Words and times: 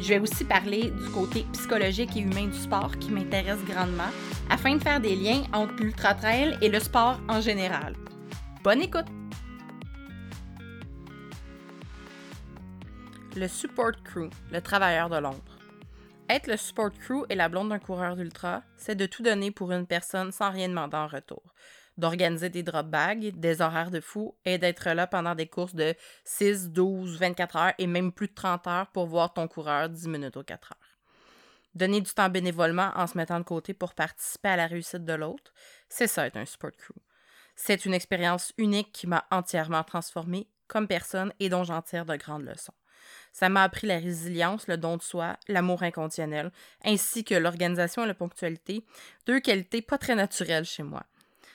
Je 0.00 0.08
vais 0.08 0.18
aussi 0.18 0.44
parler 0.44 0.90
du 0.90 1.10
côté 1.10 1.44
psychologique 1.52 2.16
et 2.16 2.20
humain 2.20 2.46
du 2.46 2.56
sport 2.56 2.96
qui 2.98 3.10
m'intéresse 3.10 3.62
grandement 3.66 4.08
afin 4.48 4.76
de 4.76 4.82
faire 4.82 4.98
des 4.98 5.14
liens 5.14 5.42
entre 5.52 5.74
l'ultra 5.74 6.14
trail 6.14 6.56
et 6.62 6.70
le 6.70 6.80
sport 6.80 7.20
en 7.28 7.42
général. 7.42 7.94
Bonne 8.64 8.80
écoute! 8.80 9.04
Le 13.36 13.46
support 13.46 13.92
crew, 14.02 14.30
le 14.50 14.60
travailleur 14.62 15.10
de 15.10 15.18
l'ombre. 15.18 15.58
Être 16.30 16.46
le 16.46 16.56
support 16.56 16.92
crew 16.92 17.26
et 17.28 17.34
la 17.34 17.50
blonde 17.50 17.68
d'un 17.68 17.78
coureur 17.78 18.16
d'ultra, 18.16 18.62
c'est 18.78 18.94
de 18.94 19.04
tout 19.04 19.22
donner 19.22 19.50
pour 19.50 19.70
une 19.70 19.86
personne 19.86 20.32
sans 20.32 20.50
rien 20.50 20.68
demander 20.68 20.96
en 20.96 21.08
retour 21.08 21.42
d'organiser 22.00 22.48
des 22.48 22.62
drop 22.62 22.86
bags, 22.86 23.32
des 23.36 23.60
horaires 23.60 23.90
de 23.90 24.00
fou 24.00 24.34
et 24.44 24.58
d'être 24.58 24.88
là 24.90 25.06
pendant 25.06 25.34
des 25.34 25.46
courses 25.46 25.74
de 25.74 25.94
6, 26.24 26.70
12, 26.70 27.18
24 27.18 27.56
heures 27.56 27.72
et 27.78 27.86
même 27.86 28.10
plus 28.10 28.28
de 28.28 28.34
30 28.34 28.66
heures 28.66 28.86
pour 28.88 29.06
voir 29.06 29.32
ton 29.32 29.46
coureur 29.46 29.88
10 29.88 30.08
minutes 30.08 30.36
aux 30.36 30.42
4 30.42 30.72
heures. 30.72 30.90
Donner 31.74 32.00
du 32.00 32.12
temps 32.12 32.28
bénévolement 32.28 32.90
en 32.96 33.06
se 33.06 33.16
mettant 33.16 33.38
de 33.38 33.44
côté 33.44 33.74
pour 33.74 33.94
participer 33.94 34.48
à 34.48 34.56
la 34.56 34.66
réussite 34.66 35.04
de 35.04 35.12
l'autre, 35.12 35.52
c'est 35.88 36.08
ça 36.08 36.26
être 36.26 36.36
un 36.36 36.46
sport 36.46 36.72
crew. 36.72 36.96
C'est 37.54 37.84
une 37.84 37.94
expérience 37.94 38.52
unique 38.58 38.90
qui 38.90 39.06
m'a 39.06 39.26
entièrement 39.30 39.84
transformée 39.84 40.48
comme 40.66 40.88
personne 40.88 41.32
et 41.38 41.48
dont 41.48 41.62
j'en 41.62 41.82
tire 41.82 42.06
de 42.06 42.16
grandes 42.16 42.44
leçons. 42.44 42.72
Ça 43.32 43.48
m'a 43.48 43.62
appris 43.62 43.86
la 43.86 43.98
résilience, 43.98 44.66
le 44.66 44.76
don 44.76 44.96
de 44.96 45.02
soi, 45.02 45.36
l'amour 45.48 45.82
inconditionnel, 45.82 46.50
ainsi 46.84 47.24
que 47.24 47.34
l'organisation 47.34 48.04
et 48.04 48.06
la 48.06 48.14
ponctualité, 48.14 48.84
deux 49.26 49.40
qualités 49.40 49.82
pas 49.82 49.98
très 49.98 50.14
naturelles 50.14 50.64
chez 50.64 50.82
moi. 50.82 51.04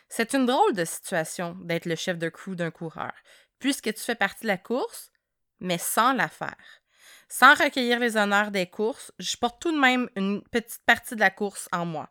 C'est 0.10 0.34
une 0.34 0.46
drôle 0.46 0.74
de 0.74 0.86
situation 0.86 1.56
d'être 1.62 1.86
le 1.86 1.96
chef 1.96 2.18
de 2.18 2.30
crew 2.30 2.56
d'un 2.56 2.72
coureur, 2.72 3.14
puisque 3.60 3.94
tu 3.94 4.02
fais 4.02 4.16
partie 4.16 4.44
de 4.44 4.48
la 4.48 4.58
course, 4.58 5.12
mais 5.60 5.78
sans 5.78 6.14
la 6.14 6.28
faire. 6.28 6.82
Sans 7.28 7.56
recueillir 7.56 8.00
les 8.00 8.18
honneurs 8.18 8.52
des 8.52 8.68
courses, 8.68 9.12
je 9.20 9.36
porte 9.38 9.62
tout 9.62 9.72
de 9.72 9.80
même 9.80 10.10
une 10.16 10.44
petite 10.44 10.84
partie 10.86 11.16
de 11.16 11.20
la 11.20 11.32
course 11.32 11.68
en 11.72 11.86
moi. 11.86 12.10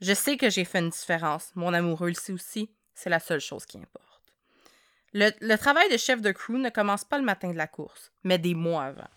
Je 0.00 0.14
sais 0.14 0.36
que 0.36 0.50
j'ai 0.50 0.64
fait 0.64 0.80
une 0.80 0.90
différence. 0.90 1.52
Mon 1.54 1.72
amoureux 1.72 2.08
le 2.08 2.14
sait 2.14 2.32
aussi. 2.32 2.74
C'est 2.94 3.10
la 3.10 3.20
seule 3.20 3.40
chose 3.40 3.66
qui 3.66 3.78
importe. 3.78 4.08
Le, 5.12 5.30
le, 5.40 5.56
travail 5.56 5.88
de 5.90 5.96
chef 5.96 6.20
de 6.20 6.32
crew 6.32 6.52
ne 6.52 6.70
commence 6.70 7.04
pas 7.04 7.18
le 7.18 7.24
matin 7.24 7.50
de 7.50 7.56
la 7.56 7.68
course, 7.68 8.10
mais 8.24 8.38
des 8.38 8.54
mois 8.54 8.84
avant. 8.84 9.10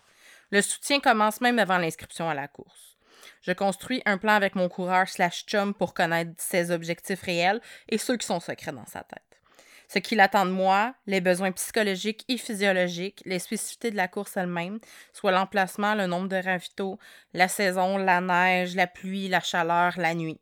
Le 0.50 0.62
soutien 0.62 1.00
commence 1.00 1.40
même 1.40 1.58
avant 1.58 1.78
l'inscription 1.78 2.30
à 2.30 2.34
la 2.34 2.46
course. 2.46 2.95
Je 3.42 3.52
construis 3.52 4.02
un 4.06 4.18
plan 4.18 4.32
avec 4.32 4.54
mon 4.54 4.68
coureur 4.68 5.08
slash 5.08 5.44
chum 5.46 5.74
pour 5.74 5.94
connaître 5.94 6.32
ses 6.38 6.70
objectifs 6.70 7.22
réels 7.22 7.60
et 7.88 7.98
ceux 7.98 8.16
qui 8.16 8.26
sont 8.26 8.40
secrets 8.40 8.72
dans 8.72 8.86
sa 8.86 9.02
tête. 9.02 9.22
Ce 9.88 10.00
qu'il 10.00 10.20
attend 10.20 10.46
de 10.46 10.50
moi, 10.50 10.94
les 11.06 11.20
besoins 11.20 11.52
psychologiques 11.52 12.24
et 12.28 12.38
physiologiques, 12.38 13.22
les 13.24 13.38
spécificités 13.38 13.90
de 13.90 13.96
la 13.96 14.08
course 14.08 14.36
elle-même, 14.36 14.80
soit 15.12 15.30
l'emplacement, 15.30 15.94
le 15.94 16.06
nombre 16.06 16.28
de 16.28 16.36
ravitaux, 16.36 16.98
la 17.34 17.46
saison, 17.46 17.96
la 17.96 18.20
neige, 18.20 18.74
la 18.74 18.88
pluie, 18.88 19.28
la 19.28 19.40
chaleur, 19.40 19.92
la 19.96 20.14
nuit. 20.14 20.40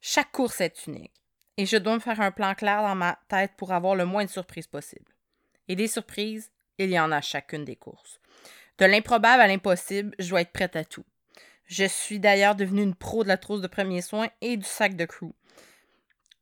Chaque 0.00 0.32
course 0.32 0.60
est 0.60 0.86
unique 0.86 1.12
et 1.56 1.66
je 1.66 1.76
dois 1.76 1.94
me 1.94 2.00
faire 2.00 2.20
un 2.20 2.32
plan 2.32 2.54
clair 2.54 2.82
dans 2.82 2.96
ma 2.96 3.18
tête 3.28 3.52
pour 3.56 3.72
avoir 3.72 3.94
le 3.94 4.04
moins 4.04 4.24
de 4.24 4.30
surprises 4.30 4.66
possible. 4.66 5.12
Et 5.68 5.76
des 5.76 5.88
surprises, 5.88 6.50
il 6.78 6.90
y 6.90 6.98
en 6.98 7.12
a 7.12 7.20
chacune 7.20 7.64
des 7.64 7.76
courses. 7.76 8.20
De 8.78 8.86
l'improbable 8.86 9.40
à 9.40 9.46
l'impossible, 9.46 10.14
je 10.18 10.30
dois 10.30 10.40
être 10.40 10.52
prête 10.52 10.74
à 10.74 10.84
tout. 10.84 11.04
Je 11.66 11.84
suis 11.84 12.20
d'ailleurs 12.20 12.54
devenue 12.54 12.82
une 12.82 12.94
pro 12.94 13.22
de 13.22 13.28
la 13.28 13.36
trousse 13.36 13.60
de 13.60 13.66
premiers 13.66 14.02
soins 14.02 14.28
et 14.40 14.56
du 14.56 14.64
sac 14.64 14.96
de 14.96 15.04
crew. 15.04 15.32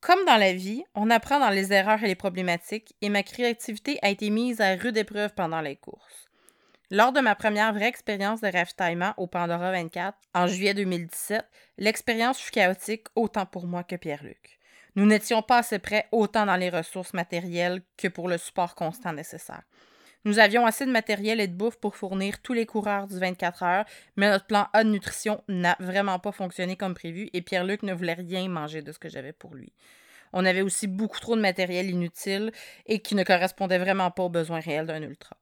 Comme 0.00 0.24
dans 0.26 0.36
la 0.36 0.52
vie, 0.52 0.82
on 0.96 1.10
apprend 1.10 1.38
dans 1.38 1.50
les 1.50 1.72
erreurs 1.72 2.02
et 2.02 2.08
les 2.08 2.16
problématiques, 2.16 2.96
et 3.02 3.08
ma 3.08 3.22
créativité 3.22 4.00
a 4.02 4.10
été 4.10 4.30
mise 4.30 4.60
à 4.60 4.74
rude 4.74 4.96
épreuve 4.96 5.32
pendant 5.34 5.60
les 5.60 5.76
courses. 5.76 6.28
Lors 6.90 7.12
de 7.12 7.20
ma 7.20 7.36
première 7.36 7.72
vraie 7.72 7.88
expérience 7.88 8.40
de 8.40 8.48
ravitaillement 8.48 9.14
au 9.16 9.28
Pandora 9.28 9.70
24 9.70 10.18
en 10.34 10.46
juillet 10.48 10.74
2017, 10.74 11.42
l'expérience 11.78 12.38
fut 12.38 12.50
chaotique 12.50 13.06
autant 13.14 13.46
pour 13.46 13.66
moi 13.66 13.84
que 13.84 13.96
Pierre-Luc. 13.96 14.58
Nous 14.96 15.06
n'étions 15.06 15.40
pas 15.40 15.58
assez 15.58 15.78
près 15.78 16.06
autant 16.12 16.46
dans 16.46 16.56
les 16.56 16.68
ressources 16.68 17.14
matérielles 17.14 17.80
que 17.96 18.08
pour 18.08 18.28
le 18.28 18.36
support 18.36 18.74
constant 18.74 19.12
nécessaire. 19.12 19.62
Nous 20.24 20.38
avions 20.38 20.64
assez 20.66 20.86
de 20.86 20.90
matériel 20.90 21.40
et 21.40 21.48
de 21.48 21.54
bouffe 21.54 21.76
pour 21.76 21.96
fournir 21.96 22.40
tous 22.42 22.52
les 22.52 22.64
coureurs 22.64 23.08
du 23.08 23.18
24 23.18 23.62
heures, 23.64 23.84
mais 24.16 24.30
notre 24.30 24.46
plan 24.46 24.68
A 24.72 24.84
de 24.84 24.90
nutrition 24.90 25.42
n'a 25.48 25.76
vraiment 25.80 26.20
pas 26.20 26.30
fonctionné 26.30 26.76
comme 26.76 26.94
prévu 26.94 27.28
et 27.32 27.42
Pierre-Luc 27.42 27.82
ne 27.82 27.92
voulait 27.92 28.12
rien 28.14 28.48
manger 28.48 28.82
de 28.82 28.92
ce 28.92 29.00
que 29.00 29.08
j'avais 29.08 29.32
pour 29.32 29.54
lui. 29.54 29.72
On 30.32 30.44
avait 30.44 30.62
aussi 30.62 30.86
beaucoup 30.86 31.18
trop 31.18 31.34
de 31.34 31.40
matériel 31.40 31.90
inutile 31.90 32.52
et 32.86 33.00
qui 33.00 33.14
ne 33.14 33.24
correspondait 33.24 33.78
vraiment 33.78 34.10
pas 34.10 34.22
aux 34.22 34.28
besoins 34.28 34.60
réels 34.60 34.86
d'un 34.86 35.02
ultra. 35.02 35.36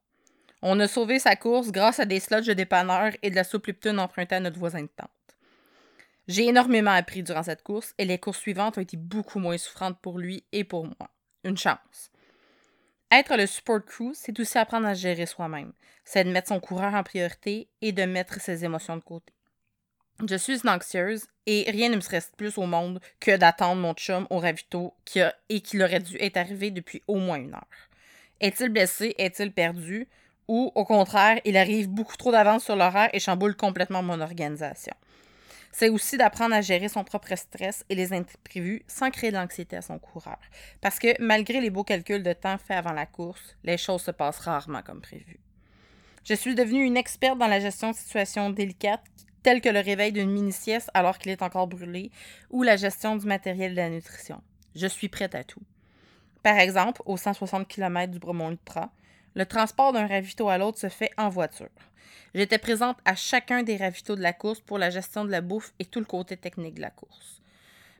On 0.63 0.79
a 0.79 0.87
sauvé 0.87 1.19
sa 1.19 1.35
course 1.35 1.71
grâce 1.71 1.99
à 1.99 2.05
des 2.05 2.19
slots 2.19 2.41
de 2.41 2.53
dépanneur 2.53 3.13
et 3.21 3.29
de 3.29 3.35
la 3.35 3.43
soupe 3.43 3.67
Lipton 3.67 3.97
empruntée 3.99 4.35
à 4.35 4.39
notre 4.39 4.59
voisin 4.59 4.81
de 4.81 4.89
tente. 4.95 5.09
J'ai 6.27 6.47
énormément 6.47 6.91
appris 6.91 7.23
durant 7.23 7.43
cette 7.43 7.63
course 7.63 7.93
et 7.97 8.05
les 8.05 8.19
courses 8.19 8.39
suivantes 8.39 8.77
ont 8.77 8.81
été 8.81 8.97
beaucoup 8.97 9.39
moins 9.39 9.57
souffrantes 9.57 9.99
pour 10.01 10.19
lui 10.19 10.43
et 10.51 10.63
pour 10.63 10.85
moi. 10.85 11.09
Une 11.43 11.57
chance. 11.57 12.10
Être 13.11 13.35
le 13.35 13.45
support 13.45 13.83
crew, 13.85 14.13
c'est 14.13 14.39
aussi 14.39 14.57
apprendre 14.57 14.87
à 14.87 14.93
gérer 14.93 15.25
soi-même. 15.25 15.73
C'est 16.05 16.23
de 16.23 16.31
mettre 16.31 16.47
son 16.47 16.61
coureur 16.61 16.93
en 16.93 17.03
priorité 17.03 17.67
et 17.81 17.91
de 17.91 18.03
mettre 18.03 18.39
ses 18.39 18.63
émotions 18.63 18.95
de 18.95 19.01
côté. 19.01 19.33
Je 20.27 20.35
suis 20.35 20.61
anxieuse 20.65 21.25
et 21.45 21.69
rien 21.69 21.89
ne 21.89 21.95
me 21.95 22.01
stresse 22.01 22.31
plus 22.37 22.57
au 22.57 22.65
monde 22.65 23.01
que 23.19 23.35
d'attendre 23.35 23.81
mon 23.81 23.93
chum 23.93 24.27
au 24.29 24.39
ravito 24.39 24.93
qui 25.03 25.19
a, 25.19 25.35
et 25.49 25.59
qu'il 25.61 25.83
aurait 25.83 25.99
dû 25.99 26.15
être 26.19 26.37
arrivé 26.37 26.71
depuis 26.71 27.03
au 27.07 27.15
moins 27.15 27.37
une 27.37 27.53
heure. 27.53 27.89
Est-il 28.39 28.69
blessé? 28.69 29.13
Est-il 29.17 29.51
perdu? 29.51 30.07
Ou 30.47 30.71
au 30.75 30.85
contraire, 30.85 31.39
il 31.43 31.57
arrive 31.57 31.89
beaucoup 31.89 32.17
trop 32.17 32.31
d'avance 32.31 32.63
sur 32.63 32.75
l'horaire 32.75 33.09
et 33.13 33.19
chamboule 33.19 33.55
complètement 33.55 34.03
mon 34.03 34.21
organisation. 34.21 34.93
C'est 35.71 35.89
aussi 35.89 36.17
d'apprendre 36.17 36.55
à 36.55 36.61
gérer 36.61 36.89
son 36.89 37.03
propre 37.03 37.35
stress 37.35 37.85
et 37.89 37.95
les 37.95 38.13
imprévus 38.13 38.83
sans 38.87 39.09
créer 39.09 39.31
de 39.31 39.37
l'anxiété 39.37 39.77
à 39.77 39.81
son 39.81 39.99
coureur. 39.99 40.39
Parce 40.81 40.99
que 40.99 41.19
malgré 41.21 41.61
les 41.61 41.69
beaux 41.69 41.83
calculs 41.83 42.23
de 42.23 42.33
temps 42.33 42.57
faits 42.57 42.77
avant 42.77 42.93
la 42.93 43.05
course, 43.05 43.55
les 43.63 43.77
choses 43.77 44.01
se 44.01 44.11
passent 44.11 44.39
rarement 44.39 44.81
comme 44.81 45.01
prévu. 45.01 45.39
Je 46.23 46.33
suis 46.33 46.55
devenue 46.55 46.83
une 46.83 46.97
experte 46.97 47.39
dans 47.39 47.47
la 47.47 47.59
gestion 47.59 47.91
de 47.91 47.95
situations 47.95 48.49
délicates 48.49 49.01
telles 49.43 49.61
que 49.61 49.69
le 49.69 49.79
réveil 49.79 50.11
d'une 50.11 50.31
mini-sieste 50.31 50.91
alors 50.93 51.17
qu'il 51.17 51.31
est 51.31 51.41
encore 51.41 51.67
brûlé 51.67 52.11
ou 52.49 52.63
la 52.63 52.75
gestion 52.75 53.15
du 53.15 53.25
matériel 53.25 53.71
de 53.71 53.77
la 53.77 53.89
nutrition. 53.89 54.41
Je 54.75 54.87
suis 54.87 55.09
prête 55.09 55.35
à 55.35 55.43
tout. 55.43 55.61
Par 56.43 56.57
exemple, 56.57 57.01
aux 57.05 57.17
160 57.17 57.67
km 57.67 58.11
du 58.11 58.19
Bromont 58.19 58.51
Ultra, 58.51 58.91
le 59.33 59.45
transport 59.45 59.93
d'un 59.93 60.07
ravito 60.07 60.49
à 60.49 60.57
l'autre 60.57 60.79
se 60.79 60.89
fait 60.89 61.11
en 61.17 61.29
voiture. 61.29 61.69
J'étais 62.33 62.57
présente 62.57 62.97
à 63.05 63.15
chacun 63.15 63.63
des 63.63 63.77
ravitaux 63.77 64.15
de 64.15 64.21
la 64.21 64.33
course 64.33 64.61
pour 64.61 64.77
la 64.77 64.89
gestion 64.89 65.25
de 65.25 65.31
la 65.31 65.41
bouffe 65.41 65.73
et 65.79 65.85
tout 65.85 65.99
le 65.99 66.05
côté 66.05 66.37
technique 66.37 66.75
de 66.75 66.81
la 66.81 66.89
course. 66.89 67.41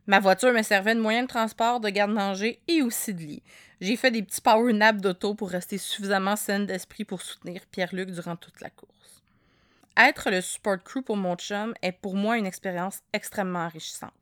Ma 0.07 0.19
voiture 0.19 0.53
me 0.53 0.63
servait 0.63 0.95
de 0.95 1.01
moyen 1.01 1.23
de 1.23 1.27
transport, 1.27 1.79
de 1.79 1.89
garde-manger 1.89 2.59
et 2.67 2.81
aussi 2.81 3.13
de 3.13 3.21
lit. 3.21 3.43
J'ai 3.81 3.95
fait 3.95 4.11
des 4.11 4.23
petits 4.23 4.41
power 4.41 4.73
naps 4.73 5.01
d'auto 5.01 5.35
pour 5.35 5.49
rester 5.49 5.77
suffisamment 5.77 6.35
saine 6.35 6.65
d'esprit 6.65 7.05
pour 7.05 7.21
soutenir 7.21 7.61
Pierre-Luc 7.71 8.11
durant 8.11 8.35
toute 8.35 8.61
la 8.61 8.69
course. 8.69 8.91
Être 9.97 10.31
le 10.31 10.41
support 10.41 10.81
crew 10.83 11.03
pour 11.03 11.17
mon 11.17 11.35
chum 11.35 11.73
est 11.81 11.91
pour 11.91 12.15
moi 12.15 12.37
une 12.37 12.45
expérience 12.45 13.01
extrêmement 13.13 13.65
enrichissante, 13.65 14.13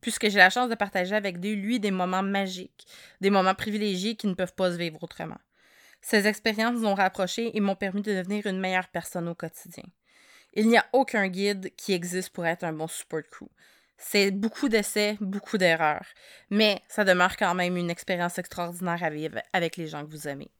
puisque 0.00 0.28
j'ai 0.28 0.38
la 0.38 0.50
chance 0.50 0.68
de 0.68 0.74
partager 0.74 1.16
avec 1.16 1.38
lui 1.38 1.80
des 1.80 1.90
moments 1.90 2.22
magiques, 2.22 2.86
des 3.20 3.30
moments 3.30 3.54
privilégiés 3.54 4.16
qui 4.16 4.26
ne 4.26 4.34
peuvent 4.34 4.54
pas 4.54 4.70
se 4.70 4.76
vivre 4.76 5.02
autrement. 5.02 5.38
Ces 6.04 6.26
expériences 6.26 6.74
nous 6.74 6.84
ont 6.84 6.94
rapprochés 6.94 7.56
et 7.56 7.60
m'ont 7.60 7.76
permis 7.76 8.02
de 8.02 8.14
devenir 8.14 8.46
une 8.46 8.60
meilleure 8.60 8.88
personne 8.88 9.26
au 9.26 9.34
quotidien. 9.34 9.84
Il 10.52 10.68
n'y 10.68 10.76
a 10.76 10.84
aucun 10.92 11.28
guide 11.28 11.74
qui 11.76 11.94
existe 11.94 12.28
pour 12.28 12.44
être 12.44 12.62
un 12.62 12.74
bon 12.74 12.86
support 12.86 13.22
crew. 13.30 13.48
C'est 13.96 14.30
beaucoup 14.30 14.68
d'essais, 14.68 15.16
beaucoup 15.22 15.56
d'erreurs, 15.56 16.04
mais 16.50 16.82
ça 16.88 17.04
demeure 17.04 17.38
quand 17.38 17.54
même 17.54 17.78
une 17.78 17.88
expérience 17.88 18.36
extraordinaire 18.38 19.02
à 19.02 19.08
vivre 19.08 19.40
avec 19.54 19.78
les 19.78 19.86
gens 19.86 20.04
que 20.04 20.10
vous 20.10 20.28
aimez. 20.28 20.50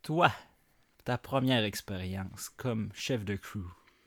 Toi, 0.00 0.32
ta 1.04 1.18
première 1.18 1.64
expérience 1.64 2.48
comme 2.48 2.88
chef 2.94 3.26
de 3.26 3.36
crew, 3.36 3.66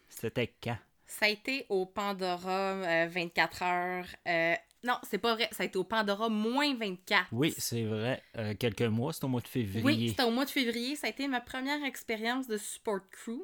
c'était 0.10 0.52
quand? 0.64 0.80
Ça 1.08 1.26
a 1.26 1.30
été 1.30 1.66
au 1.70 1.86
Pandora 1.86 3.08
24 3.08 3.62
euh, 3.62 3.66
heures 3.66 4.06
euh, 4.28 4.56
non, 4.84 4.94
c'est 5.04 5.18
pas 5.18 5.36
vrai. 5.36 5.50
Ça 5.52 5.64
a 5.64 5.66
été 5.66 5.78
au 5.78 5.84
Pandora 5.84 6.30
moins 6.30 6.74
24. 6.76 7.28
Oui, 7.32 7.54
c'est 7.58 7.84
vrai. 7.84 8.22
Euh, 8.38 8.54
quelques 8.58 8.84
mois, 8.84 9.12
c'était 9.12 9.26
au 9.26 9.30
mois 9.30 9.42
de 9.42 9.48
février. 9.48 9.84
Oui, 9.84 10.10
c'était 10.10 10.24
au 10.24 10.32
mois 10.32 10.46
de 10.46 10.50
février. 10.50 10.96
Ça 10.96 11.08
a 11.08 11.10
été 11.10 11.28
ma 11.28 11.42
première 11.42 11.84
expérience 11.84 12.48
de 12.48 12.58
support 12.58 13.02
crew. 13.12 13.42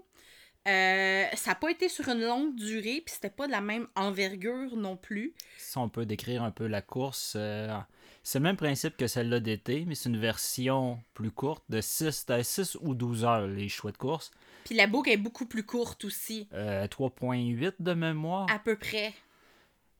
Euh, 0.65 1.25
ça 1.33 1.51
n'a 1.51 1.56
pas 1.56 1.69
été 1.71 1.89
sur 1.89 2.07
une 2.07 2.21
longue 2.21 2.56
durée, 2.56 3.01
puis 3.06 3.13
c'était 3.13 3.30
pas 3.30 3.48
de 3.48 3.51
la 3.51 3.60
même 3.60 3.88
envergure 3.95 4.77
non 4.77 4.95
plus. 4.95 5.33
Si 5.57 5.77
on 5.77 5.89
peut 5.89 6.06
décrire 6.06 6.44
un 6.44 6.51
peu 6.51 6.68
la 6.68 6.81
course, 6.81 7.33
euh, 7.36 7.77
c'est 8.24 8.39
le 8.39 8.44
même 8.44 8.56
principe 8.56 8.95
que 8.95 9.07
celle-là 9.07 9.42
d'été, 9.42 9.83
mais 9.86 9.95
c'est 9.95 10.07
une 10.07 10.19
version 10.19 11.00
plus 11.13 11.31
courte, 11.31 11.66
de 11.68 11.81
6, 11.81 12.25
à 12.30 12.44
6 12.44 12.77
ou 12.81 12.95
12 12.95 13.25
heures, 13.25 13.48
les 13.48 13.68
choix 13.68 13.92
de 13.92 13.98
course. 13.98 14.31
Puis 14.65 14.75
la 14.75 14.88
boucle 14.88 15.10
est 15.10 15.18
beaucoup 15.18 15.45
plus 15.45 15.63
courte 15.63 16.06
aussi. 16.06 16.48
Euh, 16.54 16.88
3.8 16.88 17.74
de 17.80 17.94
mémoire. 17.94 18.48
À 18.50 18.60
peu 18.60 18.75
près. 18.75 19.13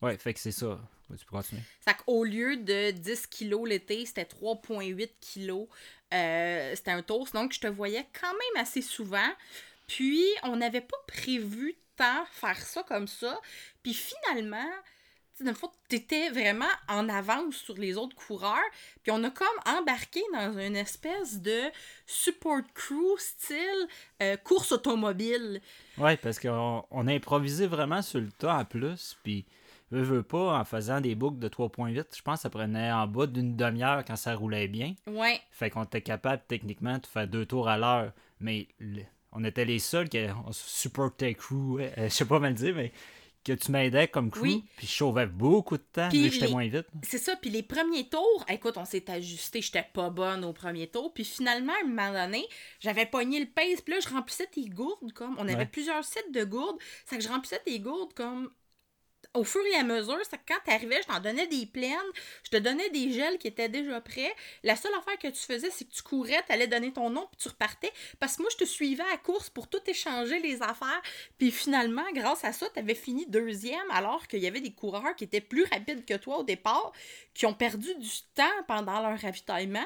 Ouais, 0.02 0.18
fait 0.18 0.34
que 0.34 0.40
c'est 0.40 0.52
ça. 0.52 0.80
Tu 1.18 1.26
peux 1.26 1.36
continuer. 1.38 1.62
Ça 1.86 1.94
qu'au 1.94 2.24
lieu 2.24 2.58
de 2.58 2.92
10 2.92 3.28
kilos 3.28 3.68
l'été, 3.68 4.06
c'était 4.06 4.24
3,8 4.24 5.10
kilos. 5.22 5.68
Euh, 6.14 6.74
c'était 6.76 6.92
un 6.92 7.02
toast. 7.02 7.34
Donc, 7.34 7.54
je 7.54 7.60
te 7.60 7.68
voyais 7.68 8.08
quand 8.20 8.32
même 8.32 8.64
assez 8.64 8.82
souvent. 8.82 9.30
Puis, 9.88 10.24
on 10.44 10.56
n'avait 10.56 10.82
pas 10.82 10.98
prévu 11.08 11.76
tant 11.96 12.26
faire 12.32 12.58
ça 12.58 12.84
comme 12.84 13.08
ça. 13.08 13.40
Puis, 13.84 13.94
finalement, 13.94 14.70
tu 15.38 15.46
sais, 15.46 15.54
tu 15.90 15.96
étais 15.96 16.30
vraiment 16.30 16.66
en 16.88 17.10
avance 17.10 17.56
sur 17.56 17.76
les 17.76 17.98
autres 17.98 18.16
coureurs. 18.16 18.58
Puis, 19.02 19.12
on 19.12 19.24
a 19.24 19.30
comme 19.30 19.48
embarqué 19.66 20.22
dans 20.34 20.58
une 20.60 20.76
espèce 20.76 21.42
de 21.42 21.62
support 22.06 22.62
crew 22.74 23.18
style 23.18 23.88
euh, 24.22 24.38
course 24.38 24.72
automobile. 24.72 25.62
Ouais, 25.98 26.18
parce 26.18 26.40
qu'on 26.40 26.84
on 26.90 27.08
a 27.08 27.14
improvisé 27.14 27.68
vraiment 27.68 28.02
sur 28.02 28.20
le 28.20 28.32
tas 28.32 28.58
en 28.58 28.66
plus. 28.66 29.18
Puis, 29.24 29.46
veux, 29.92 30.02
veux 30.04 30.24
pas, 30.24 30.58
en 30.60 30.66
faisant 30.66 31.02
des 31.02 31.16
boucles 31.16 31.40
de 31.40 31.48
3.8, 31.50 32.16
je 32.16 32.22
pense 32.22 32.40
que 32.40 32.42
ça 32.44 32.50
prenait 32.50 32.92
en 32.92 33.08
bas 33.08 33.28
d'une 33.28 33.56
demi-heure 33.56 34.04
quand 34.06 34.16
ça 34.16 34.36
roulait 34.36 34.68
bien. 34.68 34.94
Ouais. 35.08 35.40
Fait 35.52 35.70
qu'on 35.70 35.84
était 35.84 36.02
capable 36.02 36.42
techniquement 36.48 36.98
de 36.98 37.06
faire 37.06 37.28
deux 37.28 37.46
tours 37.46 37.68
à 37.70 37.78
l'heure. 37.78 38.12
Mais 38.40 38.68
le- 38.80 39.04
on 39.32 39.44
était 39.44 39.66
les 39.66 39.80
seuls 39.80 40.10
qui 40.10 40.20
on 40.48 40.52
supportait 40.52 41.34
crew, 41.34 41.80
euh, 41.80 41.90
je 41.98 42.10
sais 42.10 42.26
pas 42.26 42.40
mal 42.40 42.54
dire, 42.54 42.76
mais 42.76 42.92
que 43.44 43.54
tu 43.54 43.72
m'aidais 43.72 44.08
comme 44.08 44.32
crew. 44.32 44.42
Oui. 44.44 44.64
Puis 44.78 44.88
je 44.88 44.92
sauvais 44.94 45.26
beaucoup 45.26 45.78
de 45.78 45.84
temps, 45.84 46.10
Puis 46.10 46.30
j'étais 46.30 46.46
les- 46.48 46.52
moins 46.52 46.68
vite. 46.68 46.88
C'est 47.04 47.18
ça, 47.18 47.36
puis 47.36 47.50
les 47.50 47.64
premiers 47.64 48.08
tours, 48.08 48.46
écoute, 48.50 48.78
on 48.78 48.86
s'est 48.86 49.10
ajusté, 49.12 49.62
j'étais 49.62 49.86
pas 49.94 50.10
bonne 50.10 50.44
au 50.46 50.54
premier 50.54 50.88
tour, 50.88 51.14
puis 51.14 51.26
finalement, 51.26 51.74
à 51.74 51.86
un 51.86 51.88
moment 51.88 52.14
donné, 52.14 52.46
j'avais 52.80 53.06
pogné 53.06 53.40
le 53.40 53.48
pace, 53.48 53.82
puis 53.82 53.94
là, 53.94 54.00
je 54.00 54.10
remplissais 54.10 54.48
tes 54.48 54.66
gourdes, 54.70 55.12
comme, 55.14 55.36
on 55.38 55.44
avait 55.44 55.56
Ouais. 55.56 55.66
plusieurs 55.66 56.04
sets 56.06 56.30
de 56.32 56.44
gourdes, 56.44 56.78
c'est 57.06 57.18
que 57.18 57.24
je 57.24 57.30
remplissais 57.30 57.60
tes 57.66 57.80
gourdes, 57.80 58.14
comme, 58.14 58.50
au 59.34 59.44
fur 59.44 59.62
et 59.66 59.76
à 59.76 59.84
mesure, 59.84 60.20
c'est 60.30 60.40
quand 60.48 60.60
t'arrivais, 60.66 61.02
je 61.02 61.08
t'en 61.08 61.20
donnais 61.20 61.48
des 61.48 61.66
pleines, 61.66 61.98
je 62.44 62.52
te 62.52 62.58
donnais 62.58 62.90
des 62.90 63.12
gels 63.12 63.38
qui 63.38 63.48
étaient 63.48 63.70
déjà 63.70 64.00
prêts, 64.02 64.34
la 64.64 64.76
seule 64.76 64.94
affaire 64.94 65.18
que 65.18 65.28
tu 65.28 65.42
faisais, 65.42 65.70
c'est 65.72 65.86
que 65.86 65.92
tu 65.94 66.04
courais, 66.04 66.44
t'allais 66.48 66.68
donner 66.68 66.94
ton 66.94 67.10
nom, 67.10 67.28
puis 67.32 67.38
tu 67.42 67.48
repartais, 67.50 67.92
parce 68.20 68.36
que 68.36 68.44
moi, 68.44 68.52
je 68.52 68.58
te 68.58 68.66
suivais 68.66 69.04
à 69.12 69.18
course 69.18 69.50
pour 69.50 69.68
tout 69.68 69.82
échanger 69.88 70.40
les 70.40 70.62
affaires, 70.62 71.02
puis 71.38 71.52
finalement, 71.52 72.06
grâce 72.14 72.44
à 72.44 72.54
ça, 72.54 72.70
t'avais 72.70 72.96
fini 72.96 73.26
deuxième, 73.26 73.90
alors 73.92 74.28
qu'il 74.28 74.40
y 74.40 74.48
avait 74.48 74.62
des 74.62 74.74
coureurs 74.74 75.16
qui 75.16 75.24
étaient 75.24 75.42
plus 75.42 75.66
rapides 75.72 76.06
que 76.06 76.16
toi 76.16 76.38
au 76.40 76.44
départ, 76.44 76.92
qui 77.34 77.46
ont 77.46 77.54
perdu 77.54 77.94
du 77.96 78.12
temps 78.36 78.44
pendant 78.68 79.02
leur 79.02 79.20
ravitaillement. 79.20 79.86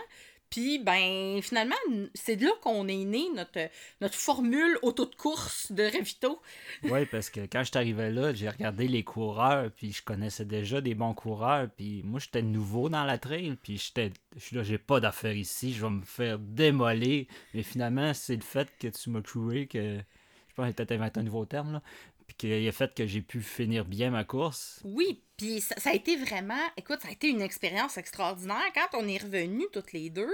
Puis, 0.49 0.79
ben, 0.79 1.41
finalement, 1.41 1.75
c'est 2.13 2.37
de 2.37 2.45
là 2.45 2.51
qu'on 2.61 2.87
est 2.87 3.03
né, 3.03 3.25
notre, 3.35 3.69
notre 4.01 4.15
formule 4.15 4.77
auto 4.81 5.05
de 5.05 5.15
course 5.15 5.71
de 5.71 5.83
ravito. 5.83 6.41
Oui, 6.83 7.05
parce 7.05 7.29
que 7.29 7.41
quand 7.41 7.59
je 7.59 7.69
suis 7.69 7.77
arrivé 7.77 8.11
là, 8.11 8.33
j'ai 8.33 8.49
regardé 8.49 8.87
les 8.87 9.03
coureurs, 9.03 9.69
puis 9.71 9.91
je 9.91 10.01
connaissais 10.03 10.45
déjà 10.45 10.79
des 10.79 10.95
bons 10.95 11.13
coureurs, 11.13 11.67
puis 11.75 12.01
moi, 12.03 12.19
j'étais 12.19 12.41
nouveau 12.41 12.89
dans 12.89 13.03
la 13.03 13.17
trail, 13.17 13.57
puis 13.61 13.77
j'étais, 13.77 14.11
je 14.35 14.41
suis 14.41 14.55
là, 14.55 14.63
j'ai 14.63 14.77
pas 14.77 14.99
d'affaires 14.99 15.35
ici, 15.35 15.73
je 15.73 15.81
vais 15.81 15.91
me 15.91 16.03
faire 16.03 16.39
démolir. 16.39 17.25
Mais 17.53 17.63
finalement, 17.63 18.13
c'est 18.13 18.35
le 18.35 18.41
fait 18.41 18.69
que 18.79 18.87
tu 18.87 19.09
m'as 19.09 19.21
cloué 19.21 19.67
que, 19.67 19.97
je 19.97 20.53
pense 20.55 20.67
que 20.69 20.73
peut-être 20.73 20.93
inventé 20.93 21.19
un 21.19 21.23
nouveau 21.23 21.45
terme, 21.45 21.73
là, 21.73 21.81
puis 22.27 22.35
qu'il 22.35 22.67
a 22.67 22.71
fait 22.71 22.93
que 22.93 23.07
j'ai 23.07 23.21
pu 23.21 23.41
finir 23.41 23.85
bien 23.85 24.11
ma 24.11 24.23
course. 24.23 24.81
Oui, 24.83 25.23
puis 25.37 25.61
ça, 25.61 25.75
ça 25.77 25.89
a 25.91 25.93
été 25.93 26.17
vraiment, 26.17 26.61
écoute, 26.75 26.99
ça 27.01 27.07
a 27.07 27.11
été 27.11 27.29
une 27.29 27.41
expérience 27.41 27.97
extraordinaire. 27.97 28.71
Quand 28.75 28.99
on 28.99 29.07
est 29.07 29.23
revenus 29.23 29.67
toutes 29.71 29.93
les 29.93 30.09
deux, 30.09 30.33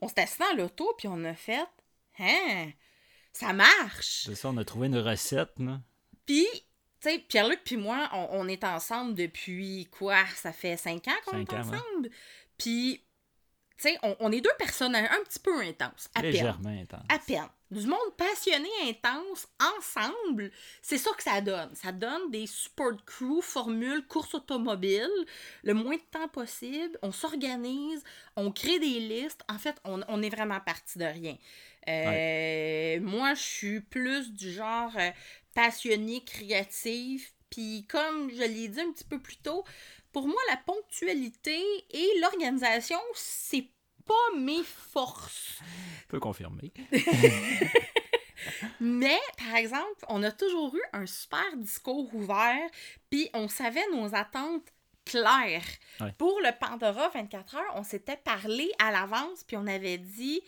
on 0.00 0.08
s'est 0.08 0.20
assis 0.20 0.38
dans 0.38 0.56
l'auto, 0.56 0.94
puis 0.98 1.08
on 1.08 1.24
a 1.24 1.34
fait, 1.34 1.66
hein, 2.18 2.70
ça 3.32 3.52
marche. 3.52 4.24
C'est 4.26 4.34
ça, 4.34 4.50
on 4.50 4.56
a 4.58 4.64
trouvé 4.64 4.88
une 4.88 4.98
recette, 4.98 5.52
là. 5.58 5.80
Puis, 6.26 6.46
tu 7.00 7.10
sais, 7.10 7.18
Pierre-Luc 7.18 7.62
puis 7.64 7.76
moi, 7.76 8.08
on, 8.12 8.28
on 8.30 8.48
est 8.48 8.62
ensemble 8.62 9.14
depuis 9.14 9.88
quoi? 9.90 10.24
Ça 10.36 10.52
fait 10.52 10.76
cinq 10.76 11.08
ans 11.08 11.16
qu'on 11.24 11.40
est 11.40 11.52
ensemble. 11.52 12.10
Puis, 12.58 13.04
tu 13.78 13.88
sais, 13.88 13.98
on, 14.02 14.16
on 14.20 14.30
est 14.30 14.40
deux 14.40 14.54
personnes 14.58 14.94
un, 14.94 15.04
un 15.04 15.24
petit 15.24 15.40
peu 15.40 15.60
intenses, 15.62 16.08
à 16.14 16.20
peine. 16.20 16.30
Légèrement 16.30 16.80
intense. 16.80 17.06
À 17.08 17.18
peine. 17.18 17.48
Du 17.72 17.86
monde 17.86 18.16
passionné, 18.18 18.68
intense, 18.82 19.48
ensemble, 19.78 20.52
c'est 20.82 20.98
ça 20.98 21.10
que 21.16 21.22
ça 21.22 21.40
donne. 21.40 21.74
Ça 21.74 21.90
donne 21.90 22.30
des 22.30 22.46
support 22.46 23.02
crew, 23.06 23.40
formule, 23.40 24.06
course 24.06 24.34
automobile, 24.34 25.08
le 25.62 25.72
moins 25.72 25.96
de 25.96 26.02
temps 26.10 26.28
possible. 26.28 26.98
On 27.00 27.12
s'organise, 27.12 28.04
on 28.36 28.52
crée 28.52 28.78
des 28.78 29.00
listes. 29.00 29.40
En 29.48 29.56
fait, 29.56 29.74
on, 29.84 30.02
on 30.08 30.20
est 30.22 30.28
vraiment 30.28 30.60
parti 30.60 30.98
de 30.98 31.06
rien. 31.06 31.38
Euh, 31.88 33.00
Moi, 33.00 33.32
je 33.32 33.40
suis 33.42 33.80
plus 33.80 34.30
du 34.34 34.52
genre 34.52 34.92
euh, 34.98 35.10
passionné, 35.54 36.22
créatif. 36.24 37.32
Puis, 37.48 37.86
comme 37.88 38.30
je 38.30 38.42
l'ai 38.42 38.68
dit 38.68 38.80
un 38.82 38.92
petit 38.92 39.04
peu 39.04 39.18
plus 39.18 39.38
tôt, 39.38 39.64
pour 40.12 40.28
moi, 40.28 40.40
la 40.50 40.58
ponctualité 40.58 41.58
et 41.90 42.20
l'organisation, 42.20 43.00
c'est 43.14 43.66
pas 44.06 44.38
mes 44.38 44.62
forces. 44.64 45.60
Je 46.02 46.06
peux 46.08 46.20
confirmer. 46.20 46.72
Mais, 48.80 49.20
par 49.38 49.56
exemple, 49.56 50.04
on 50.08 50.22
a 50.22 50.30
toujours 50.30 50.74
eu 50.74 50.82
un 50.92 51.06
super 51.06 51.56
discours 51.56 52.12
ouvert, 52.14 52.68
puis 53.10 53.30
on 53.34 53.48
savait 53.48 53.86
nos 53.92 54.14
attentes 54.14 54.72
claires. 55.04 55.62
Ouais. 56.00 56.12
Pour 56.18 56.40
le 56.40 56.50
Pandora 56.58 57.08
24 57.10 57.56
heures, 57.56 57.72
on 57.74 57.84
s'était 57.84 58.16
parlé 58.16 58.70
à 58.78 58.90
l'avance, 58.90 59.44
puis 59.44 59.56
on 59.56 59.66
avait 59.66 59.98
dit, 59.98 60.40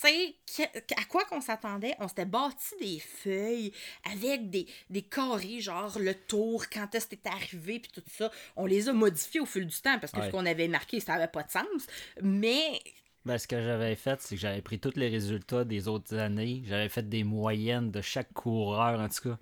tu 0.00 0.32
sais, 0.46 0.70
à 0.96 1.04
quoi 1.08 1.24
qu'on 1.24 1.40
s'attendait. 1.40 1.94
On 1.98 2.08
s'était 2.08 2.24
bâti 2.24 2.74
des 2.80 2.98
feuilles 3.00 3.72
avec 4.12 4.50
des, 4.50 4.66
des 4.90 5.02
carrés, 5.02 5.60
genre 5.60 5.98
le 5.98 6.14
tour, 6.14 6.64
quand 6.72 6.94
est-ce 6.94 7.06
que 7.06 7.16
c'était 7.16 7.28
arrivé, 7.30 7.80
puis 7.80 7.90
tout 7.92 8.02
ça. 8.10 8.30
On 8.56 8.66
les 8.66 8.88
a 8.88 8.92
modifiés 8.92 9.40
au 9.40 9.46
fil 9.46 9.66
du 9.66 9.76
temps, 9.80 9.98
parce 9.98 10.12
que 10.12 10.18
Ouais. 10.20 10.26
ce 10.26 10.30
qu'on 10.30 10.46
avait 10.46 10.68
marqué, 10.68 11.00
ça 11.00 11.14
n'avait 11.14 11.28
pas 11.28 11.42
de 11.42 11.50
sens. 11.50 11.86
Mais 12.22 12.80
Ben, 13.24 13.36
ce 13.36 13.46
que 13.48 13.60
j'avais 13.60 13.94
fait, 13.96 14.20
c'est 14.22 14.36
que 14.36 14.40
j'avais 14.40 14.62
pris 14.62 14.78
tous 14.78 14.94
les 14.96 15.08
résultats 15.08 15.64
des 15.64 15.86
autres 15.88 16.16
années. 16.16 16.62
J'avais 16.66 16.88
fait 16.88 17.06
des 17.08 17.24
moyennes 17.24 17.90
de 17.90 18.00
chaque 18.00 18.32
coureur, 18.32 18.98
en 19.00 19.08
tout 19.08 19.30
cas. 19.30 19.38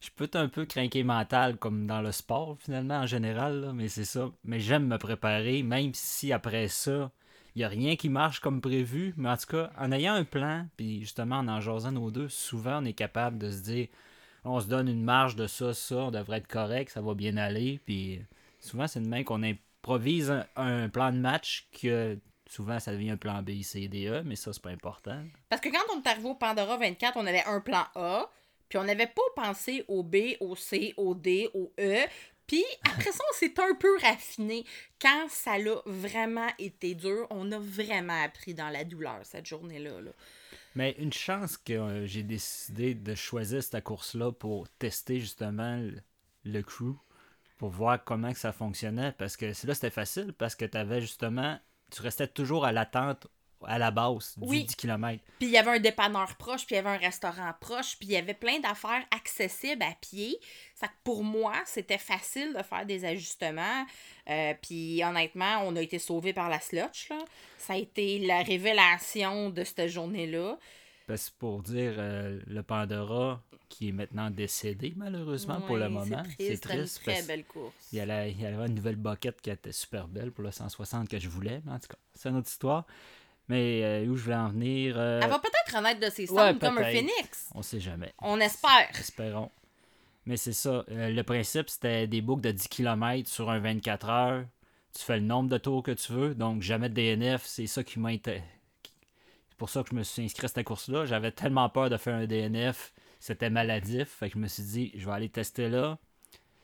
Je 0.00 0.08
peux 0.14 0.24
être 0.24 0.36
un 0.36 0.48
peu 0.48 0.66
craqué 0.66 1.02
mental, 1.04 1.56
comme 1.56 1.86
dans 1.86 2.02
le 2.02 2.10
sport, 2.12 2.56
finalement, 2.58 2.96
en 3.00 3.06
général, 3.06 3.60
là, 3.60 3.72
mais 3.72 3.88
c'est 3.88 4.04
ça. 4.04 4.30
Mais 4.44 4.58
j'aime 4.60 4.86
me 4.86 4.98
préparer, 4.98 5.62
même 5.62 5.92
si 5.94 6.32
après 6.32 6.68
ça, 6.68 7.10
il 7.54 7.58
n'y 7.60 7.64
a 7.64 7.68
rien 7.68 7.96
qui 7.96 8.08
marche 8.08 8.40
comme 8.40 8.60
prévu. 8.60 9.14
Mais 9.16 9.28
en 9.28 9.36
tout 9.36 9.46
cas, 9.46 9.70
en 9.78 9.92
ayant 9.92 10.14
un 10.14 10.24
plan, 10.24 10.66
puis 10.76 11.00
justement 11.00 11.36
en 11.36 11.48
en 11.48 11.60
jasant 11.60 11.92
nos 11.92 12.10
deux, 12.10 12.28
souvent 12.28 12.82
on 12.82 12.84
est 12.84 12.92
capable 12.92 13.38
de 13.38 13.50
se 13.50 13.62
dire 13.62 13.88
on 14.44 14.60
se 14.60 14.66
donne 14.66 14.88
une 14.88 15.02
marge 15.02 15.36
de 15.36 15.46
ça, 15.46 15.74
ça, 15.74 15.96
on 15.96 16.10
devrait 16.10 16.38
être 16.38 16.48
correct, 16.48 16.90
ça 16.90 17.00
va 17.00 17.14
bien 17.14 17.36
aller. 17.36 17.80
Puis 17.84 18.20
souvent, 18.58 18.86
c'est 18.86 19.00
de 19.00 19.08
même 19.08 19.24
qu'on 19.24 19.42
improvise 19.42 20.30
un, 20.30 20.46
un 20.56 20.88
plan 20.88 21.12
de 21.12 21.18
match 21.18 21.68
que 21.80 22.18
souvent 22.50 22.80
ça 22.80 22.92
devient 22.92 23.10
un 23.10 23.16
plan 23.16 23.42
B, 23.42 23.62
C, 23.62 23.88
D, 23.88 24.06
E, 24.08 24.22
mais 24.24 24.36
ça, 24.36 24.52
c'est 24.52 24.62
pas 24.62 24.70
important. 24.70 25.22
Parce 25.48 25.60
que 25.60 25.68
quand 25.68 25.94
on 25.94 26.00
est 26.00 26.06
arrivé 26.06 26.28
au 26.28 26.34
Pandora 26.34 26.76
24, 26.76 27.16
on 27.16 27.26
avait 27.26 27.44
un 27.44 27.60
plan 27.60 27.84
A, 27.94 28.30
puis 28.68 28.78
on 28.78 28.84
n'avait 28.84 29.06
pas 29.06 29.22
pensé 29.42 29.84
au 29.88 30.02
B, 30.02 30.16
au 30.40 30.56
C, 30.56 30.94
au 30.96 31.14
D, 31.14 31.50
au 31.54 31.72
E. 31.78 32.06
Puis 32.50 32.64
après 32.82 33.12
ça, 33.12 33.22
on 33.30 33.36
s'est 33.36 33.54
un 33.60 33.76
peu 33.76 33.96
raffiné. 34.02 34.64
Quand 35.00 35.28
ça 35.28 35.56
l'a 35.56 35.76
vraiment 35.86 36.48
été 36.58 36.96
dur, 36.96 37.28
on 37.30 37.52
a 37.52 37.60
vraiment 37.60 38.24
appris 38.24 38.54
dans 38.54 38.70
la 38.70 38.82
douleur 38.82 39.20
cette 39.22 39.46
journée-là. 39.46 40.00
là. 40.00 40.10
Mais 40.74 40.96
une 40.98 41.12
chance 41.12 41.56
que 41.56 41.74
euh, 41.74 42.06
j'ai 42.06 42.24
décidé 42.24 42.96
de 42.96 43.14
choisir 43.14 43.62
cette 43.62 43.84
course-là 43.84 44.32
pour 44.32 44.68
tester 44.68 45.20
justement 45.20 45.80
le, 46.44 46.62
crew, 46.62 46.96
pour 47.56 47.70
voir 47.70 48.02
comment 48.02 48.34
ça 48.34 48.50
fonctionnait. 48.50 49.12
Parce 49.12 49.36
que 49.36 49.46
là 49.46 49.74
c'était 49.74 49.90
facile, 49.90 50.32
parce 50.32 50.56
que 50.56 50.64
tu 50.64 50.76
avais 50.76 51.00
justement, 51.00 51.56
tu 51.92 52.02
restais 52.02 52.26
toujours 52.26 52.64
à 52.64 52.72
l'attente 52.72 53.28
à 53.66 53.78
la 53.78 53.90
base 53.90 54.34
du 54.36 54.48
Oui. 54.48 54.64
10 54.64 54.76
km. 54.76 55.22
Puis 55.38 55.48
il 55.48 55.52
y 55.52 55.58
avait 55.58 55.76
un 55.76 55.80
dépanneur 55.80 56.34
proche, 56.36 56.66
puis 56.66 56.74
il 56.74 56.76
y 56.76 56.78
avait 56.78 56.90
un 56.90 56.98
restaurant 56.98 57.52
proche, 57.60 57.96
puis 57.98 58.08
il 58.08 58.12
y 58.12 58.16
avait 58.16 58.34
plein 58.34 58.58
d'affaires 58.60 59.04
accessibles 59.16 59.82
à 59.82 59.94
pied. 60.00 60.38
Ça 60.74 60.88
que 60.88 60.94
pour 61.04 61.24
moi, 61.24 61.54
c'était 61.66 61.98
facile 61.98 62.54
de 62.56 62.62
faire 62.62 62.86
des 62.86 63.04
ajustements. 63.04 63.86
Euh, 64.28 64.54
puis 64.62 65.02
honnêtement, 65.04 65.62
on 65.64 65.76
a 65.76 65.80
été 65.82 65.98
sauvés 65.98 66.32
par 66.32 66.48
la 66.48 66.60
slotch. 66.60 67.08
Là. 67.10 67.18
Ça 67.58 67.74
a 67.74 67.76
été 67.76 68.18
la 68.20 68.42
révélation 68.42 69.50
de 69.50 69.64
cette 69.64 69.88
journée-là. 69.88 70.58
Parce 71.06 71.28
pour 71.28 71.62
dire, 71.62 71.94
euh, 71.98 72.40
le 72.46 72.62
Pandora, 72.62 73.42
qui 73.68 73.88
est 73.88 73.92
maintenant 73.92 74.30
décédé 74.30 74.92
malheureusement 74.96 75.60
pour 75.62 75.76
le 75.76 75.88
moment, 75.88 76.22
c'est 76.38 76.52
une 76.52 76.58
triste. 76.58 77.02
très 77.02 77.14
parce 77.14 77.26
belle 77.26 77.44
course. 77.44 77.74
Il 77.92 77.98
y, 77.98 78.00
avait, 78.00 78.32
il 78.32 78.40
y 78.40 78.46
avait 78.46 78.66
une 78.66 78.74
nouvelle 78.74 78.96
boquette 78.96 79.40
qui 79.40 79.50
était 79.50 79.72
super 79.72 80.08
belle 80.08 80.32
pour 80.32 80.44
le 80.44 80.50
160 80.50 81.08
que 81.08 81.18
je 81.18 81.28
voulais, 81.28 81.62
mais 81.64 81.72
en 81.72 81.78
tout 81.78 81.88
cas, 81.88 81.98
c'est 82.14 82.28
une 82.28 82.36
autre 82.36 82.48
histoire. 82.48 82.84
Mais 83.50 83.82
euh, 83.82 84.06
où 84.06 84.16
je 84.16 84.22
voulais 84.22 84.36
en 84.36 84.48
venir. 84.50 84.94
euh, 84.96 85.18
Elle 85.22 85.28
va 85.28 85.40
peut-être 85.40 85.76
renaître 85.76 85.98
de 85.98 86.08
ses 86.08 86.26
cendres 86.26 86.40
ouais, 86.52 86.58
comme 86.60 86.78
un 86.78 86.84
phénix. 86.84 87.50
On 87.52 87.62
sait 87.62 87.80
jamais. 87.80 88.12
On 88.22 88.38
espère. 88.38 88.88
Espérons. 88.96 89.50
Mais 90.24 90.36
c'est 90.36 90.52
ça. 90.52 90.84
euh, 90.88 91.10
le 91.10 91.22
principe, 91.24 91.68
c'était 91.68 92.06
des 92.06 92.20
boucles 92.20 92.42
de 92.42 92.52
10 92.52 92.68
km 92.68 93.28
sur 93.28 93.50
un 93.50 93.58
24 93.58 94.08
heures. 94.08 94.44
Tu 94.96 95.02
fais 95.04 95.18
le 95.18 95.24
nombre 95.26 95.48
de 95.48 95.58
tours 95.58 95.82
que 95.82 95.90
tu 95.90 96.12
veux. 96.12 96.34
Donc, 96.36 96.62
jamais 96.62 96.88
de 96.88 96.94
DNF. 96.94 97.42
C'est 97.44 97.66
ça 97.66 97.82
qui 97.82 97.98
m'a 97.98 98.12
été. 98.12 98.40
C'est 99.48 99.56
pour 99.58 99.68
ça 99.68 99.82
que 99.82 99.88
je 99.90 99.94
me 99.96 100.04
suis 100.04 100.22
inscrit 100.22 100.44
à 100.44 100.48
cette 100.48 100.64
course-là. 100.64 101.06
J'avais 101.06 101.32
tellement 101.32 101.68
peur 101.70 101.90
de 101.90 101.96
faire 101.96 102.14
un 102.14 102.26
DNF. 102.26 102.92
C'était 103.18 103.50
maladif. 103.50 104.08
Fait 104.20 104.28
que 104.28 104.34
je 104.34 104.38
me 104.38 104.46
suis 104.46 104.62
dit, 104.62 104.92
je 104.94 105.06
vais 105.06 105.12
aller 105.12 105.28
tester 105.28 105.68
là. 105.68 105.98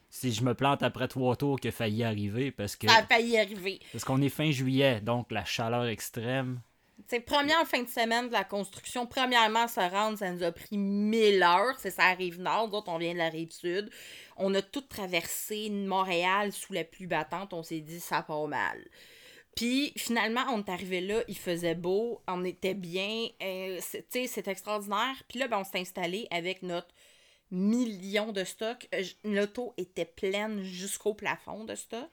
Si 0.08 0.32
je 0.32 0.44
me 0.44 0.54
plante 0.54 0.84
après 0.84 1.08
trois 1.08 1.34
tours, 1.34 1.58
qu'il 1.58 1.68
a 1.70 1.72
failli 1.72 2.04
arriver. 2.04 2.52
Parce 2.52 2.76
que 2.76 2.86
Ça 2.86 2.98
a 2.98 3.02
failli 3.02 3.30
y 3.32 3.38
arriver. 3.38 3.80
parce 3.90 4.04
qu'on 4.04 4.22
est 4.22 4.28
fin 4.28 4.52
juillet. 4.52 5.00
Donc, 5.00 5.32
la 5.32 5.44
chaleur 5.44 5.86
extrême. 5.86 6.60
C'est 7.08 7.20
première 7.20 7.66
fin 7.66 7.82
de 7.82 7.88
semaine 7.88 8.28
de 8.28 8.32
la 8.32 8.44
construction. 8.44 9.06
Premièrement, 9.06 9.68
se 9.68 9.80
rendre, 9.80 10.18
ça 10.18 10.30
nous 10.30 10.42
a 10.42 10.50
pris 10.50 10.78
1000 10.78 11.42
heures. 11.42 11.78
C'est 11.78 11.90
ça 11.90 12.04
arrive 12.04 12.40
nord. 12.40 12.68
D'autres, 12.68 12.88
on 12.88 12.98
vient 12.98 13.12
de 13.12 13.18
la 13.18 13.28
rive 13.28 13.52
sud. 13.52 13.90
On 14.36 14.54
a 14.54 14.62
tout 14.62 14.80
traversé 14.80 15.68
Montréal 15.70 16.52
sous 16.52 16.72
la 16.72 16.84
pluie 16.84 17.06
battante. 17.06 17.52
On 17.52 17.62
s'est 17.62 17.80
dit, 17.80 18.00
ça 18.00 18.22
part 18.22 18.48
mal. 18.48 18.82
Puis 19.56 19.92
finalement, 19.96 20.44
on 20.52 20.58
est 20.58 20.68
arrivé 20.68 21.00
là, 21.00 21.22
il 21.28 21.38
faisait 21.38 21.74
beau, 21.74 22.22
on 22.28 22.44
était 22.44 22.74
bien, 22.74 23.26
euh, 23.42 23.80
sais, 23.80 24.26
c'est 24.26 24.48
extraordinaire. 24.48 25.16
Puis 25.28 25.38
là, 25.38 25.48
ben, 25.48 25.58
on 25.60 25.64
s'est 25.64 25.80
installé 25.80 26.28
avec 26.30 26.62
notre 26.62 26.94
million 27.50 28.32
de 28.32 28.44
stocks. 28.44 28.86
Euh, 28.94 29.02
L'auto 29.24 29.72
était 29.78 30.04
pleine 30.04 30.62
jusqu'au 30.62 31.14
plafond 31.14 31.64
de 31.64 31.74
stock. 31.74 32.10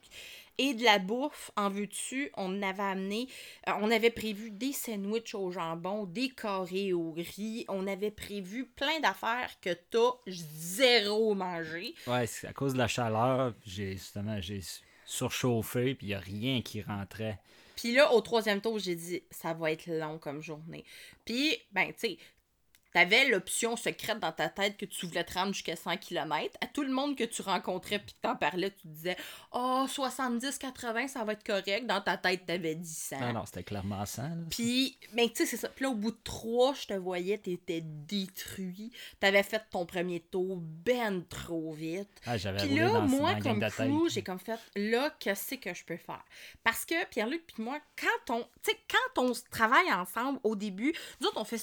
Et 0.58 0.74
de 0.74 0.84
la 0.84 1.00
bouffe, 1.00 1.52
en 1.56 1.70
veux-tu, 1.70 2.32
on 2.38 2.62
avait 2.62 2.84
amené, 2.84 3.28
euh, 3.68 3.72
on 3.82 3.90
avait 3.90 4.12
prévu 4.12 4.52
des 4.52 4.72
sandwichs 4.72 5.34
au 5.34 5.52
jambon, 5.52 6.06
des 6.06 6.30
carrés 6.30 6.94
au 6.94 7.12
riz, 7.12 7.66
on 7.70 7.88
avait 7.88 8.12
prévu 8.12 8.66
plein 8.66 9.00
d'affaires 9.00 9.50
que 9.62 9.74
t'as 9.74 10.12
zéro 10.28 11.34
mangé. 11.34 11.96
Ouais, 12.08 12.28
c'est 12.28 12.48
à 12.48 12.54
cause 12.54 12.74
de 12.74 12.78
la 12.78 12.88
chaleur. 12.88 13.54
J'ai 13.66 13.94
justement 13.94 14.40
j'ai 14.42 14.62
surchauffé. 15.06 15.96
Puis 15.96 16.08
il 16.08 16.10
n'y 16.10 16.16
a 16.16 16.20
rien 16.20 16.62
qui 16.62 16.82
rentrait. 16.82 17.40
Puis 17.76 17.94
là, 17.94 18.14
au 18.14 18.22
troisième 18.22 18.62
tour, 18.62 18.80
j'ai 18.80 18.96
dit, 18.96 19.24
ça 19.32 19.54
va 19.54 19.72
être 19.72 19.88
long 19.88 20.18
comme 20.20 20.42
journée. 20.42 20.86
Puis, 21.26 21.58
ben, 21.72 21.88
tu 21.88 21.94
sais, 21.98 22.18
t'avais 22.94 23.28
l'option 23.28 23.76
secrète 23.76 24.20
dans 24.20 24.32
ta 24.32 24.50
tête 24.50 24.78
que 24.78 24.86
tu 24.86 25.06
voulais 25.06 25.24
te 25.24 25.34
rendre 25.34 25.54
jusqu'à 25.54 25.76
100 25.76 25.98
km. 25.98 26.58
À 26.62 26.68
tout 26.68 26.84
le 26.84 26.92
monde 26.92 27.16
que 27.16 27.24
tu 27.24 27.42
rencontrais 27.42 28.00
puis 28.00 28.14
que 28.14 28.22
t'en 28.22 28.36
parlais, 28.36 28.72
tu 28.72 28.88
disais, 28.88 29.18
oh, 29.52 29.86
70, 29.88 30.58
80, 30.58 31.08
ça 31.08 31.24
va 31.24 31.34
être 31.34 31.44
correct. 31.44 31.86
Dans 31.86 32.02
ta 32.02 32.18
tête, 32.18 32.46
t'avais 32.46 32.76
dit 32.76 32.94
100. 32.94 33.20
Non, 33.20 33.34
non, 33.34 33.46
c'était 33.46 33.64
clairement 33.64 34.06
ça. 34.06 34.24
là. 34.24 34.36
Puis, 34.50 34.98
ben, 35.14 35.28
tu 35.30 35.38
sais, 35.38 35.46
c'est 35.46 35.58
ça. 35.58 35.70
Puis 35.70 35.84
là, 35.84 35.92
au 35.92 35.96
bout 35.96 36.12
de 36.12 36.20
trois, 36.24 36.74
je 36.74 36.88
te 36.88 36.94
voyais, 36.94 37.38
t'étais 37.38 37.82
détruit. 37.84 38.92
T'avais 39.20 39.44
fait 39.44 39.64
ton 39.72 39.86
premier 39.86 40.20
tour 40.20 40.60
ben 40.62 41.24
trop 41.30 41.74
vite. 41.74 42.10
Ah, 42.26 42.38
j'avais 42.38 42.60
Puis 42.60 42.70
roulé 42.70 42.82
là, 42.82 42.92
dans, 42.92 43.02
moi, 43.08 43.36
comme 43.36 43.60
crew, 43.60 44.10
j'ai 44.10 44.22
comme 44.22 44.40
fait, 44.40 44.60
là, 44.76 45.12
qu'est-ce 45.20 45.56
que 45.56 45.74
je 45.74 45.84
peux 45.84 45.98
faire? 45.98 46.24
Parce 46.64 46.86
que 46.86 47.06
Pierre-Luc 47.08 47.46
puis 47.48 47.64
moi, 47.64 47.80
quand 48.00 48.36
on, 48.36 48.46
quand 48.90 49.24
on 49.24 49.32
travaille 49.52 49.92
ensemble 49.92 50.40
au 50.44 50.56
début, 50.56 50.94
nous 51.20 51.28
autres, 51.28 51.40
on 51.40 51.46
fait, 51.46 51.62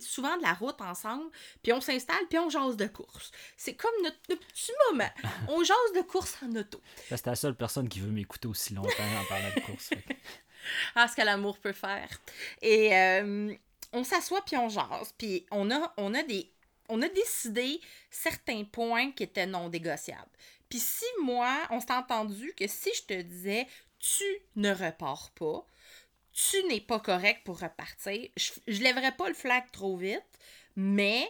souvent 0.00 0.36
de 0.36 0.42
la 0.42 0.54
route 0.54 0.69
ensemble, 0.80 1.30
puis 1.62 1.72
on 1.72 1.80
s'installe, 1.80 2.26
puis 2.28 2.38
on 2.38 2.48
jase 2.48 2.76
de 2.76 2.86
course. 2.86 3.30
C'est 3.56 3.74
comme 3.74 3.90
notre, 4.02 4.18
notre 4.28 4.46
petit 4.46 4.72
moment. 4.90 5.10
On 5.48 5.62
jase 5.62 5.92
de 5.96 6.02
course 6.02 6.36
en 6.42 6.54
auto. 6.56 6.80
C'était 7.08 7.30
la 7.30 7.36
seule 7.36 7.54
personne 7.54 7.88
qui 7.88 8.00
veut 8.00 8.10
m'écouter 8.10 8.48
aussi 8.48 8.74
longtemps 8.74 8.90
en 9.20 9.24
parlant 9.28 9.48
de 9.54 9.60
course. 9.60 9.88
fait 9.88 10.04
Ah, 10.94 11.08
ce 11.08 11.16
que 11.16 11.22
l'amour 11.22 11.58
peut 11.58 11.72
faire. 11.72 12.08
Et 12.60 12.94
euh, 12.94 13.54
on 13.92 14.04
s'assoit 14.04 14.42
puis 14.44 14.56
on 14.56 14.68
jase. 14.68 15.14
Puis 15.16 15.46
on 15.50 15.70
a, 15.70 15.92
on 15.96 16.14
a 16.14 16.22
des. 16.22 16.50
On 16.88 17.00
a 17.02 17.08
décidé 17.08 17.80
certains 18.10 18.64
points 18.64 19.12
qui 19.12 19.22
étaient 19.22 19.46
non 19.46 19.68
négociables. 19.68 20.30
Puis 20.68 20.80
si 20.80 21.04
moi, 21.22 21.56
on 21.70 21.80
s'est 21.80 21.92
entendu 21.92 22.52
que 22.56 22.66
si 22.66 22.90
je 22.94 23.02
te 23.02 23.22
disais 23.22 23.66
tu 24.00 24.24
ne 24.56 24.72
repars 24.72 25.30
pas, 25.32 25.64
tu 26.32 26.62
n'es 26.64 26.80
pas 26.80 27.00
correct 27.00 27.42
pour 27.44 27.60
repartir, 27.60 28.28
je, 28.36 28.82
lèverais 28.82 29.12
pas 29.12 29.28
le 29.28 29.34
flag 29.34 29.64
trop 29.72 29.96
vite, 29.96 30.22
mais 30.76 31.28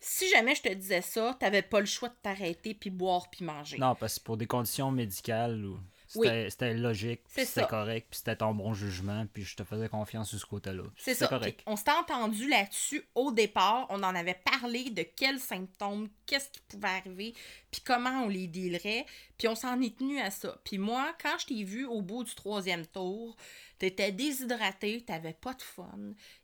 si 0.00 0.28
jamais 0.30 0.54
je 0.54 0.62
te 0.62 0.72
disais 0.72 1.02
ça, 1.02 1.36
t'avais 1.40 1.62
pas 1.62 1.80
le 1.80 1.86
choix 1.86 2.08
de 2.08 2.16
t'arrêter 2.22 2.74
puis 2.74 2.90
boire 2.90 3.28
puis 3.30 3.44
manger. 3.44 3.78
Non, 3.78 3.94
parce 3.94 4.18
que 4.18 4.24
pour 4.24 4.36
des 4.36 4.46
conditions 4.46 4.90
médicales, 4.90 5.64
ou- 5.64 5.80
Oui. 6.14 6.28
c'était 6.28 6.50
c'était 6.50 6.74
logique, 6.74 7.20
c'était 7.26 7.66
correct, 7.66 8.06
puis 8.10 8.18
c'était 8.18 8.36
ton 8.36 8.54
bon 8.54 8.72
jugement, 8.74 9.26
puis 9.32 9.42
je 9.42 9.56
te 9.56 9.64
faisais 9.64 9.88
confiance 9.88 10.28
sur 10.30 10.38
ce 10.38 10.46
côté-là. 10.46 10.84
C'est 10.96 11.14
ça. 11.14 11.26
correct. 11.26 11.56
Puis 11.56 11.64
On 11.66 11.74
s'est 11.74 11.90
entendu 11.90 12.48
là-dessus 12.48 13.02
au 13.16 13.32
départ. 13.32 13.86
On 13.90 14.02
en 14.04 14.14
avait 14.14 14.40
parlé 14.52 14.90
de 14.90 15.02
quels 15.02 15.40
symptômes, 15.40 16.08
qu'est-ce 16.24 16.48
qui 16.50 16.60
pouvait 16.68 16.86
arriver, 16.88 17.34
puis 17.72 17.80
comment 17.84 18.22
on 18.24 18.28
les 18.28 18.46
dealerait. 18.46 19.04
Puis 19.36 19.48
on 19.48 19.56
s'en 19.56 19.80
est 19.80 19.98
tenu 19.98 20.20
à 20.20 20.30
ça. 20.30 20.56
Puis 20.64 20.78
moi, 20.78 21.12
quand 21.20 21.36
je 21.40 21.46
t'ai 21.46 21.64
vu 21.64 21.84
au 21.86 22.00
bout 22.02 22.22
du 22.22 22.34
troisième 22.36 22.86
tour, 22.86 23.36
t'étais 23.78 24.12
déshydraté, 24.12 25.00
t'avais 25.02 25.34
pas 25.34 25.54
de 25.54 25.62
fun. 25.62 25.90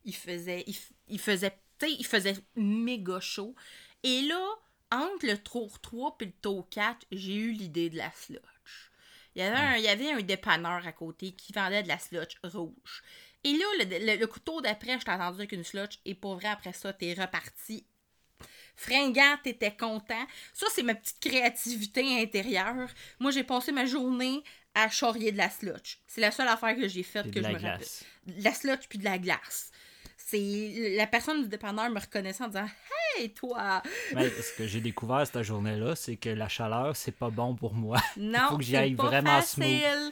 Il 0.04 0.14
faisait, 0.16 0.64
il, 0.66 0.74
il 1.08 1.20
faisait, 1.20 1.56
tu 1.86 1.88
sais, 1.90 1.96
il 1.98 2.06
faisait 2.06 2.36
méga 2.56 3.20
chaud. 3.20 3.54
Et 4.02 4.22
là, 4.22 4.44
entre 4.90 5.26
le 5.26 5.38
tour 5.38 5.80
3 5.80 6.16
et 6.20 6.24
le 6.26 6.32
tour 6.32 6.68
4, 6.70 7.06
j'ai 7.12 7.34
eu 7.34 7.52
l'idée 7.52 7.90
de 7.90 7.96
la 7.96 8.10
sludge. 8.12 8.40
Il 9.34 9.40
y, 9.40 9.44
avait 9.44 9.56
un, 9.56 9.76
il 9.76 9.82
y 9.84 9.88
avait 9.88 10.12
un 10.12 10.20
dépanneur 10.20 10.86
à 10.86 10.92
côté 10.92 11.32
qui 11.32 11.52
vendait 11.54 11.82
de 11.82 11.88
la 11.88 11.98
sludge 11.98 12.36
rouge. 12.44 13.02
Et 13.44 13.52
là, 13.54 13.64
le, 13.78 13.84
le- 14.06 14.16
le 14.20 14.26
couteau 14.26 14.60
d'après, 14.60 14.98
je 15.00 15.04
t'ai 15.06 15.10
entendu 15.10 15.38
avec 15.38 15.52
une 15.52 15.64
sludge. 15.64 15.96
Et 16.04 16.14
pour 16.14 16.34
vrai, 16.34 16.48
après 16.48 16.72
ça, 16.74 16.92
t'es 16.92 17.14
reparti. 17.14 17.86
Fringant, 18.76 19.36
t'étais 19.42 19.74
content. 19.76 20.26
Ça, 20.52 20.66
c'est 20.74 20.82
ma 20.82 20.94
petite 20.94 21.20
créativité 21.20 22.20
intérieure. 22.22 22.88
Moi, 23.20 23.30
j'ai 23.30 23.44
passé 23.44 23.72
ma 23.72 23.86
journée 23.86 24.42
à 24.74 24.88
charrier 24.88 25.32
de 25.32 25.38
la 25.38 25.50
sludge. 25.50 25.96
C'est 26.06 26.20
la 26.20 26.30
seule 26.30 26.48
affaire 26.48 26.76
que 26.76 26.88
j'ai 26.88 27.02
faite 27.02 27.26
que 27.30 27.38
de 27.38 27.44
je 27.44 27.48
la 27.48 27.48
me 27.50 27.54
rappelle. 27.58 27.86
De 28.26 28.42
la 28.44 28.52
sludge 28.54 28.86
puis 28.88 28.98
de 28.98 29.04
la 29.04 29.18
glace. 29.18 29.70
C'est 30.32 30.94
la 30.96 31.06
personne 31.06 31.42
du 31.42 31.48
dépanneur 31.48 31.90
me 31.90 32.00
reconnaissant 32.00 32.46
en 32.46 32.48
disant 32.48 32.68
Hey, 33.18 33.34
toi! 33.34 33.82
Mais 34.14 34.30
ce 34.30 34.56
que 34.56 34.66
j'ai 34.66 34.80
découvert 34.80 35.26
cette 35.26 35.42
journée-là, 35.42 35.94
c'est 35.94 36.16
que 36.16 36.30
la 36.30 36.48
chaleur, 36.48 36.96
c'est 36.96 37.12
pas 37.12 37.28
bon 37.28 37.54
pour 37.54 37.74
moi. 37.74 37.98
Non, 38.16 38.48
faut 38.48 38.56
que 38.56 38.62
j'y 38.62 38.76
aille 38.76 38.94
pas 38.94 39.08
vraiment 39.08 39.42
facile. 39.42 40.10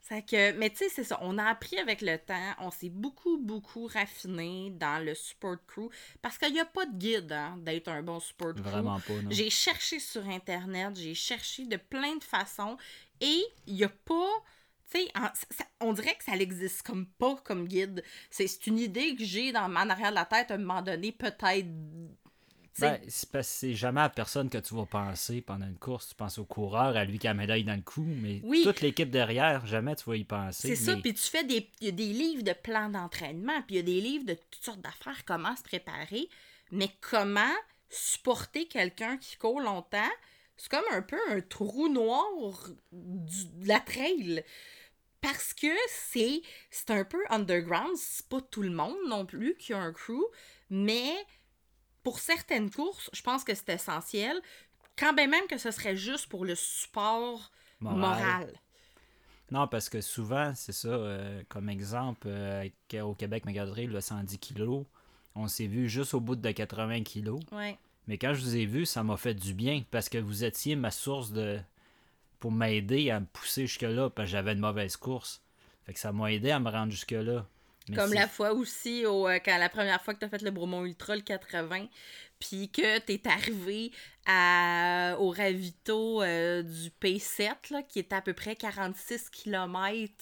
Fait 0.00 0.22
que, 0.22 0.52
mais 0.58 0.70
tu 0.70 0.78
sais, 0.78 0.88
c'est 0.88 1.04
ça. 1.04 1.20
On 1.22 1.38
a 1.38 1.44
appris 1.44 1.78
avec 1.78 2.00
le 2.00 2.18
temps. 2.18 2.54
On 2.58 2.72
s'est 2.72 2.88
beaucoup, 2.88 3.38
beaucoup 3.38 3.86
raffiné 3.86 4.70
dans 4.70 5.04
le 5.04 5.14
support 5.14 5.58
crew. 5.68 5.88
Parce 6.20 6.36
qu'il 6.36 6.52
n'y 6.52 6.58
a 6.58 6.64
pas 6.64 6.86
de 6.86 6.96
guide 6.98 7.30
hein, 7.30 7.56
d'être 7.58 7.88
un 7.88 8.02
bon 8.02 8.18
support 8.18 8.54
crew. 8.54 8.62
Vraiment 8.62 8.98
pas, 8.98 9.12
non. 9.22 9.30
J'ai 9.30 9.50
cherché 9.50 10.00
sur 10.00 10.26
Internet, 10.28 10.96
j'ai 10.96 11.14
cherché 11.14 11.64
de 11.64 11.76
plein 11.76 12.16
de 12.16 12.24
façons. 12.24 12.76
Et 13.20 13.40
il 13.68 13.74
n'y 13.74 13.84
a 13.84 13.88
pas. 13.88 14.42
Tu 14.92 14.98
sais, 15.02 15.64
on 15.80 15.92
dirait 15.92 16.14
que 16.16 16.24
ça 16.24 16.36
n'existe 16.36 16.82
comme 16.82 17.06
pas 17.06 17.36
comme 17.44 17.66
guide. 17.68 18.02
C'est 18.30 18.66
une 18.66 18.78
idée 18.78 19.14
que 19.16 19.24
j'ai 19.24 19.52
dans 19.52 19.64
en 19.72 19.88
arrière 19.90 20.10
de 20.10 20.16
la 20.16 20.24
tête 20.24 20.50
à 20.50 20.54
un 20.54 20.58
moment 20.58 20.82
donné, 20.82 21.12
peut-être. 21.12 21.66
Ben, 22.78 22.98
c'est 23.08 23.28
parce 23.30 23.46
que 23.48 23.52
c'est 23.54 23.74
jamais 23.74 24.00
à 24.00 24.08
personne 24.08 24.48
que 24.48 24.56
tu 24.56 24.74
vas 24.74 24.86
penser 24.86 25.42
pendant 25.42 25.66
une 25.66 25.76
course. 25.76 26.08
Tu 26.08 26.14
penses 26.14 26.38
au 26.38 26.44
coureur, 26.46 26.96
à 26.96 27.04
lui 27.04 27.18
qui 27.18 27.26
a 27.28 27.30
la 27.30 27.34
médaille 27.34 27.64
dans 27.64 27.74
le 27.74 27.82
cou, 27.82 28.02
mais 28.06 28.40
Oui. 28.42 28.62
toute 28.64 28.80
l'équipe 28.80 29.10
derrière, 29.10 29.66
jamais 29.66 29.94
tu 29.96 30.04
vas 30.08 30.16
y 30.16 30.24
penser. 30.24 30.68
C'est 30.74 30.84
ça, 30.84 30.96
puis 30.96 31.12
tu 31.12 31.20
fais 31.22 31.44
des. 31.44 31.68
Y 31.82 31.88
a 31.88 31.90
des 31.90 32.06
livres 32.12 32.42
de 32.42 32.52
plans 32.54 32.88
d'entraînement, 32.88 33.60
puis 33.66 33.74
il 33.74 33.76
y 33.76 33.80
a 33.80 33.82
des 33.82 34.00
livres 34.00 34.24
de 34.24 34.34
toutes 34.34 34.64
sortes 34.64 34.80
d'affaires, 34.80 35.24
comment 35.26 35.54
se 35.56 35.62
préparer, 35.62 36.28
mais 36.70 36.88
comment 37.02 37.52
supporter 37.90 38.66
quelqu'un 38.66 39.18
qui 39.18 39.36
court 39.36 39.60
longtemps, 39.60 39.98
c'est 40.56 40.70
comme 40.70 40.84
un 40.92 41.02
peu 41.02 41.18
un 41.30 41.40
trou 41.42 41.88
noir 41.88 42.24
du- 42.92 43.46
de 43.62 43.68
la 43.68 43.80
trail. 43.80 44.42
Parce 45.20 45.52
que 45.52 45.74
c'est 45.88 46.42
c'est 46.70 46.90
un 46.90 47.04
peu 47.04 47.22
underground, 47.28 47.96
c'est 47.96 48.26
pas 48.26 48.40
tout 48.40 48.62
le 48.62 48.70
monde 48.70 48.96
non 49.08 49.26
plus 49.26 49.54
qui 49.56 49.72
a 49.72 49.78
un 49.78 49.92
crew, 49.92 50.22
mais 50.70 51.12
pour 52.02 52.18
certaines 52.18 52.70
courses, 52.70 53.10
je 53.12 53.22
pense 53.22 53.44
que 53.44 53.54
c'est 53.54 53.68
essentiel. 53.70 54.40
Quand 54.96 55.12
bien 55.12 55.26
même 55.26 55.46
que 55.46 55.58
ce 55.58 55.70
serait 55.70 55.96
juste 55.96 56.28
pour 56.28 56.44
le 56.44 56.54
support 56.54 57.50
Moral. 57.80 57.98
moral. 57.98 58.60
Non, 59.50 59.66
parce 59.66 59.88
que 59.88 60.00
souvent, 60.00 60.52
c'est 60.54 60.72
ça, 60.72 60.88
euh, 60.88 61.42
comme 61.48 61.68
exemple, 61.68 62.28
euh, 62.28 62.68
au 63.02 63.14
Québec 63.14 63.44
Magasin, 63.44 63.86
le 63.86 64.00
110 64.00 64.38
kg, 64.38 64.84
on 65.34 65.48
s'est 65.48 65.66
vu 65.66 65.88
juste 65.88 66.14
au 66.14 66.20
bout 66.20 66.36
de 66.36 66.50
80 66.50 67.02
kg. 67.02 67.38
Ouais. 67.52 67.78
Mais 68.06 68.18
quand 68.18 68.32
je 68.32 68.40
vous 68.42 68.56
ai 68.56 68.66
vu, 68.66 68.86
ça 68.86 69.02
m'a 69.02 69.16
fait 69.16 69.34
du 69.34 69.54
bien 69.54 69.82
parce 69.90 70.08
que 70.08 70.18
vous 70.18 70.44
étiez 70.44 70.76
ma 70.76 70.90
source 70.90 71.32
de. 71.32 71.60
Pour 72.40 72.50
m'aider 72.50 73.10
à 73.10 73.20
me 73.20 73.26
pousser 73.26 73.66
jusque-là 73.66 74.10
parce 74.10 74.28
que 74.28 74.32
j'avais 74.32 74.52
une 74.52 74.58
mauvaise 74.60 74.96
course. 74.96 75.42
Fait 75.86 75.92
que 75.92 76.00
ça 76.00 76.12
m'a 76.12 76.32
aidé 76.32 76.50
à 76.50 76.58
me 76.58 76.70
rendre 76.70 76.90
jusque-là. 76.90 77.46
Comme 77.94 78.12
la 78.12 78.28
fois 78.28 78.52
aussi, 78.52 79.04
au, 79.06 79.28
euh, 79.28 79.38
quand 79.44 79.56
la 79.58 79.68
première 79.68 80.02
fois 80.02 80.14
que 80.14 80.20
tu 80.20 80.24
as 80.24 80.28
fait 80.28 80.42
le 80.42 80.50
Bromont 80.50 80.84
Ultra, 80.84 81.16
le 81.16 81.22
80, 81.22 81.88
puis 82.38 82.70
que 82.70 82.98
tu 83.00 83.12
es 83.12 83.26
arrivé 83.26 83.92
à, 84.26 85.16
au 85.18 85.30
ravito 85.30 86.22
euh, 86.22 86.62
du 86.62 86.90
P7, 87.02 87.50
là, 87.70 87.82
qui 87.82 87.98
était 87.98 88.14
à 88.14 88.22
peu 88.22 88.32
près 88.32 88.54
46 88.54 89.30
km 89.30 90.12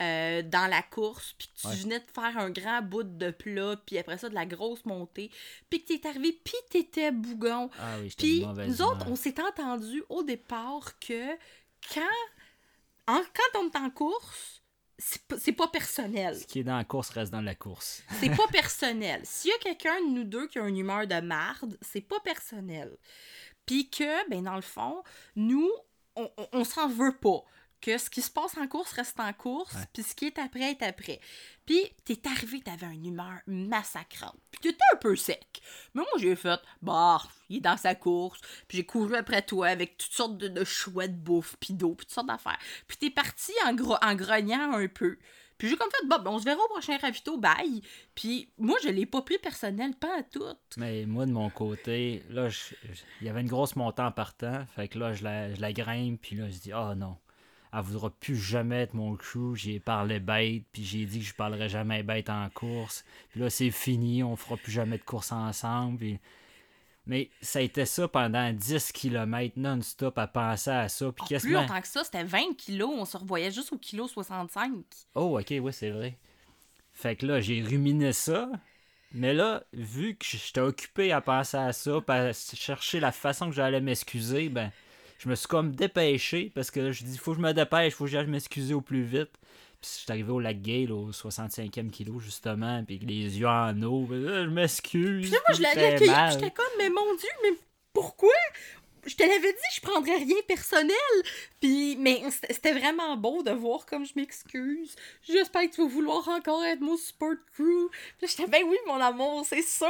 euh, 0.00 0.42
dans 0.42 0.68
la 0.68 0.82
course, 0.82 1.34
puis 1.38 1.48
que 1.48 1.60
tu 1.60 1.66
Ouais. 1.68 1.76
venais 1.76 2.00
de 2.00 2.10
faire 2.14 2.36
un 2.38 2.50
grand 2.50 2.82
bout 2.82 3.02
de 3.04 3.30
plat, 3.30 3.76
puis 3.86 3.98
après 3.98 4.18
ça, 4.18 4.28
de 4.28 4.34
la 4.34 4.46
grosse 4.46 4.84
montée, 4.84 5.30
puis 5.70 5.84
que 5.84 5.92
t'es 5.94 6.06
arrivé, 6.08 6.32
puis 6.44 6.54
t'étais 6.70 7.12
bougon. 7.12 7.70
Ah 7.78 7.96
oui, 8.00 8.12
Puis 8.16 8.44
nous 8.66 8.82
autres, 8.82 9.06
on 9.08 9.16
s'est 9.16 9.40
entendu 9.40 10.02
au 10.08 10.22
départ 10.22 10.98
que 10.98 11.36
quand, 11.94 12.02
en- 13.06 13.22
quand 13.22 13.60
on 13.60 13.68
est 13.68 13.76
en 13.76 13.90
course, 13.90 14.62
c'est 14.98 15.22
pas- 15.26 15.38
c'est 15.38 15.52
pas 15.52 15.68
personnel. 15.68 16.36
Ce 16.38 16.46
qui 16.46 16.60
est 16.60 16.64
dans 16.64 16.76
la 16.76 16.84
course 16.84 17.10
reste 17.10 17.32
dans 17.32 17.40
la 17.40 17.54
course. 17.54 18.02
C'est 18.20 18.30
pas 18.36 18.46
personnel. 18.52 19.20
S'il 19.24 19.50
y 19.50 19.54
a 19.54 19.58
quelqu'un 19.58 20.00
de 20.00 20.10
nous 20.14 20.24
deux 20.24 20.46
qui 20.48 20.58
a 20.58 20.66
une 20.68 20.76
humeur 20.76 21.06
de 21.06 21.20
marde, 21.20 21.76
c'est 21.80 22.00
pas 22.02 22.20
personnel. 22.20 22.96
Puis 23.66 23.88
que, 23.90 24.28
ben 24.30 24.42
dans 24.44 24.54
le 24.56 24.62
fond, 24.62 25.02
nous, 25.36 25.70
on, 26.16 26.30
on, 26.36 26.48
on 26.52 26.64
s'en 26.64 26.88
veut 26.88 27.16
pas. 27.18 27.42
Que 27.82 27.98
ce 27.98 28.08
qui 28.08 28.22
se 28.22 28.30
passe 28.30 28.56
en 28.56 28.68
course 28.68 28.92
reste 28.92 29.18
en 29.18 29.32
course, 29.32 29.74
puis 29.92 30.04
ce 30.04 30.14
qui 30.14 30.26
est 30.26 30.38
après 30.38 30.70
est 30.70 30.82
après. 30.84 31.18
Puis 31.66 31.80
t'es 32.04 32.16
arrivé, 32.28 32.60
t'avais 32.60 32.86
une 32.94 33.06
humeur 33.06 33.40
massacrante. 33.48 34.36
Puis 34.52 34.60
t'étais 34.60 34.84
un 34.94 34.96
peu 34.98 35.16
sec. 35.16 35.60
Mais 35.94 36.02
moi, 36.02 36.12
j'ai 36.18 36.36
fait, 36.36 36.60
bah, 36.80 37.20
il 37.48 37.56
est 37.56 37.60
dans 37.60 37.76
sa 37.76 37.96
course. 37.96 38.40
Puis 38.68 38.78
j'ai 38.78 38.86
couru 38.86 39.16
après 39.16 39.42
toi 39.42 39.66
avec 39.66 39.98
toutes 39.98 40.12
sortes 40.12 40.38
de, 40.38 40.46
de 40.46 40.62
chouettes 40.64 41.20
bouffe, 41.22 41.56
puis 41.58 41.74
d'eau, 41.74 41.94
puis 41.96 42.06
toutes 42.06 42.14
sortes 42.14 42.28
d'affaires. 42.28 42.58
Puis 42.86 42.98
t'es 42.98 43.10
parti 43.10 43.52
en, 43.66 43.74
gro- 43.74 43.98
en 44.00 44.14
grognant 44.14 44.74
un 44.74 44.86
peu. 44.86 45.18
Puis 45.58 45.68
j'ai 45.68 45.76
comme 45.76 45.90
fait, 45.90 46.06
bon, 46.06 46.18
ben, 46.22 46.30
on 46.30 46.38
se 46.38 46.44
verra 46.44 46.60
au 46.62 46.68
prochain 46.68 46.96
ravito, 46.98 47.36
bye. 47.36 47.82
Puis 48.14 48.48
moi, 48.58 48.76
je 48.84 48.90
l'ai 48.90 49.06
pas 49.06 49.22
pris 49.22 49.38
personnel, 49.38 49.94
pas 49.96 50.18
à 50.18 50.22
tout. 50.22 50.44
Mais 50.76 51.04
moi, 51.06 51.26
de 51.26 51.32
mon 51.32 51.50
côté, 51.50 52.22
là, 52.30 52.48
il 53.20 53.26
y 53.26 53.28
avait 53.30 53.40
une 53.40 53.48
grosse 53.48 53.74
montée 53.76 54.02
en 54.02 54.12
partant. 54.12 54.64
Fait 54.76 54.86
que 54.88 54.98
là, 55.00 55.12
je 55.14 55.24
la, 55.24 55.52
je 55.54 55.60
la 55.60 55.72
grimpe, 55.72 56.20
puis 56.22 56.36
là, 56.36 56.48
je 56.48 56.58
dis, 56.58 56.72
oh 56.74 56.94
non, 56.96 57.16
elle 57.72 57.80
voudra 57.80 58.10
plus 58.10 58.36
jamais 58.36 58.82
être 58.82 58.94
mon 58.94 59.16
crew. 59.16 59.54
J'ai 59.54 59.80
parlé 59.80 60.20
bête, 60.20 60.64
puis 60.72 60.84
j'ai 60.84 61.04
dit 61.06 61.20
que 61.20 61.24
je 61.24 61.34
parlerai 61.34 61.68
jamais 61.68 62.02
bête 62.02 62.28
en 62.30 62.48
course. 62.50 63.04
Puis 63.30 63.40
là, 63.40 63.48
c'est 63.50 63.70
fini, 63.70 64.22
on 64.22 64.36
fera 64.36 64.56
plus 64.56 64.72
jamais 64.72 64.98
de 64.98 65.02
course 65.04 65.32
ensemble. 65.32 65.98
puis- 65.98 66.18
Mais 67.06 67.30
ça 67.40 67.58
a 67.58 67.62
été 67.62 67.84
ça 67.84 68.06
pendant 68.06 68.52
10 68.52 68.92
km 68.92 69.54
non-stop 69.56 70.16
à 70.18 70.26
penser 70.28 70.70
à 70.70 70.88
ça. 70.88 71.06
Puis 71.10 71.22
Oh, 71.22 71.26
qu'est-ce 71.28 71.46
plus 71.46 71.54
que. 71.54 71.58
longtemps 71.58 71.80
que 71.80 71.88
ça, 71.88 72.04
c'était 72.04 72.22
20 72.24 72.56
kilos. 72.56 72.90
On 72.94 73.04
se 73.04 73.16
revoyait 73.16 73.50
juste 73.50 73.72
au 73.72 73.78
kilo 73.78 74.06
65. 74.06 74.72
Oh, 75.16 75.38
ok, 75.40 75.52
oui, 75.60 75.72
c'est 75.72 75.90
vrai. 75.90 76.16
Fait 76.94 77.16
que 77.16 77.26
là, 77.26 77.40
j'ai 77.40 77.62
ruminé 77.62 78.12
ça. 78.12 78.48
Mais 79.14 79.34
là, 79.34 79.62
vu 79.72 80.14
que 80.14 80.24
j'étais 80.24 80.60
occupé 80.60 81.10
à 81.12 81.20
penser 81.20 81.56
à 81.56 81.72
ça, 81.72 82.00
puis 82.00 82.16
à 82.16 82.32
chercher 82.32 83.00
la 83.00 83.12
façon 83.12 83.46
que 83.50 83.54
j'allais 83.56 83.80
m'excuser, 83.80 84.48
ben, 84.48 84.70
je 85.22 85.28
me 85.28 85.36
suis 85.36 85.46
comme 85.46 85.72
dépêché 85.72 86.50
parce 86.52 86.72
que 86.72 86.90
je 86.90 87.04
dis, 87.04 87.16
faut 87.16 87.30
que 87.30 87.36
je 87.36 87.42
me 87.42 87.52
dépêche, 87.52 87.94
faut 87.94 88.04
que 88.04 88.10
j'aille 88.10 88.26
m'excuser 88.26 88.74
au 88.74 88.80
plus 88.80 89.04
vite. 89.04 89.30
Puis 89.80 89.90
je 89.94 89.98
suis 90.00 90.10
arrivé 90.10 90.32
au 90.32 90.40
lac 90.40 90.60
Gale 90.60 90.90
au 90.90 91.10
65e 91.12 91.90
kilo, 91.90 92.18
justement, 92.18 92.82
puis 92.84 92.98
les 92.98 93.38
yeux 93.38 93.46
en 93.46 93.80
eau. 93.82 94.08
là, 94.10 94.44
je 94.44 94.50
m'excuse. 94.50 95.22
Puis 95.22 95.30
là, 95.30 95.38
moi, 95.46 95.56
je 95.56 95.62
l'avais 95.62 95.94
accueilli. 95.94 96.32
J'étais 96.32 96.50
comme, 96.50 96.66
mais 96.76 96.90
mon 96.90 97.14
Dieu, 97.14 97.28
mais 97.44 97.56
pourquoi? 97.92 98.32
Je 99.06 99.14
te 99.14 99.22
l'avais 99.22 99.52
dit, 99.52 99.58
je 99.76 99.80
prendrais 99.80 100.16
rien 100.16 100.36
personnel. 100.48 100.96
Puis, 101.60 101.96
mais 102.00 102.22
c'était 102.50 102.72
vraiment 102.72 103.16
beau 103.16 103.44
de 103.44 103.52
voir 103.52 103.86
comme 103.86 104.04
je 104.04 104.14
m'excuse. 104.16 104.96
J'espère 105.22 105.70
que 105.70 105.74
tu 105.74 105.82
vas 105.82 105.88
vouloir 105.88 106.28
encore 106.28 106.64
être 106.64 106.80
mon 106.80 106.96
support 106.96 107.36
crew. 107.54 107.90
Puis 108.18 108.28
j'étais, 108.28 108.48
ben 108.48 108.62
oui, 108.66 108.76
mon 108.88 109.00
amour, 109.00 109.44
c'est 109.46 109.62
sûr. 109.62 109.88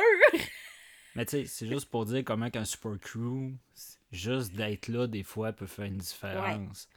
Mais 1.14 1.24
tu 1.24 1.38
sais, 1.38 1.46
c'est 1.46 1.66
juste 1.66 1.86
pour 1.86 2.04
dire 2.04 2.22
comment 2.24 2.50
qu'un 2.50 2.64
support 2.64 2.98
crew, 2.98 3.52
juste 4.12 4.52
d'être 4.52 4.88
là, 4.88 5.06
des 5.06 5.22
fois, 5.22 5.52
peut 5.52 5.66
faire 5.66 5.86
une 5.86 5.98
différence. 5.98 6.88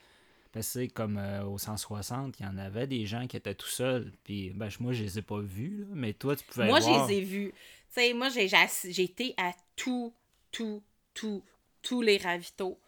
Parce 0.52 0.72
que 0.72 0.86
comme 0.86 1.18
euh, 1.18 1.44
au 1.44 1.58
160, 1.58 2.38
il 2.40 2.42
y 2.42 2.46
en 2.46 2.56
avait 2.56 2.86
des 2.86 3.04
gens 3.04 3.26
qui 3.26 3.36
étaient 3.36 3.54
tout 3.54 3.66
seuls. 3.66 4.12
Puis 4.24 4.50
ben, 4.50 4.70
moi, 4.80 4.92
je 4.92 5.02
les 5.02 5.18
ai 5.18 5.22
pas 5.22 5.40
vus, 5.40 5.80
là, 5.80 5.86
mais 5.90 6.12
toi, 6.12 6.36
tu 6.36 6.44
pouvais 6.44 6.66
Moi, 6.66 6.80
je 6.80 7.08
les 7.08 7.18
ai 7.18 7.20
vus. 7.20 7.52
Tu 7.94 8.00
sais, 8.00 8.14
moi, 8.14 8.28
j'ai 8.30 9.02
été 9.02 9.34
à 9.36 9.52
tout, 9.74 10.14
tout, 10.52 10.82
tout, 11.14 11.42
tous 11.82 12.02
les 12.02 12.16
ravitaux 12.16 12.78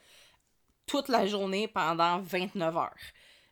toute 0.88 1.08
la 1.08 1.26
journée 1.26 1.68
pendant 1.68 2.18
29 2.18 2.76
heures. 2.76 2.94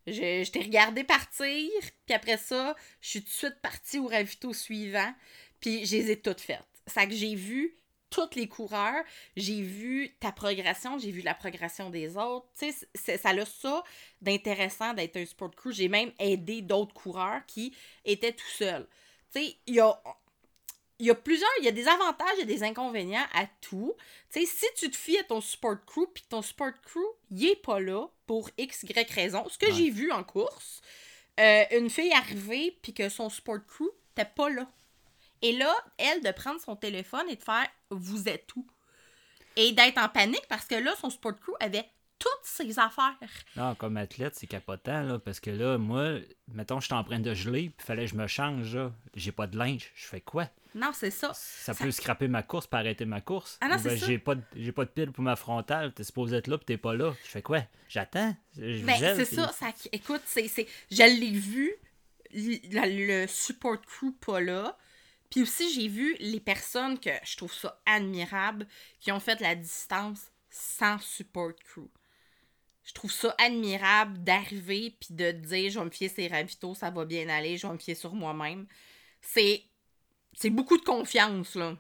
Je, 0.07 0.13
je 0.45 0.51
t'ai 0.51 0.61
regardé 0.61 1.05
partir, 1.05 1.71
puis 2.07 2.15
après 2.15 2.39
ça, 2.39 2.75
je 3.01 3.09
suis 3.11 3.21
tout 3.23 3.29
de 3.29 3.35
suite 3.35 3.61
partie 3.61 3.99
au 3.99 4.07
ravito 4.07 4.53
suivant, 4.53 5.13
puis 5.61 5.85
je 5.85 5.97
les 5.97 6.11
ai 6.13 6.21
toutes 6.21 6.41
faites. 6.41 6.65
Ça 6.87 7.07
que 7.07 7.15
j'ai 7.15 7.35
vu 7.35 7.77
tous 8.17 8.35
les 8.35 8.49
coureurs, 8.49 9.05
j'ai 9.37 9.61
vu 9.61 10.15
ta 10.21 10.33
progression, 10.33 10.99
j'ai 10.99 11.11
vu 11.11 11.21
la 11.21 11.35
progression 11.35 11.91
des 11.91 12.17
autres. 12.17 12.47
Tu 12.59 12.73
sais, 12.95 13.19
ça 13.19 13.31
a 13.31 13.45
ça 13.45 13.85
d'intéressant 14.23 14.95
d'être 14.95 15.17
un 15.19 15.27
sport 15.27 15.55
crew. 15.55 15.71
J'ai 15.73 15.89
même 15.89 16.13
aidé 16.19 16.63
d'autres 16.63 16.95
coureurs 16.95 17.45
qui 17.47 17.75
étaient 18.05 18.33
tout 18.33 18.49
seuls. 18.57 18.87
Tu 19.33 19.41
sais, 19.41 19.57
il 19.67 19.75
y 19.75 19.81
a, 19.81 20.01
il 20.99 21.07
y 21.07 21.11
a 21.11 21.15
plusieurs, 21.15 21.51
il 21.61 21.65
y 21.67 21.69
a 21.69 21.73
des 21.73 21.87
avantages 21.89 22.39
et 22.41 22.47
des 22.47 22.63
inconvénients 22.63 23.27
à 23.35 23.47
tout. 23.61 23.95
Tu 24.33 24.41
sais, 24.41 24.47
si 24.47 24.67
tu 24.77 24.91
te 24.91 24.97
fies 24.97 25.19
à 25.19 25.25
ton 25.25 25.43
support 25.43 25.85
crew, 25.85 26.07
puis 26.15 26.25
ton 26.29 26.41
support 26.41 26.73
crew, 26.83 27.05
il 27.31 27.47
est 27.51 27.57
pas 27.57 27.81
là 27.81 28.07
pour 28.27 28.49
x, 28.57 28.83
y 28.85 29.13
raison, 29.13 29.47
ce 29.49 29.59
que 29.59 29.67
Ouais. 29.67 29.73
j'ai 29.75 29.91
vu 29.91 30.11
en 30.11 30.25
course, 30.25 30.81
euh, 31.39 31.65
une 31.73 31.91
fille 31.91 32.13
arriver, 32.13 32.79
puis 32.83 32.95
que 32.95 33.09
son 33.11 33.29
support 33.29 33.65
crew 33.67 33.91
n'était 34.17 34.31
pas 34.35 34.49
là. 34.49 34.67
Et 35.43 35.53
là, 35.57 35.73
elle, 35.99 36.23
de 36.23 36.31
prendre 36.31 36.61
son 36.61 36.77
téléphone 36.77 37.27
et 37.29 37.37
de 37.37 37.43
faire 37.43 37.67
«Vous 37.91 38.29
êtes 38.29 38.49
où?» 38.57 38.67
Et 39.57 39.73
d'être 39.73 39.99
en 39.99 40.09
panique 40.09 40.47
parce 40.49 40.67
que 40.67 40.75
là, 40.75 40.95
son 41.01 41.09
support 41.11 41.39
crew 41.39 41.55
avait 41.61 41.89
toutes 42.19 42.31
ses 42.45 42.79
affaires. 42.79 43.15
Non, 43.57 43.75
comme 43.75 43.97
athlète, 43.99 44.35
c'est 44.35 44.47
capotant, 44.47 45.03
là, 45.03 45.19
parce 45.19 45.39
que 45.41 45.51
là, 45.51 45.77
moi, 45.77 46.15
mettons, 46.49 46.81
je 46.81 46.87
suis 46.87 46.95
en 46.95 47.05
train 47.05 47.21
de 47.21 47.35
geler, 47.35 47.71
puis 47.77 47.87
fallait 47.87 48.07
que 48.07 48.11
je 48.13 48.17
me 48.17 48.27
change, 48.27 48.75
là. 48.75 48.93
J'ai 49.15 49.33
pas 49.33 49.47
de 49.47 49.59
linge. 49.59 49.91
Je 49.95 50.07
fais 50.07 50.23
quoi? 50.23 50.49
Non, 50.75 50.91
c'est 50.95 51.11
ça. 51.11 51.33
Ça, 51.35 51.73
Ça- 51.75 51.85
peut 51.85 51.91
scraper 51.91 52.29
ma 52.29 52.43
course 52.43 52.67
pour 52.67 52.79
arrêter 52.79 53.05
ma 53.07 53.21
course. 53.23 53.59
Ah 53.61 53.69
non, 53.69 53.77
ben, 53.77 53.99
ça. 53.99 54.07
j'ai 54.07 54.19
pas, 54.19 54.35
de- 54.35 54.43
j'ai 54.55 54.73
pas 54.73 54.85
de 54.87 54.91
pile 54.91 55.13
pour 55.13 55.25
ma 55.25 55.37
frontale. 55.37 55.93
T'es 55.95 56.05
supposé 56.05 56.37
être 56.37 56.49
là, 56.49 56.57
puis 56.59 56.67
t'es 56.67 56.77
pas 56.79 56.95
là. 56.95 57.15
Je 57.25 57.29
fais 57.29 57.43
quoi? 57.43 57.63
J'attends. 57.89 58.35
Ben, 58.57 58.87
c'est 58.99 59.27
puis- 59.27 59.37
ça, 59.37 59.53
ça. 59.53 59.67
Écoute, 59.93 60.23
c'est, 60.27 60.49
je 60.91 61.03
l'ai 61.03 61.31
vu, 61.39 61.73
le 62.33 63.27
support 63.27 63.81
crew 63.83 64.13
pas 64.25 64.41
là. 64.41 64.77
Puis 65.31 65.43
aussi, 65.43 65.73
j'ai 65.73 65.89
vu 65.89 66.17
les 66.21 66.41
personnes 66.41 66.99
que 66.99 67.11
je 67.25 67.37
trouve 67.37 67.53
ça 67.53 67.81
admirable 67.87 68.67
qui 69.01 69.13
ont 69.13 69.21
fait 69.21 69.41
la 69.41 69.55
distance 69.55 70.31
sans 70.51 70.99
support 70.99 71.55
crew. 71.65 71.89
Je 72.85 72.93
trouve 72.93 73.11
ça 73.13 73.35
admirable 73.39 74.23
d'arriver 74.23 74.97
puis 75.01 75.15
de 75.15 75.33
dire 75.33 75.71
je 75.71 75.79
vais 75.79 75.85
me 75.85 75.91
fier 75.91 76.09
ces 76.09 76.29
ravitaux, 76.29 76.75
ça 76.75 76.91
va 76.91 77.05
bien 77.05 77.29
aller, 77.29 77.57
je 77.57 77.67
vais 77.67 77.73
me 77.73 77.79
fier 77.79 77.97
sur 77.97 78.15
moi-même. 78.15 78.67
C'est 79.21 79.65
c'est 80.35 80.51
beaucoup 80.51 80.77
de 80.79 80.85
confiance 80.85 81.57
là. 81.57 81.77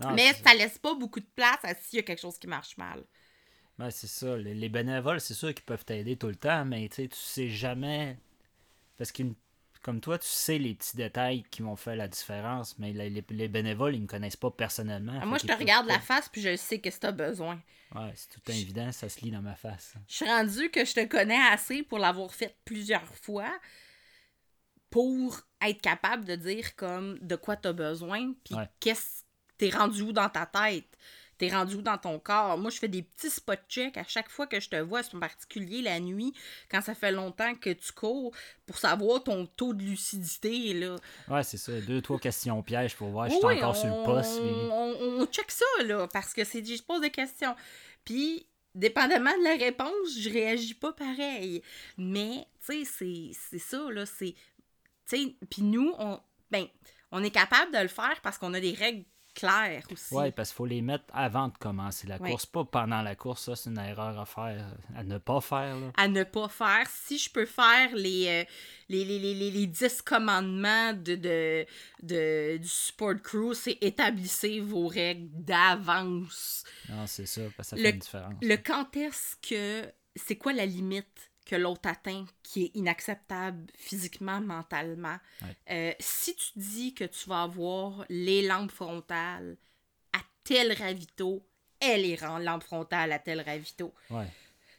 Non, 0.00 0.12
Mais 0.14 0.32
ça 0.34 0.54
laisse 0.54 0.78
pas 0.78 0.94
beaucoup 0.94 1.20
de 1.20 1.26
place 1.36 1.58
à 1.62 1.74
s'il 1.74 1.98
y 1.98 2.00
a 2.00 2.02
quelque 2.02 2.20
chose 2.20 2.38
qui 2.38 2.46
marche 2.46 2.76
mal. 2.76 3.04
Ouais, 3.78 3.90
c'est 3.90 4.08
ça. 4.08 4.36
Les, 4.36 4.54
les 4.54 4.68
bénévoles, 4.68 5.20
c'est 5.20 5.34
sûr 5.34 5.54
qu'ils 5.54 5.64
peuvent 5.64 5.84
t'aider 5.84 6.16
tout 6.16 6.26
le 6.28 6.36
temps, 6.36 6.64
mais 6.64 6.88
tu 6.88 6.96
sais, 6.96 7.08
tu 7.08 7.16
sais 7.18 7.48
jamais. 7.48 8.18
Parce 8.96 9.12
que, 9.12 9.22
comme 9.82 10.00
toi, 10.00 10.18
tu 10.18 10.26
sais 10.28 10.58
les 10.58 10.74
petits 10.74 10.96
détails 10.96 11.44
qui 11.50 11.62
vont 11.62 11.76
faire 11.76 11.96
la 11.96 12.08
différence, 12.08 12.78
mais 12.78 12.92
les, 12.92 13.10
les- 13.10 13.24
les 13.30 13.48
bénévoles, 13.48 13.94
ils 13.94 14.02
me 14.02 14.06
connaissent 14.06 14.36
pas 14.36 14.50
personnellement. 14.50 15.18
Ah, 15.22 15.26
moi, 15.26 15.38
je 15.38 15.46
te 15.46 15.52
regarde 15.52 15.86
la 15.86 16.00
face 16.00 16.28
puis 16.28 16.40
je 16.42 16.56
sais 16.56 16.78
que 16.80 16.88
tu 16.88 17.06
as 17.06 17.12
besoin. 17.12 17.60
Ouais, 17.94 18.12
c'est 18.14 18.28
tout 18.28 18.50
évident, 18.50 18.92
ça 18.92 19.08
se 19.08 19.20
lit 19.20 19.30
dans 19.30 19.40
ma 19.40 19.54
face. 19.54 19.94
Je 20.08 20.14
suis 20.16 20.26
rendue 20.26 20.70
que 20.70 20.84
je 20.84 20.92
te 20.94 21.04
connais 21.06 21.40
assez 21.52 21.82
pour 21.82 21.98
l'avoir 21.98 22.34
fait 22.34 22.56
plusieurs 22.64 23.06
fois 23.16 23.50
pour 24.90 25.40
être 25.60 25.80
capable 25.82 26.24
de 26.24 26.34
dire 26.36 26.74
comme 26.76 27.18
de 27.20 27.36
quoi 27.36 27.56
tu 27.56 27.68
as 27.68 27.72
besoin 27.72 28.32
puis 28.44 28.54
Ouais. 28.54 28.68
qu'est-ce 28.80 29.22
t'es 29.58 29.70
rendu 29.70 30.02
où 30.02 30.12
dans 30.12 30.28
ta 30.28 30.46
tête? 30.46 30.86
T'es 31.38 31.48
rendu 31.50 31.76
où 31.76 31.82
dans 31.82 31.98
ton 31.98 32.18
corps? 32.18 32.58
Moi, 32.58 32.70
je 32.70 32.78
fais 32.78 32.88
des 32.88 33.02
petits 33.02 33.30
spot 33.30 33.60
checks 33.68 33.96
à 33.96 34.04
chaque 34.04 34.28
fois 34.28 34.46
que 34.48 34.58
je 34.58 34.68
te 34.68 34.76
vois, 34.76 35.02
c'est 35.04 35.14
en 35.14 35.20
particulier 35.20 35.82
la 35.82 36.00
nuit, 36.00 36.34
quand 36.70 36.80
ça 36.82 36.94
fait 36.94 37.12
longtemps 37.12 37.54
que 37.54 37.70
tu 37.70 37.92
cours, 37.92 38.34
pour 38.66 38.76
savoir 38.78 39.22
ton 39.22 39.46
taux 39.46 39.72
de 39.72 39.82
lucidité. 39.82 40.74
Là. 40.74 40.96
Ouais, 41.28 41.42
c'est 41.44 41.56
ça. 41.56 41.72
Deux, 41.80 42.02
trois 42.02 42.18
questions 42.18 42.60
pièges 42.62 42.96
pour 42.96 43.08
voir 43.10 43.30
si 43.30 43.38
je 43.40 43.46
Oui, 43.46 43.54
suis 43.54 43.62
encore 43.64 43.76
sur 43.76 43.86
le 43.86 44.04
poste. 44.04 44.40
on, 44.40 44.42
puis- 44.42 44.68
on, 44.72 45.20
on 45.22 45.26
check 45.26 45.50
ça, 45.50 45.64
là, 45.84 46.08
parce 46.12 46.34
que 46.34 46.42
c'est 46.44 46.64
je 46.64 46.82
pose 46.82 47.00
des 47.00 47.10
questions. 47.10 47.54
Puis, 48.04 48.46
dépendamment 48.74 49.36
de 49.38 49.44
la 49.44 49.64
réponse, 49.64 50.18
je 50.18 50.28
réagis 50.30 50.74
pas 50.74 50.92
pareil. 50.92 51.62
Mais, 51.96 52.46
tu 52.66 52.84
sais, 52.84 52.84
c'est- 52.84 53.30
c'est 53.50 53.58
ça, 53.58 53.90
là, 53.90 54.04
c'est... 54.06 54.34
Tu 55.08 55.16
sais, 55.24 55.34
puis 55.48 55.62
nous, 55.62 55.94
on, 55.98 56.20
ben, 56.50 56.66
on 57.12 57.22
est 57.22 57.30
capable 57.30 57.72
de 57.72 57.78
le 57.78 57.88
faire 57.88 58.20
parce 58.22 58.36
qu'on 58.38 58.52
a 58.54 58.60
des 58.60 58.72
règles 58.72 59.04
claires 59.38 59.84
aussi. 59.92 60.14
Ouais, 60.14 60.32
parce 60.32 60.50
qu'il 60.50 60.56
faut 60.56 60.66
les 60.66 60.82
mettre 60.82 61.04
avant 61.12 61.48
de 61.48 61.56
commencer 61.58 62.06
la 62.06 62.16
Ouais. 62.18 62.30
course, 62.30 62.46
pas 62.46 62.64
pendant 62.64 63.02
la 63.02 63.14
course. 63.14 63.44
Ça, 63.44 63.56
c'est 63.56 63.70
une 63.70 63.78
erreur 63.78 64.18
à 64.18 64.26
faire, 64.26 64.66
à 64.96 65.04
ne 65.04 65.18
pas 65.18 65.40
faire. 65.40 65.76
Là. 65.78 65.92
à 65.96 66.08
ne 66.08 66.24
pas 66.24 66.48
faire. 66.48 66.86
Si 66.88 67.18
je 67.18 67.30
peux 67.30 67.46
faire 67.46 67.94
les, 67.94 68.26
euh, 68.28 68.44
les, 68.88 69.04
les, 69.04 69.18
les, 69.18 69.34
les, 69.34 69.50
les 69.50 69.66
10 69.66 70.02
commandements 70.02 70.92
de, 70.92 71.14
de, 71.14 71.66
de- 72.02 72.56
du 72.58 72.68
support 72.68 73.14
crew, 73.22 73.52
c'est 73.54 73.78
établissez 73.80 74.60
vos 74.60 74.88
règles 74.88 75.28
d'avance. 75.32 76.64
Non, 76.88 77.06
c'est 77.06 77.26
ça, 77.26 77.42
parce 77.56 77.70
que 77.70 77.76
ça 77.76 77.82
Le- 77.82 77.82
fait 77.82 77.90
une 77.90 77.98
différence. 77.98 78.34
Le 78.42 78.56
quand 78.56 78.96
est-ce 78.96 79.36
que. 79.48 79.92
C'est 80.16 80.36
quoi 80.36 80.52
la 80.52 80.66
limite 80.66 81.30
que 81.48 81.56
l'autre 81.56 81.88
atteint 81.88 82.26
qui 82.42 82.64
est 82.64 82.70
inacceptable 82.74 83.64
physiquement, 83.74 84.40
mentalement. 84.40 85.16
Euh, 85.70 85.92
si 85.98 86.36
tu 86.36 86.50
dis 86.56 86.94
que 86.94 87.04
tu 87.04 87.28
vas 87.28 87.42
avoir 87.42 88.04
les 88.10 88.46
lampes 88.46 88.70
frontales 88.70 89.56
à 90.12 90.18
tel 90.44 90.72
ravito, 90.72 91.42
elle 91.80 92.04
est 92.04 92.20
lampe 92.20 92.62
frontale 92.62 93.12
à 93.12 93.18
tel 93.18 93.40
ravito. 93.40 93.94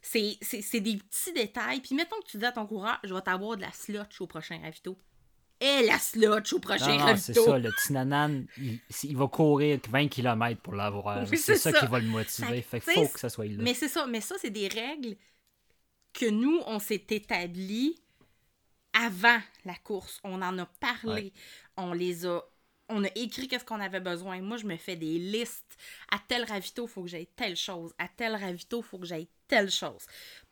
C'est 0.01 0.79
des 0.79 0.97
petits 0.97 1.33
détails. 1.33 1.81
Puis 1.81 1.95
mettons 1.95 2.19
que 2.21 2.27
tu 2.27 2.37
dis 2.37 2.45
à 2.45 2.51
ton 2.51 2.67
coureur, 2.67 2.99
je 3.03 3.13
vais 3.13 3.21
t'avoir 3.21 3.57
de 3.57 3.61
la 3.61 3.71
slotch 3.71 4.21
au 4.21 4.27
prochain 4.27 4.59
ravito 4.61 4.95
et 5.61 5.85
la 5.85 5.97
slotch 5.97 6.53
au 6.53 6.59
prochain 6.59 6.97
non, 6.97 7.07
non, 7.07 7.17
c'est 7.17 7.33
ça, 7.33 7.57
le 7.57 7.69
petit 7.69 7.91
nanan, 7.91 8.45
il, 9.03 9.17
va 9.17 9.27
courir 9.27 9.79
20 9.89 10.07
km 10.07 10.61
pour 10.61 10.73
l'avoir. 10.73 11.27
c'est 11.27 11.57
ça, 11.57 11.73
qui 11.73 11.85
va 11.85 11.99
le 11.99 12.07
motiver. 12.07 12.61
Fait, 12.61 12.79
faut 12.79 13.07
que 13.07 13.19
ça 13.19 13.27
soit 13.27 13.45
là. 13.45 13.57
Mais 13.57 13.73
c'est 13.73 13.89
ça, 13.89 14.05
mais 14.07 14.21
ça, 14.21 14.35
c'est 14.39 14.51
des 14.51 14.69
règles 14.69 15.17
que 16.19 16.29
nous, 16.29 16.61
on 16.67 16.79
s'est 16.79 17.05
établi 17.09 17.95
avant 18.93 19.39
la 19.63 19.75
course. 19.75 20.19
On 20.23 20.41
en 20.41 20.57
a 20.57 20.65
parlé. 20.65 21.31
On 21.77 21.93
les 21.93 22.25
a 22.25 22.43
on 22.89 23.03
a 23.03 23.09
écrit 23.15 23.47
qu'est-ce 23.47 23.63
qu'on 23.63 23.79
avait 23.79 23.99
besoin. 23.99 24.41
Moi, 24.41 24.57
je 24.57 24.65
me 24.65 24.75
fais 24.75 24.95
des 24.95 25.19
listes. 25.19 25.77
À 26.11 26.17
tel 26.27 26.43
ravito, 26.43 26.85
il 26.85 26.89
faut 26.89 27.03
que 27.03 27.07
j'aille 27.07 27.29
telle 27.35 27.55
chose. 27.55 27.93
À 27.99 28.07
tel 28.07 28.35
ravito, 28.35 28.79
il 28.79 28.83
faut 28.83 28.97
que 28.97 29.05
j'aille 29.05 29.27
telle 29.47 29.69
chose. 29.69 30.05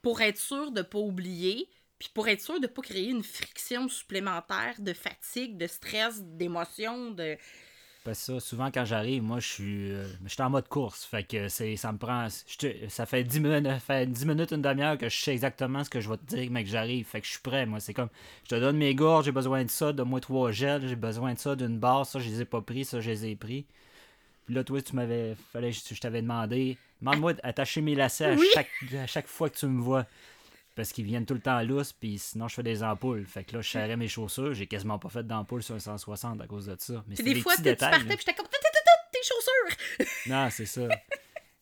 Pour 0.03 0.21
être 0.21 0.37
sûr 0.37 0.71
de 0.71 0.81
ne 0.81 0.85
pas 0.85 0.99
oublier, 0.99 1.67
puis 1.97 2.09
pour 2.13 2.27
être 2.27 2.41
sûr 2.41 2.55
de 2.59 2.67
ne 2.67 2.71
pas 2.71 2.83
créer 2.83 3.09
une 3.09 3.23
friction 3.23 3.89
supplémentaire 3.89 4.75
de 4.79 4.93
fatigue, 4.93 5.57
de 5.57 5.67
stress, 5.67 6.21
d'émotion, 6.21 7.11
de. 7.11 7.37
Parce 8.07 8.19
que 8.19 8.35
ça, 8.35 8.39
souvent 8.39 8.71
quand 8.71 8.85
j'arrive, 8.85 9.21
moi 9.21 9.41
je 9.41 9.47
suis 9.47 9.91
euh, 9.91 10.07
je 10.23 10.29
suis 10.29 10.41
en 10.41 10.49
mode 10.49 10.69
course. 10.69 11.03
Fait 11.03 11.23
que 11.23 11.49
c'est 11.49 11.75
ça 11.75 11.91
me 11.91 11.97
prend. 11.97 12.29
ça 12.87 13.05
fait 13.05 13.25
10 13.25 13.39
minutes, 13.41 13.67
fait 13.85 14.09
10 14.09 14.25
minutes, 14.25 14.51
une 14.51 14.61
demi-heure 14.61 14.97
que 14.97 15.09
je 15.09 15.17
sais 15.21 15.33
exactement 15.33 15.83
ce 15.83 15.89
que 15.89 15.99
je 15.99 16.09
vais 16.09 16.15
te 16.15 16.23
dire, 16.23 16.47
mais 16.49 16.63
que 16.63 16.69
j'arrive. 16.69 17.05
Fait 17.05 17.19
que 17.19 17.27
je 17.27 17.31
suis 17.31 17.41
prêt, 17.41 17.65
moi. 17.65 17.81
C'est 17.81 17.93
comme 17.93 18.07
je 18.45 18.49
te 18.51 18.55
donne 18.55 18.77
mes 18.77 18.95
gorges, 18.95 19.25
j'ai 19.25 19.33
besoin 19.33 19.65
de 19.65 19.69
ça, 19.69 19.91
donne-moi 19.91 20.21
trois 20.21 20.53
gels, 20.53 20.87
j'ai 20.87 20.95
besoin 20.95 21.33
de 21.33 21.39
ça, 21.39 21.57
d'une 21.57 21.79
barre, 21.79 22.05
ça 22.05 22.19
je 22.19 22.29
les 22.29 22.39
ai 22.43 22.45
pas 22.45 22.61
pris, 22.61 22.85
ça 22.85 23.01
je 23.01 23.09
les 23.09 23.25
ai 23.25 23.35
pris. 23.35 23.65
Puis 24.45 24.55
là, 24.55 24.63
toi, 24.63 24.81
tu 24.81 24.95
m'avais. 24.95 25.35
Fallait 25.51 25.73
je 25.73 25.99
t'avais 25.99 26.21
demandé. 26.21 26.77
Demande-moi 27.01 27.33
d'attacher 27.33 27.81
mes 27.81 27.93
lacets 27.93 28.23
à, 28.23 28.37
chaque, 28.53 28.69
à 28.93 29.05
chaque 29.05 29.27
fois 29.27 29.49
que 29.49 29.57
tu 29.57 29.65
me 29.65 29.81
vois 29.81 30.05
parce 30.77 30.93
qu'ils 30.93 31.05
viennent 31.05 31.25
tout 31.25 31.33
le 31.33 31.39
temps 31.39 31.57
à 31.57 31.63
l'os, 31.63 31.91
puis 31.91 32.19
sinon 32.19 32.47
je 32.47 32.53
fais 32.53 32.63
des 32.63 32.83
ampoules. 32.83 33.25
Fait 33.25 33.43
que 33.43 33.55
là, 33.55 33.61
je 33.61 33.69
serrais 33.69 33.97
mes 33.97 34.07
chaussures, 34.07 34.53
j'ai 34.53 34.67
quasiment 34.67 34.99
pas 34.99 35.09
fait 35.09 35.25
d'ampoules 35.25 35.63
sur 35.63 35.73
un 35.73 35.79
160 35.79 36.39
à 36.39 36.45
cause 36.45 36.67
de 36.67 36.75
ça. 36.77 37.03
Mais 37.07 37.15
c'est 37.15 37.23
des, 37.23 37.41
fois, 37.41 37.55
tu 37.55 37.63
partais, 37.75 38.05
puis 38.05 38.17
j'étais 38.19 38.35
comme 38.35 38.45
tes 39.11 39.19
chaussures! 39.23 40.07
non, 40.27 40.47
c'est 40.51 40.67
ça. 40.67 40.87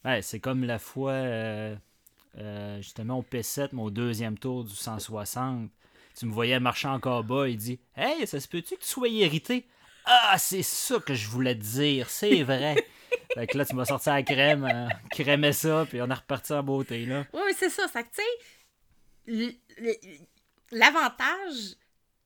Ouais, 0.03 0.21
c'est 0.21 0.41
comme 0.41 0.65
la 0.65 0.79
fois, 0.79 1.13
euh, 1.13 1.75
euh, 2.37 2.77
justement, 2.81 3.19
au 3.19 3.23
P7, 3.23 3.69
mon 3.71 3.89
deuxième 3.89 4.37
tour 4.37 4.65
du 4.65 4.75
160. 4.75 5.69
Tu 6.19 6.25
me 6.25 6.33
voyais 6.33 6.59
marcher 6.59 6.89
encore 6.89 7.23
bas, 7.23 7.47
il 7.47 7.55
dit 7.55 7.79
Hey, 7.95 8.27
ça 8.27 8.41
se 8.41 8.49
peut-tu 8.49 8.75
que 8.75 8.81
tu 8.81 8.87
sois 8.87 9.07
irrité 9.07 9.65
Ah, 10.03 10.35
c'est 10.37 10.61
ça 10.63 10.99
que 10.99 11.13
je 11.13 11.29
voulais 11.29 11.55
te 11.55 11.63
dire, 11.63 12.09
c'est 12.09 12.43
vrai. 12.43 12.85
fait 13.33 13.47
que 13.47 13.57
là, 13.57 13.65
tu 13.65 13.75
m'as 13.75 13.85
sorti 13.85 14.09
la 14.09 14.23
crème, 14.23 14.65
euh, 14.69 14.89
crémais 15.09 15.53
ça, 15.53 15.85
puis 15.89 16.01
on 16.01 16.09
est 16.09 16.13
reparti 16.13 16.51
en 16.51 16.63
beauté, 16.63 17.05
là. 17.05 17.25
Oui, 17.33 17.53
c'est 17.57 17.69
ça. 17.69 17.87
Ça 17.87 18.03
tu 18.03 18.09
sais, 18.13 18.23
l'avantage 20.71 21.75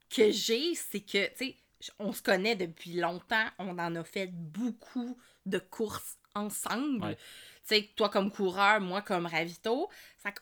que 0.09 0.31
j'ai, 0.31 0.75
c'est 0.75 1.01
que, 1.01 1.27
tu 1.29 1.37
sais, 1.37 1.55
on 1.99 2.11
se 2.11 2.21
connaît 2.21 2.55
depuis 2.55 2.93
longtemps, 2.93 3.47
on 3.57 3.77
en 3.77 3.95
a 3.95 4.03
fait 4.03 4.27
beaucoup 4.27 5.17
de 5.45 5.59
courses 5.59 6.17
ensemble. 6.35 7.15
Tu 7.15 7.75
sais, 7.75 7.89
toi 7.95 8.09
comme 8.09 8.31
coureur, 8.31 8.81
moi 8.81 9.01
comme 9.01 9.25
ravito. 9.25 9.89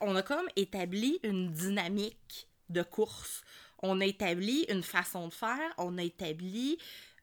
On 0.00 0.16
a 0.16 0.22
comme 0.22 0.48
établi 0.56 1.20
une 1.22 1.52
dynamique 1.52 2.48
de 2.68 2.82
course. 2.82 3.42
On 3.82 4.00
a 4.00 4.06
établi 4.06 4.66
une 4.68 4.82
façon 4.82 5.28
de 5.28 5.32
faire, 5.32 5.72
on 5.78 5.98
a 5.98 6.02
établi 6.02 6.78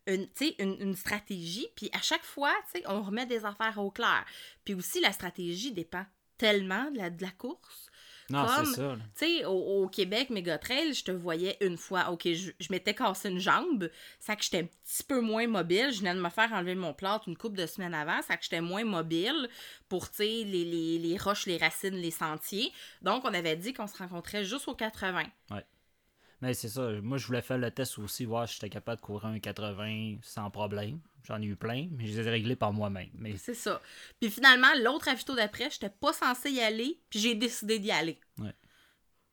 une, 0.07 0.27
une, 0.59 0.77
une 0.79 0.95
stratégie, 0.95 1.67
puis 1.75 1.89
à 1.91 2.01
chaque 2.01 2.23
fois, 2.23 2.53
on 2.85 3.01
remet 3.01 3.25
des 3.25 3.43
affaires 3.43 3.77
au 3.79 3.91
clair. 3.91 4.23
Puis 4.63 4.73
aussi, 4.73 5.01
la 5.01 5.11
stratégie 5.11 5.71
dépend 5.71 6.05
tellement 6.37 6.91
de 6.91 6.97
la, 6.97 7.09
de 7.09 7.21
la 7.21 7.31
course 7.31 7.89
non, 8.29 8.47
c'est 8.47 8.65
ça. 8.65 8.95
Tu 9.17 9.25
sais, 9.25 9.45
au, 9.45 9.87
Québec, 9.87 10.29
Mégotrail, 10.29 10.93
je 10.93 11.03
te 11.03 11.11
voyais 11.11 11.57
une 11.61 11.77
fois. 11.77 12.09
OK, 12.09 12.27
je, 12.33 12.51
m'étais 12.71 12.93
cassé 12.93 13.29
une 13.29 13.39
jambe. 13.39 13.89
Ça 14.19 14.35
que 14.35 14.43
j'étais 14.43 14.61
un 14.61 14.65
petit 14.65 15.03
peu 15.03 15.21
moins 15.21 15.47
mobile. 15.47 15.91
Je 15.91 15.99
venais 15.99 16.15
de 16.15 16.21
me 16.21 16.29
faire 16.29 16.51
enlever 16.53 16.75
mon 16.75 16.93
plâtre 16.93 17.27
une 17.27 17.37
couple 17.37 17.57
de 17.57 17.67
semaines 17.67 17.93
avant. 17.93 18.21
Ça 18.23 18.37
que 18.37 18.43
j'étais 18.43 18.61
moins 18.61 18.83
mobile 18.83 19.49
pour, 19.89 20.09
tu 20.09 20.17
sais, 20.17 20.43
les, 20.43 20.65
les, 20.65 20.97
les, 20.97 21.17
roches, 21.17 21.45
les 21.45 21.57
racines, 21.57 21.95
les 21.95 22.11
sentiers. 22.11 22.71
Donc, 23.01 23.25
on 23.25 23.33
avait 23.33 23.55
dit 23.55 23.73
qu'on 23.73 23.87
se 23.87 23.97
rencontrait 23.97 24.43
juste 24.43 24.67
au 24.67 24.75
80. 24.75 25.23
Ouais. 25.51 25.65
Mais 26.41 26.53
c'est 26.53 26.69
ça. 26.69 26.91
Moi, 27.01 27.17
je 27.17 27.27
voulais 27.27 27.41
faire 27.41 27.57
le 27.57 27.71
test 27.71 27.97
aussi, 27.99 28.25
voir 28.25 28.47
si 28.47 28.55
j'étais 28.55 28.69
capable 28.69 28.97
de 28.97 29.05
courir 29.05 29.25
un 29.25 29.39
80 29.39 30.17
sans 30.21 30.49
problème. 30.49 30.99
J'en 31.23 31.41
ai 31.41 31.45
eu 31.45 31.55
plein, 31.55 31.87
mais 31.91 32.05
je 32.05 32.19
les 32.19 32.27
ai 32.27 32.29
réglés 32.29 32.55
par 32.55 32.71
moi-même. 32.71 33.09
Mais... 33.15 33.35
C'est 33.37 33.55
ça. 33.55 33.81
Puis 34.19 34.29
finalement, 34.29 34.67
l'autre 34.83 35.07
avito 35.07 35.35
d'après, 35.35 35.69
j'étais 35.71 35.89
pas 35.89 36.13
censé 36.13 36.51
y 36.51 36.59
aller, 36.59 36.99
puis 37.09 37.19
j'ai 37.19 37.33
décidé 37.33 37.79
d'y 37.79 37.91
aller. 37.91 38.19
Ouais. 38.37 38.53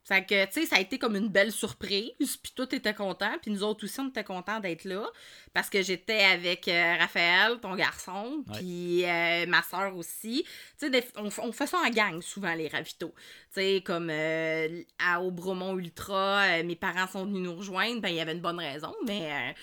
Fait 0.04 0.24
que, 0.26 0.44
tu 0.46 0.52
sais, 0.52 0.66
ça 0.66 0.76
a 0.76 0.80
été 0.80 0.98
comme 0.98 1.14
une 1.14 1.28
belle 1.28 1.52
surprise, 1.52 2.36
puis 2.36 2.52
tout 2.56 2.74
était 2.74 2.94
content, 2.94 3.32
puis 3.40 3.52
nous 3.52 3.62
autres 3.62 3.84
aussi, 3.84 4.00
on 4.00 4.08
était 4.08 4.24
contents 4.24 4.58
d'être 4.58 4.84
là, 4.84 5.06
parce 5.54 5.70
que 5.70 5.80
j'étais 5.80 6.24
avec 6.24 6.66
euh, 6.66 6.96
Raphaël, 6.98 7.60
ton 7.60 7.76
garçon, 7.76 8.42
puis 8.52 9.04
euh, 9.04 9.46
ma 9.46 9.62
soeur 9.62 9.96
aussi. 9.96 10.44
Tu 10.80 10.90
sais, 10.90 11.06
on, 11.16 11.28
on, 11.38 11.52
fait 11.52 11.68
ça 11.68 11.78
en 11.78 11.90
gang, 11.90 12.20
souvent, 12.20 12.52
les 12.54 12.66
ravitaux. 12.66 13.14
Tu 13.54 13.60
sais, 13.60 13.82
comme 13.84 14.08
euh, 14.10 14.82
à 14.98 15.20
au 15.20 15.30
Bromont 15.30 15.78
Ultra, 15.78 16.62
mes 16.64 16.76
parents 16.76 17.06
sont 17.06 17.24
venus 17.24 17.42
nous 17.42 17.54
rejoindre, 17.54 18.00
ben, 18.00 18.08
il 18.08 18.16
y 18.16 18.20
avait 18.20 18.32
une 18.32 18.40
bonne 18.40 18.58
raison, 18.58 18.92
mais 19.06 19.54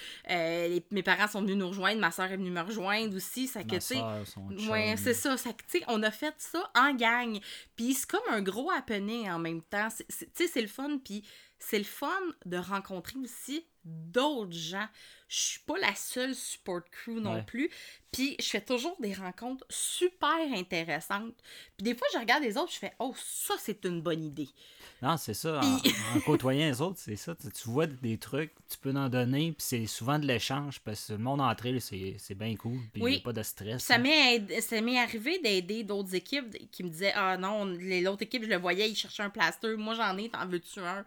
mes 0.91 1.04
parents 1.04 1.28
sont 1.28 1.41
venus 1.41 1.58
nous 1.58 1.67
rejoindre, 1.67 1.99
ma 1.99 2.12
soeur 2.12 2.32
est 2.32 2.38
venue 2.38 2.52
me 2.52 2.62
rejoindre 2.62 3.13
aussi, 3.13 3.47
ça 3.47 3.63
que, 3.63 3.75
tu 3.75 3.82
sais... 3.82 4.02
Ouais, 4.69 4.95
c'est 4.95 5.13
ça, 5.13 5.36
ça 5.36 5.49
tu 5.52 5.80
sais, 5.80 5.84
on 5.88 6.02
a 6.04 6.12
fait 6.12 6.36
ça 6.38 6.69
en 6.75 6.93
gang, 6.93 7.39
puis 7.79 7.93
c'est 7.93 8.09
comme 8.09 8.19
un 8.29 8.41
gros 8.41 8.69
happening 8.71 9.29
en 9.29 9.39
même 9.39 9.61
temps, 9.61 9.87
tu 9.87 10.05
sais, 10.09 10.47
c'est 10.47 10.61
le 10.61 10.67
fun, 10.67 10.97
puis 10.97 11.23
c'est 11.59 11.77
le 11.77 11.85
fun 11.85 12.09
de 12.45 12.57
rencontrer 12.57 13.17
aussi 13.19 13.65
d'autres 13.85 14.53
gens. 14.53 14.87
Je 15.27 15.37
suis 15.37 15.59
pas 15.59 15.77
la 15.77 15.93
seule 15.95 16.33
support 16.33 16.81
crew 16.91 17.19
non 17.19 17.43
plus. 17.43 17.69
Puis 18.11 18.35
je 18.39 18.45
fais 18.45 18.61
toujours 18.61 18.95
des 18.99 19.13
rencontres 19.13 19.63
super 19.69 20.39
intéressantes. 20.55 21.35
Puis 21.77 21.83
des 21.83 21.95
fois, 21.95 22.07
je 22.13 22.17
regarde 22.17 22.41
les 22.41 22.57
autres, 22.57 22.71
je 22.73 22.79
fais 22.79 22.93
Oh, 22.97 23.13
ça, 23.15 23.53
c'est 23.59 23.85
une 23.85 24.01
bonne 24.01 24.23
idée. 24.23 24.49
Non, 25.01 25.15
c'est 25.15 25.35
ça. 25.35 25.61
En, 25.63 26.19
côtoyant 26.25 26.67
les 26.67 26.81
autres, 26.81 26.97
c'est 26.97 27.15
ça. 27.15 27.35
Tu 27.35 27.69
vois 27.69 27.87
des 27.87 28.17
trucs, 28.17 28.51
tu 28.67 28.77
peux 28.79 28.91
en 28.91 29.07
donner, 29.07 29.51
puis 29.51 29.65
c'est 29.65 29.85
souvent 29.85 30.19
de 30.19 30.25
l'échange, 30.25 30.79
parce 30.79 31.07
que 31.07 31.13
le 31.13 31.19
monde 31.19 31.39
entre 31.39 31.69
eux, 31.69 31.79
c'est 31.79 32.35
bien 32.35 32.55
cool, 32.55 32.79
puis 32.91 33.01
il 33.01 33.05
n'y 33.05 33.17
a 33.17 33.19
pas 33.19 33.31
de 33.31 33.43
stress. 33.43 33.83
Ça 33.83 33.97
m'est 33.97 34.97
arrivé 34.97 35.39
d'aider 35.39 35.83
d'autres 35.83 36.15
équipes 36.15 36.57
qui 36.71 36.83
me 36.83 36.89
disaient 36.89 37.13
Ah 37.15 37.37
non, 37.37 37.65
l'autre 37.65 38.23
équipe, 38.23 38.43
je 38.43 38.49
le 38.49 38.57
voyais, 38.57 38.89
ils 38.89 38.95
cherchaient 38.95 39.23
un 39.23 39.29
plaster. 39.29 39.75
Moi, 39.77 39.93
j'en 39.93 40.17
ai, 40.17 40.29
t'en 40.29 40.47
veux-tu 40.47 40.79
un 40.79 41.05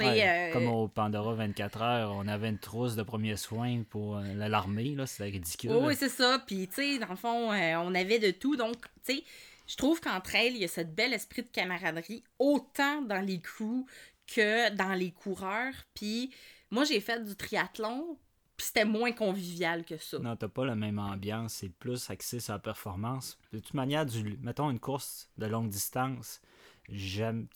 euh, 0.00 0.52
Comme 0.52 0.68
au 0.68 0.88
Pandora 0.88 1.34
24 1.34 1.82
heures, 1.82 2.13
on 2.14 2.28
avait 2.28 2.48
une 2.48 2.58
trousse 2.58 2.96
de 2.96 3.02
premiers 3.02 3.36
soins 3.36 3.82
pour 3.88 4.18
euh, 4.18 4.22
l'armée, 4.34 4.94
là, 4.94 5.06
c'était 5.06 5.24
ridicule. 5.24 5.72
oui, 5.72 5.94
c'est 5.96 6.08
ça. 6.08 6.42
Puis, 6.46 6.68
tu 6.68 6.74
sais, 6.74 6.98
dans 6.98 7.10
le 7.10 7.16
fond, 7.16 7.52
euh, 7.52 7.76
on 7.76 7.94
avait 7.94 8.18
de 8.18 8.30
tout. 8.30 8.56
Donc, 8.56 8.76
tu 9.04 9.16
sais, 9.16 9.24
je 9.66 9.76
trouve 9.76 10.00
qu'entre 10.00 10.34
elles, 10.34 10.54
il 10.54 10.62
y 10.62 10.64
a 10.64 10.68
ce 10.68 10.82
bel 10.82 11.12
esprit 11.12 11.42
de 11.42 11.48
camaraderie, 11.48 12.22
autant 12.38 13.02
dans 13.02 13.20
les 13.20 13.40
crews 13.40 13.86
que 14.26 14.70
dans 14.74 14.94
les 14.94 15.10
coureurs. 15.10 15.74
Puis 15.94 16.30
moi, 16.70 16.84
j'ai 16.84 17.00
fait 17.00 17.24
du 17.24 17.34
triathlon, 17.36 18.18
puis 18.56 18.66
c'était 18.66 18.84
moins 18.84 19.12
convivial 19.12 19.84
que 19.84 19.96
ça. 19.96 20.18
Non, 20.18 20.36
t'as 20.36 20.48
pas 20.48 20.64
la 20.64 20.74
même 20.74 20.98
ambiance, 20.98 21.54
c'est 21.54 21.68
plus 21.68 22.10
axé 22.10 22.40
sur 22.40 22.52
la 22.52 22.58
performance. 22.58 23.38
De 23.52 23.58
toute 23.58 23.74
manière, 23.74 24.06
du, 24.06 24.38
mettons 24.42 24.70
une 24.70 24.80
course 24.80 25.30
de 25.38 25.46
longue 25.46 25.68
distance, 25.68 26.40
j'aime. 26.88 27.48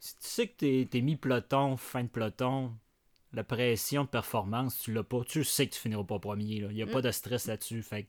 Si 0.00 0.14
tu 0.16 0.28
sais 0.28 0.46
que 0.46 0.56
t'es 0.56 0.98
es, 0.98 1.00
mi-peloton, 1.00 1.76
fin 1.76 2.04
de 2.04 2.08
peloton, 2.08 2.72
la 3.32 3.44
pression 3.44 4.04
de 4.04 4.08
performance, 4.08 4.78
tu 4.80 4.92
l'as 4.92 5.02
pas. 5.02 5.22
Tu 5.24 5.44
sais 5.44 5.66
que 5.66 5.74
tu 5.74 5.80
finiras 5.80 6.04
pas 6.04 6.18
premier. 6.18 6.56
Il 6.56 6.68
n'y 6.68 6.82
a 6.82 6.86
pas 6.86 7.00
mm. 7.00 7.02
de 7.02 7.10
stress 7.10 7.46
là-dessus. 7.46 7.82
Fait 7.82 8.06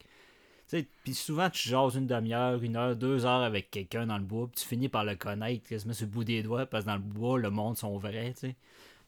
puis 1.04 1.14
souvent, 1.14 1.50
tu 1.50 1.68
jases 1.68 1.96
une 1.96 2.08
demi-heure, 2.08 2.62
une 2.62 2.76
heure, 2.76 2.96
deux 2.96 3.26
heures 3.26 3.42
avec 3.42 3.72
quelqu'un 3.72 4.06
dans 4.06 4.18
le 4.18 4.24
bois, 4.24 4.48
puis 4.48 4.62
tu 4.62 4.68
finis 4.68 4.90
par 4.90 5.04
le 5.04 5.16
connaître 5.16 5.68
quasiment 5.68 5.94
sur 5.94 6.06
le 6.06 6.12
bout 6.12 6.24
des 6.24 6.44
doigts, 6.44 6.66
parce 6.66 6.84
que 6.84 6.90
dans 6.90 6.96
le 6.96 7.02
bois, 7.02 7.40
le 7.40 7.50
monde 7.50 7.78
sont 7.78 7.98
vrais, 7.98 8.34
tu 8.34 8.42
sais. 8.42 8.56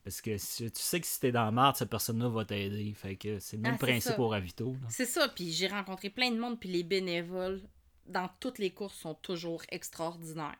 Parce 0.03 0.19
que 0.21 0.31
tu 0.31 0.71
sais 0.73 0.99
que 0.99 1.05
si 1.05 1.19
t'es 1.19 1.31
dans 1.31 1.45
la 1.45 1.51
marde, 1.51 1.75
cette 1.75 1.91
personne-là 1.91 2.27
va 2.29 2.43
t'aider. 2.43 2.91
Fait 2.95 3.15
que 3.15 3.37
c'est 3.37 3.57
le 3.57 3.61
même 3.61 3.75
ah, 3.75 3.77
principe 3.77 4.17
au 4.17 4.29
ravito. 4.29 4.75
C'est 4.89 5.05
ça, 5.05 5.27
puis 5.29 5.51
j'ai 5.51 5.67
rencontré 5.67 6.09
plein 6.09 6.31
de 6.31 6.39
monde, 6.39 6.59
puis 6.59 6.69
les 6.69 6.81
bénévoles 6.81 7.61
dans 8.07 8.29
toutes 8.39 8.57
les 8.57 8.71
courses 8.71 8.97
sont 8.97 9.13
toujours 9.13 9.61
extraordinaires. 9.69 10.57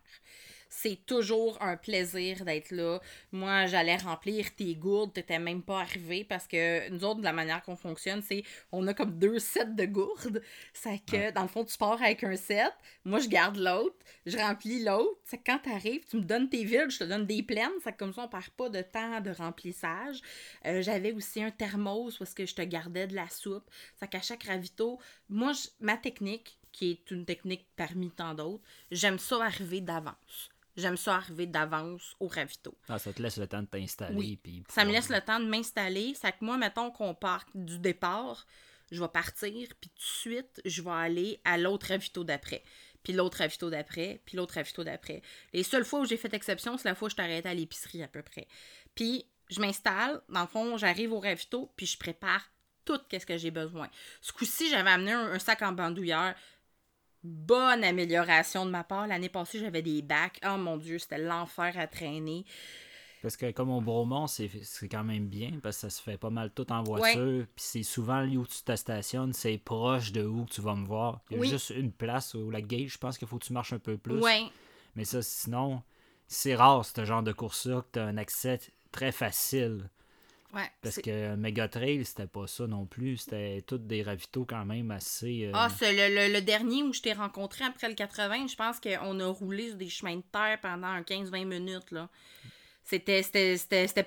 C'est 0.74 1.06
toujours 1.06 1.62
un 1.62 1.76
plaisir 1.76 2.46
d'être 2.46 2.72
là. 2.72 3.02
Moi, 3.34 3.66
j'allais 3.66 3.98
remplir 3.98 4.56
tes 4.56 4.74
gourdes, 4.74 5.14
t'étais 5.14 5.38
même 5.38 5.62
pas 5.62 5.82
arrivé 5.82 6.24
parce 6.24 6.48
que 6.48 6.90
nous 6.90 7.04
autres, 7.04 7.20
de 7.20 7.26
la 7.26 7.34
manière 7.34 7.62
qu'on 7.62 7.76
fonctionne, 7.76 8.22
c'est 8.22 8.44
on 8.72 8.88
a 8.88 8.94
comme 8.94 9.20
deux 9.20 9.38
sets 9.38 9.66
de 9.66 9.86
gourdes. 9.86 10.42
C'est 10.74 11.00
que, 11.06 11.32
dans 11.32 11.42
le 11.42 11.50
fond, 11.50 11.66
tu 11.66 11.78
pars 11.78 12.02
avec 12.02 12.24
un 12.24 12.38
set, 12.38 12.72
moi, 13.04 13.20
je 13.20 13.28
garde 13.28 13.58
l'autre, 13.58 13.98
je 14.26 14.38
remplis 14.38 14.82
l'autre. 14.82 15.20
C'est 15.26 15.44
quand 15.46 15.60
t'arrives, 15.60 16.06
tu 16.10 16.16
me 16.16 16.24
donnes 16.24 16.50
tes 16.50 16.64
vides, 16.64 16.90
je 16.90 17.00
te 17.00 17.04
donne 17.04 17.26
des 17.26 17.44
pleines. 17.44 17.70
C'est 17.84 17.98
comme 17.98 18.14
ça, 18.14 18.24
on 18.24 18.30
perd 18.30 18.50
pas 18.52 18.70
de 18.70 18.82
temps 18.82 19.20
de 19.20 19.32
remplissage. 19.32 20.22
Euh, 20.66 20.82
j'avais 20.82 21.12
aussi 21.12 21.44
un 21.44 21.52
thermos 21.52 22.18
parce 22.18 22.34
que 22.34 22.46
je 22.46 22.56
te 22.56 22.62
gardais 22.62 23.08
de 23.08 23.16
la 23.16 23.28
soupe. 23.28 23.70
Ça 24.00 24.08
qu'à 24.08 24.22
chaque 24.22 24.44
ravito, 24.44 25.00
moi, 25.28 25.52
ma 25.82 25.98
technique, 25.98 26.58
qui 26.72 26.92
est 26.92 27.12
une 27.12 27.26
technique 27.26 27.68
parmi 27.76 28.10
tant 28.10 28.34
d'autres, 28.34 28.64
j'aime 28.90 29.20
ça 29.20 29.44
arriver 29.44 29.82
d'avance. 29.82 30.50
J'aime 30.78 30.98
ça 30.98 31.16
arriver 31.16 31.48
d'avance 31.48 32.16
au 32.20 32.28
ravito. 32.28 32.78
Ah, 32.88 33.00
ça 33.00 33.12
te 33.12 33.22
laisse 33.22 33.38
le 33.38 33.48
temps 33.48 33.62
de 33.62 33.68
t'installer. 33.68 34.40
Puis 34.42 34.64
ça 34.70 34.86
me 34.86 34.92
laisse 34.92 35.10
le 35.10 35.22
temps 35.22 35.40
de 35.40 35.46
m'installer. 35.46 36.14
C'est 36.16 36.32
que 36.32 36.44
moi, 36.46 36.58
mettons 36.58 36.92
qu'on 36.92 37.14
part 37.14 37.46
du 37.54 37.80
départ, 37.80 38.46
je 38.92 39.02
vais 39.02 39.10
partir, 39.10 39.52
puis 39.80 39.90
tout 39.90 39.98
de 39.98 40.02
suite, 40.02 40.62
je 40.66 40.82
vais 40.82 40.92
aller 40.92 41.42
à 41.44 41.58
l'autre 41.58 41.88
ravito 41.88 42.24
d'après. 42.24 42.64
Puis 43.04 43.14
l'autre 43.14 43.40
ravito 43.40 43.70
d'après, 43.70 44.22
puis 44.26 44.38
l'autre 44.38 44.56
ravito 44.56 44.84
d'après. 44.84 45.22
Les 45.54 45.64
seules 45.64 45.86
fois 45.86 46.02
où 46.02 46.06
j'ai 46.06 46.18
fait 46.18 46.34
exception, 46.34 46.78
c'est 46.78 46.88
la 46.88 46.96
fois 46.96 47.08
où 47.08 47.10
je 47.10 47.16
t'arrête 47.16 47.46
à 47.46 47.54
l'épicerie 47.54 48.04
à 48.04 48.08
peu 48.08 48.22
près. 48.22 48.48
Puis 48.96 49.26
je 49.50 49.60
m'installe, 49.60 50.22
dans 50.30 50.42
le 50.42 50.48
fond, 50.48 50.78
j'arrive 50.78 51.12
au 51.12 51.20
ravito, 51.20 51.72
puis 51.76 51.86
je 51.86 51.98
prépare 51.98 52.50
tout 52.86 53.00
ce 53.12 53.26
que 53.26 53.38
j'ai 53.38 53.52
besoin. 53.52 53.90
Ce 54.22 54.32
coup-ci, 54.32 54.70
j'avais 54.70 54.90
amené 54.90 55.12
un, 55.12 55.40
sac 55.40 55.62
en 55.62 55.72
bandoulière 55.72 56.36
bonne 57.24 57.84
amélioration 57.84 58.66
de 58.66 58.72
ma 58.72 58.84
part. 58.84 59.08
L'année 59.08 59.30
passée, 59.30 59.60
j'avais 59.60 59.82
des 59.82 60.02
bacs. 60.02 60.40
Oh 60.46 60.58
mon 60.58 60.78
Dieu, 60.78 61.00
c'était 61.00 61.18
l'enfer 61.18 61.74
à 61.78 61.88
traîner. 61.88 62.46
Parce 63.22 63.38
que 63.38 63.52
comme 63.52 63.70
au 63.70 63.82
Bromont, 63.82 64.26
c'est 64.26 64.50
quand 64.90 65.04
même 65.04 65.28
bien, 65.28 65.60
parce 65.62 65.78
que 65.78 65.82
ça 65.82 65.90
se 65.92 66.02
fait 66.02 66.18
pas 66.18 66.32
mal 66.32 66.52
tout 66.52 66.72
en 66.72 66.82
voiture. 66.82 67.46
Puis 67.56 67.64
c'est 67.64 67.84
souvent 67.84 68.26
où 68.26 68.48
tu 68.48 68.64
te 68.64 68.76
stationnes, 68.76 69.34
c'est 69.34 69.60
proche 69.60 70.12
de 70.12 70.26
où 70.26 70.48
tu 70.50 70.62
vas 70.62 70.74
me 70.74 70.86
voir. 70.86 71.22
Il 71.30 71.38
y 71.38 71.42
a 71.42 71.44
juste 71.44 71.70
une 71.70 71.92
place 71.92 72.34
où 72.34 72.50
la 72.50 72.62
gate, 72.62 72.88
je 72.88 72.98
pense 72.98 73.20
qu'il 73.20 73.28
faut 73.28 73.38
que 73.38 73.46
tu 73.46 73.54
marches 73.54 73.74
un 73.74 73.80
peu 73.80 73.98
plus. 73.98 74.20
Mais 74.96 75.06
ça, 75.06 75.22
sinon, 75.22 75.84
c'est 76.28 76.56
rare 76.56 76.84
ce 76.84 77.06
genre 77.06 77.22
de 77.22 77.32
course-là 77.32 77.82
que 77.82 77.88
tu 77.94 78.00
as 78.00 78.06
un 78.06 78.18
accès 78.18 78.60
très 78.92 79.12
facile. 79.12 79.90
Parce 80.82 80.98
que 80.98 81.36
Mega 81.36 81.68
Trail, 81.68 82.04
c'était 82.06 82.28
pas 82.28 82.48
ça 82.48 82.68
non 82.68 82.86
plus. 82.86 83.18
C'était 83.18 83.64
tous 83.66 83.78
des 83.78 84.04
ravitaux 84.04 84.46
quand 84.46 84.66
même 84.66 84.92
assez. 84.92 85.46
Euh, 85.46 85.52
ah, 85.54 85.70
c'est 85.70 86.10
le, 86.10 86.42
dernier 86.42 86.84
où 86.84 86.94
je 86.94 87.02
t'ai 87.02 87.14
rencontré 87.14 87.66
après 87.66 87.90
le 87.90 87.96
80. 87.96 88.48
Je 88.48 88.56
pense 88.56 88.80
qu'on 88.80 89.20
a 89.20 89.28
roulé 89.28 89.70
sur 89.70 89.78
des 89.78 89.90
chemins 89.90 90.18
de 90.18 90.24
terre 90.32 90.60
pendant 90.62 91.00
15-20 91.00 91.46
minutes. 91.46 91.92
là. 91.92 92.10
C'était, 92.84 93.24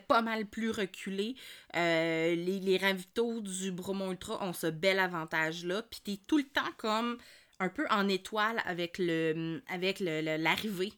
pas 0.09 0.23
mal 0.23 0.47
plus 0.47 0.71
reculé. 0.71 1.37
Euh, 1.77 2.35
les, 2.35 2.61
les 2.61 2.77
ravitaux 2.77 3.41
du 3.41 3.73
Bromont 3.73 4.11
Ultra 4.11 4.45
ont 4.45 4.53
ce 4.53 4.67
bel 4.67 4.99
avantage-là. 4.99 5.83
Puis 5.83 6.01
t'es 6.05 6.21
tout 6.27 6.39
le 6.39 6.45
temps 6.45 6.73
comme 6.77 7.19
un 7.61 7.69
peu 7.69 7.87
en 7.91 8.09
étoile 8.09 8.61
avec 8.67 8.99
le 8.99 9.63
avec 9.69 10.01
l'arrivée 10.01 10.93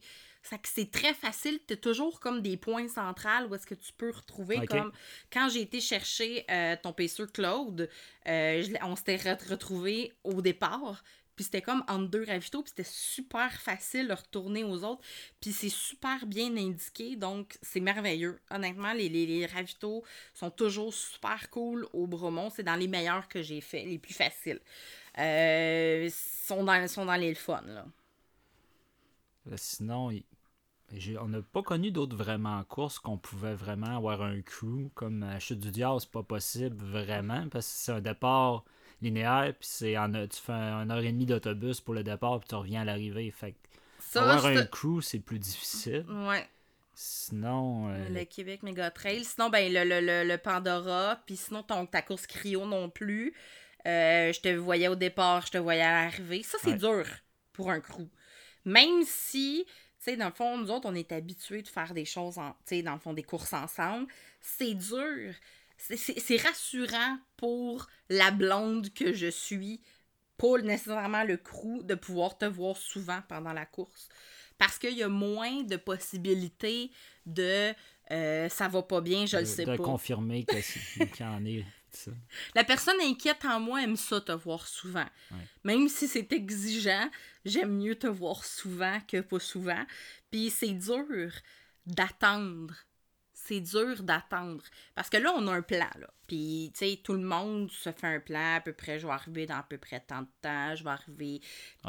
c'est 0.63 0.91
très 0.91 1.13
facile. 1.13 1.59
Tu 1.67 1.73
as 1.73 1.77
toujours 1.77 2.19
comme 2.19 2.41
des 2.41 2.57
points 2.57 2.87
centrales 2.87 3.47
où 3.47 3.55
est-ce 3.55 3.67
que 3.67 3.75
tu 3.75 3.91
peux 3.93 4.11
retrouver 4.11 4.65
comme 4.67 4.91
quand 5.31 5.49
j'ai 5.49 5.61
été 5.61 5.79
chercher 5.79 6.45
euh, 6.49 6.75
ton 6.81 6.93
pacer 6.93 7.23
Claude, 7.33 7.89
euh, 8.27 8.63
on 8.83 8.95
s'était 8.95 9.17
retrouvé 9.49 10.13
au 10.23 10.41
départ. 10.41 11.03
Puis 11.37 11.43
c'était 11.43 11.61
comme 11.61 11.83
entre 11.87 12.09
deux 12.09 12.25
ravitaux, 12.25 12.63
puis 12.63 12.73
c'était 12.75 12.89
super 12.89 13.53
facile 13.61 14.07
de 14.07 14.13
retourner 14.13 14.63
aux 14.63 14.83
autres. 14.83 15.03
Puis 15.39 15.51
c'est 15.51 15.69
super 15.69 16.25
bien 16.25 16.57
indiqué, 16.57 17.15
donc 17.15 17.59
c'est 17.61 17.79
merveilleux. 17.79 18.39
Honnêtement, 18.49 18.91
les, 18.93 19.07
les, 19.07 19.45
ravitaux 19.45 20.03
sont 20.33 20.49
toujours 20.49 20.91
super 20.91 21.47
cool 21.51 21.87
au 21.93 22.07
Bromont. 22.07 22.49
C'est 22.49 22.63
dans 22.63 22.75
les 22.75 22.87
meilleurs 22.87 23.27
que 23.27 23.43
j'ai 23.43 23.61
fait, 23.61 23.85
les 23.85 23.99
plus 23.99 24.15
faciles. 24.15 24.59
Euh, 25.19 26.09
sont, 26.11 26.63
dans, 26.63 26.87
sont 26.87 27.05
dans 27.05 27.15
les 27.15 27.35
fun, 27.35 27.61
là. 27.67 27.85
Sinon, 29.55 30.11
on 31.21 31.27
n'a 31.27 31.41
pas 31.41 31.63
connu 31.63 31.91
d'autres 31.91 32.15
vraiment 32.15 32.63
courses 32.63 32.99
qu'on 32.99 33.17
pouvait 33.17 33.55
vraiment 33.55 33.97
avoir 33.97 34.21
un 34.21 34.41
crew 34.41 34.89
comme 34.95 35.23
à 35.23 35.39
Chute 35.39 35.59
du 35.59 35.71
Diable, 35.71 35.99
c'est 35.99 36.11
pas 36.11 36.23
possible 36.23 36.77
vraiment 36.77 37.47
parce 37.49 37.67
que 37.67 37.73
c'est 37.73 37.91
un 37.91 38.01
départ 38.01 38.63
linéaire 39.01 39.53
puis 39.59 39.67
c'est 39.69 39.97
en 39.97 40.11
tu 40.11 40.41
fais 40.41 40.51
une 40.51 40.91
heure 40.91 41.03
et 41.03 41.11
demie 41.11 41.25
d'autobus 41.25 41.81
pour 41.81 41.93
le 41.93 42.03
départ 42.03 42.39
puis 42.39 42.49
tu 42.49 42.55
reviens 42.55 42.81
à 42.81 42.85
l'arrivée 42.85 43.29
fait 43.31 43.55
avoir 44.15 44.45
un 44.45 44.65
crew 44.65 45.01
c'est 45.01 45.19
plus 45.19 45.39
difficile. 45.39 46.05
Ouais. 46.09 46.47
Sinon. 46.93 47.89
Euh, 47.89 48.09
le 48.09 48.25
Québec 48.25 48.63
Mega 48.63 48.89
Trail. 48.89 49.23
Sinon, 49.23 49.49
ben, 49.49 49.71
le, 49.71 49.83
le, 49.83 50.27
le, 50.27 50.37
Pandora. 50.37 51.21
Puis 51.27 51.35
sinon, 51.35 51.61
ton, 51.61 51.85
ta 51.85 52.01
course 52.01 52.25
cryo 52.25 52.65
non 52.65 52.89
plus. 52.89 53.35
Euh, 53.85 54.33
je 54.33 54.41
te 54.41 54.49
voyais 54.55 54.87
au 54.87 54.95
départ, 54.95 55.45
je 55.45 55.51
te 55.51 55.57
voyais 55.59 55.83
à 55.83 56.05
l'arrivée. 56.05 56.41
Ça, 56.41 56.57
c'est 56.63 56.73
dur 56.73 57.05
pour 57.53 57.69
un 57.69 57.79
crew. 57.79 58.07
Même 58.65 59.03
si 59.05 59.65
tu 60.07 60.13
sais, 60.13 60.17
dans 60.17 60.27
le 60.27 60.33
fond, 60.33 60.57
nous 60.57 60.71
autres, 60.71 60.87
on 60.89 60.95
est 60.95 61.11
habitués 61.11 61.61
de 61.61 61.67
faire 61.67 61.93
des 61.93 62.05
choses, 62.05 62.37
en, 62.37 62.51
tu 62.65 62.75
sais, 62.75 62.81
dans 62.81 62.93
le 62.93 62.99
fond, 62.99 63.13
des 63.13 63.23
courses 63.23 63.53
ensemble. 63.53 64.07
C'est 64.39 64.73
dur. 64.73 65.33
C'est 65.77 66.41
rassurant 66.41 67.19
pour 67.35 67.87
la 68.09 68.31
blonde 68.31 68.91
que 68.93 69.13
je 69.13 69.27
suis, 69.27 69.81
pas 70.37 70.57
nécessairement 70.59 71.23
le 71.23 71.37
crew, 71.37 71.83
de 71.83 71.93
pouvoir 71.93 72.37
te 72.37 72.45
voir 72.45 72.77
souvent 72.77 73.21
pendant 73.27 73.53
la 73.53 73.65
course. 73.65 74.09
Parce 74.57 74.79
qu'il 74.79 74.97
y 74.97 75.03
a 75.03 75.09
moins 75.09 75.61
de 75.63 75.75
possibilités 75.75 76.89
de 77.27 77.73
euh, 78.09 78.49
ça 78.49 78.69
va 78.69 78.81
pas 78.81 79.01
bien, 79.01 79.25
je 79.25 79.37
le 79.37 79.45
sais 79.45 79.65
pas. 79.65 79.77
De 79.77 79.83
confirmer 79.83 80.45
qu'il 80.95 81.05
y 81.19 81.23
en 81.23 81.45
est 81.45 81.65
la 82.55 82.63
personne 82.63 82.99
inquiète 83.01 83.45
en 83.45 83.59
moi 83.59 83.81
aime 83.81 83.95
ça 83.95 84.21
te 84.21 84.31
voir 84.31 84.67
souvent. 84.67 85.07
Même 85.63 85.87
si 85.87 86.07
c'est 86.07 86.31
exigeant, 86.33 87.09
j'aime 87.45 87.77
mieux 87.77 87.95
te 87.95 88.07
voir 88.07 88.45
souvent 88.45 88.99
que 89.07 89.21
pas 89.21 89.39
souvent. 89.39 89.83
Puis 90.31 90.49
c'est 90.49 90.73
dur 90.73 91.31
d'attendre 91.85 92.75
c'est 93.47 93.61
dur 93.61 94.03
d'attendre. 94.03 94.63
Parce 94.95 95.09
que 95.09 95.17
là, 95.17 95.33
on 95.35 95.47
a 95.47 95.53
un 95.53 95.61
plan, 95.61 95.89
là. 95.99 96.07
Puis, 96.27 96.71
tu 96.73 96.79
sais, 96.79 96.99
tout 97.01 97.13
le 97.13 97.21
monde 97.21 97.71
se 97.71 97.89
fait 97.91 98.07
un 98.07 98.19
plan, 98.19 98.55
à 98.55 98.59
peu 98.59 98.73
près, 98.73 98.99
je 98.99 99.07
vais 99.07 99.13
arriver 99.13 99.45
dans 99.45 99.55
à 99.55 99.63
peu 99.63 99.77
près 99.77 100.01
tant 100.01 100.23
de 100.23 100.27
temps, 100.41 100.75
je 100.75 100.83
vais 100.83 100.89
arriver... 100.89 101.41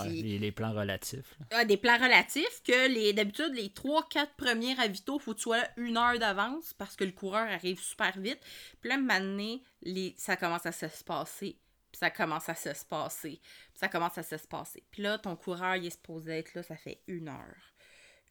les, 0.07 0.53
plans 0.53 0.73
relatifs. 0.73 1.35
Ah, 1.51 1.65
des 1.65 1.77
plans 1.77 1.99
relatifs 1.99 2.63
que, 2.63 2.89
les 2.89 3.13
d'habitude, 3.13 3.53
les 3.55 3.69
3-4 3.69 4.29
premiers 4.37 4.75
ravitaux, 4.75 5.19
faut 5.19 5.33
que 5.33 5.39
tu 5.39 5.43
sois 5.43 5.65
une 5.77 5.97
heure 5.97 6.19
d'avance 6.21 6.73
parce 6.73 6.95
que 6.95 7.03
le 7.03 7.11
coureur 7.11 7.49
arrive 7.49 7.81
super 7.81 8.17
vite. 8.19 8.39
Puis 8.81 8.91
là, 8.91 8.97
maintenant, 8.97 9.59
les... 9.83 10.15
ça 10.17 10.37
commence 10.37 10.67
à 10.67 10.73
se 10.73 10.87
passer. 11.05 11.59
Puis 11.91 11.99
ça 11.99 12.11
commence 12.11 12.49
à 12.49 12.55
se 12.55 12.85
passer. 12.85 13.41
Puis 13.41 13.79
ça 13.81 13.89
commence 13.89 14.19
à 14.19 14.23
se 14.23 14.37
passer. 14.47 14.85
Puis 14.93 15.03
là, 15.03 15.19
ton 15.19 15.35
coureur, 15.35 15.75
il 15.75 15.87
est 15.87 15.91
supposé 15.91 16.39
être 16.39 16.55
là, 16.55 16.63
ça 16.63 16.77
fait 16.77 17.03
une 17.09 17.29
heure. 17.29 17.75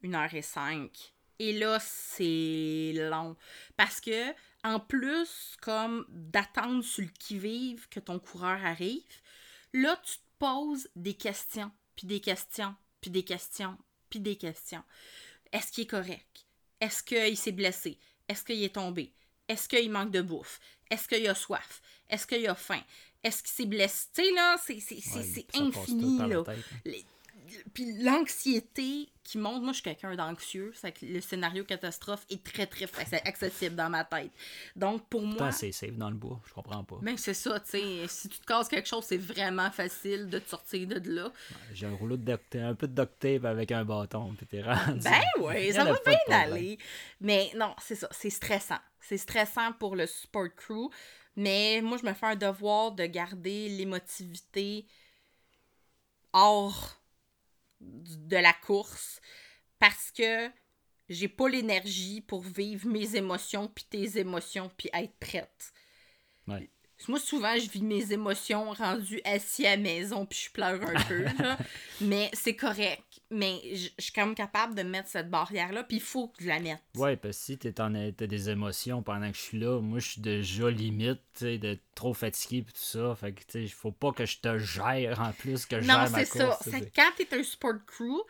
Une 0.03 0.15
heure 0.15 0.33
et 0.33 0.41
cinq 0.41 1.16
et 1.39 1.53
là, 1.53 1.79
c'est 1.79 2.93
long. 2.95 3.35
Parce 3.75 4.01
que, 4.01 4.33
en 4.63 4.79
plus, 4.79 5.55
comme 5.61 6.05
d'attendre 6.09 6.83
sur 6.83 7.03
le 7.03 7.09
qui-vive 7.19 7.87
que 7.89 7.99
ton 7.99 8.19
coureur 8.19 8.63
arrive, 8.65 9.03
là, 9.73 9.99
tu 10.03 10.17
te 10.17 10.23
poses 10.39 10.89
des 10.95 11.13
questions, 11.13 11.71
puis 11.95 12.07
des 12.07 12.19
questions, 12.19 12.75
puis 13.01 13.11
des 13.11 13.23
questions, 13.23 13.77
puis 14.09 14.19
des 14.19 14.35
questions. 14.35 14.83
Est-ce 15.51 15.71
qu'il 15.71 15.83
est 15.83 15.87
correct? 15.87 16.45
Est-ce 16.81 17.03
qu'il 17.03 17.37
s'est 17.37 17.51
blessé? 17.51 17.97
Est-ce 18.27 18.43
qu'il 18.43 18.63
est 18.63 18.75
tombé? 18.75 19.13
Est-ce 19.47 19.69
qu'il 19.69 19.89
manque 19.91 20.11
de 20.11 20.21
bouffe? 20.21 20.59
Est-ce 20.89 21.07
qu'il 21.07 21.27
a 21.27 21.35
soif? 21.35 21.81
Est-ce 22.09 22.27
qu'il 22.27 22.47
a 22.47 22.55
faim? 22.55 22.81
Est-ce 23.23 23.41
qu'il 23.43 23.51
s'est 23.51 23.65
blessé? 23.65 24.07
Tu 24.13 24.23
sais, 24.23 24.31
là, 24.31 24.57
c'est 24.65 25.55
infini, 25.55 26.17
là 26.19 26.43
puis 27.73 28.01
l'anxiété 28.01 29.09
qui 29.23 29.37
monte, 29.37 29.61
moi 29.61 29.71
je 29.71 29.75
suis 29.75 29.83
quelqu'un 29.83 30.15
d'anxieux, 30.15 30.71
c'est 30.73 30.91
que 30.91 31.05
le 31.05 31.19
scénario 31.19 31.65
catastrophe 31.65 32.25
est 32.29 32.41
très 32.43 32.65
très 32.65 32.87
accessible 33.25 33.75
dans 33.75 33.89
ma 33.89 34.05
tête. 34.05 34.31
Donc 34.75 35.05
pour 35.09 35.21
moi. 35.21 35.51
c'est 35.51 35.71
safe 35.71 35.97
dans 35.97 36.09
le 36.09 36.15
bois, 36.15 36.39
je 36.47 36.53
comprends 36.53 36.83
pas. 36.83 36.97
Mais 37.01 37.17
c'est 37.17 37.33
ça, 37.33 37.59
tu 37.59 37.71
sais, 37.71 38.07
si 38.07 38.29
tu 38.29 38.39
te 38.39 38.45
casses 38.45 38.69
quelque 38.69 38.87
chose, 38.87 39.03
c'est 39.03 39.17
vraiment 39.17 39.69
facile 39.71 40.29
de 40.29 40.39
te 40.39 40.49
sortir 40.49 40.87
de 40.87 41.09
là. 41.09 41.31
J'ai 41.73 41.87
un 41.87 41.95
rouleau 41.95 42.17
de 42.17 42.39
un 42.55 42.75
peu 42.75 42.87
de 42.87 42.93
duct 42.93 43.19
tape 43.19 43.45
avec 43.45 43.71
un 43.71 43.83
bâton, 43.83 44.33
puis 44.37 44.45
t'es 44.45 44.61
rendu. 44.61 44.99
Ben 45.03 45.21
oui, 45.39 45.73
ça 45.73 45.83
va 45.83 45.97
bien 46.05 46.37
aller. 46.37 46.77
Mais 47.19 47.51
non, 47.55 47.75
c'est 47.81 47.95
ça, 47.95 48.07
c'est 48.11 48.29
stressant. 48.29 48.79
C'est 49.01 49.17
stressant 49.17 49.73
pour 49.73 49.95
le 49.95 50.07
support 50.07 50.53
crew. 50.55 50.89
Mais 51.35 51.81
moi, 51.81 51.97
je 52.01 52.05
me 52.05 52.13
fais 52.13 52.25
un 52.25 52.35
devoir 52.35 52.91
de 52.93 53.05
garder 53.05 53.69
l'émotivité 53.69 54.87
hors 56.33 56.96
de 57.79 58.37
la 58.37 58.53
course 58.53 59.19
parce 59.79 60.11
que 60.11 60.49
j'ai 61.09 61.27
pas 61.27 61.47
l'énergie 61.49 62.21
pour 62.21 62.41
vivre 62.41 62.87
mes 62.87 63.15
émotions 63.15 63.67
puis 63.67 63.85
tes 63.89 64.19
émotions 64.19 64.71
puis 64.77 64.89
être 64.93 65.17
prête. 65.19 65.73
Moi, 67.07 67.19
souvent, 67.19 67.55
je 67.57 67.69
vis 67.69 67.83
mes 67.83 68.11
émotions 68.11 68.71
rendues 68.71 69.21
assis 69.23 69.65
à 69.67 69.71
la 69.75 69.81
maison 69.81 70.25
puis 70.25 70.39
je 70.45 70.51
pleure 70.51 70.81
un 70.81 71.01
peu, 71.03 71.25
mais 72.01 72.29
c'est 72.33 72.55
correct. 72.55 73.03
mais 73.29 73.61
je 73.75 73.89
suis 73.99 74.11
quand 74.13 74.25
même 74.25 74.35
capable 74.35 74.73
de 74.75 74.81
mettre 74.83 75.07
cette 75.07 75.29
barrière-là, 75.29 75.83
puis 75.83 75.97
il 75.97 76.01
faut 76.03 76.29
que 76.29 76.43
je 76.43 76.47
la 76.47 76.59
mette. 76.59 76.81
Ouais, 76.95 77.15
parce 77.15 77.37
que 77.37 77.43
si 77.43 77.57
t'es 77.57 77.79
en, 77.79 77.93
t'as 78.11 78.25
des 78.27 78.49
émotions 78.49 79.03
pendant 79.03 79.29
que 79.31 79.37
je 79.37 79.41
suis 79.41 79.59
là, 79.59 79.79
moi 79.79 79.99
je 79.99 80.09
suis 80.11 80.21
déjà 80.21 80.69
limite, 80.71 81.21
tu 81.35 81.45
sais, 81.45 81.57
d'être 81.59 81.83
trop 81.93 82.13
fatigué 82.13 82.63
pis 82.63 82.73
tout 82.73 82.79
ça. 82.79 83.15
Fait 83.15 83.31
que, 83.31 83.41
tu 83.41 83.67
sais, 83.67 83.67
faut 83.67 83.91
pas 83.91 84.11
que 84.11 84.25
je 84.25 84.39
te 84.39 84.57
gère 84.57 85.21
en 85.21 85.31
plus, 85.33 85.65
que 85.65 85.79
je 85.79 85.87
Non, 85.87 85.93
gère 85.93 86.09
ma 86.11 86.25
c'est 86.25 86.37
ça. 86.37 86.45
course. 86.47 86.69
quand 86.95 87.11
t'es 87.15 87.27
un 87.37 87.43
sport 87.43 87.85
crew, 87.85 88.21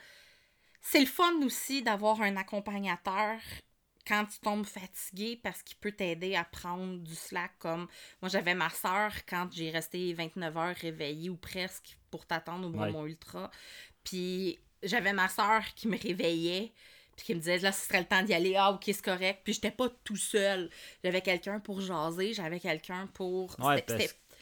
c'est 0.81 0.99
le 0.99 1.05
fun 1.05 1.33
aussi 1.43 1.81
d'avoir 1.83 2.21
un 2.21 2.35
accompagnateur 2.37 3.39
quand 4.07 4.25
tu 4.25 4.39
tombes 4.39 4.65
fatigué 4.65 5.39
parce 5.43 5.61
qu'il 5.63 5.77
peut 5.77 5.91
t'aider 5.91 6.35
à 6.35 6.43
prendre 6.45 6.97
du 6.99 7.13
slack 7.15 7.51
comme 7.59 7.87
moi 8.21 8.29
j'avais 8.29 8.53
ma 8.55 8.69
soeur 8.69 9.11
quand 9.27 9.49
j'ai 9.51 9.69
resté 9.69 10.13
29 10.13 10.57
heures 10.57 10.75
réveillée 10.75 11.29
ou 11.29 11.35
presque 11.35 11.97
pour 12.09 12.25
t'attendre 12.25 12.67
au 12.67 12.71
Ouais. 12.71 12.89
Bromont 12.91 13.05
Ultra 13.05 13.51
puis 14.03 14.59
j'avais 14.83 15.13
ma 15.13 15.27
soeur 15.27 15.61
qui 15.75 15.87
me 15.87 15.97
réveillait 15.97 16.71
puis 17.15 17.25
qui 17.25 17.35
me 17.35 17.39
disait 17.39 17.57
là 17.59 17.71
ce 17.71 17.85
serait 17.87 17.99
le 17.99 18.05
temps 18.05 18.23
d'y 18.23 18.33
aller 18.33 18.55
ah 18.55 18.71
ok 18.71 18.83
c'est 18.85 19.01
correct 19.03 19.41
puis 19.43 19.53
j'étais 19.53 19.71
pas 19.71 19.89
tout 20.03 20.15
seul 20.15 20.69
j'avais 21.03 21.21
quelqu'un 21.21 21.59
pour 21.59 21.81
jaser 21.81 22.33
j'avais 22.33 22.59
quelqu'un 22.59 23.07
pour 23.13 23.59
Ouais, 23.59 23.83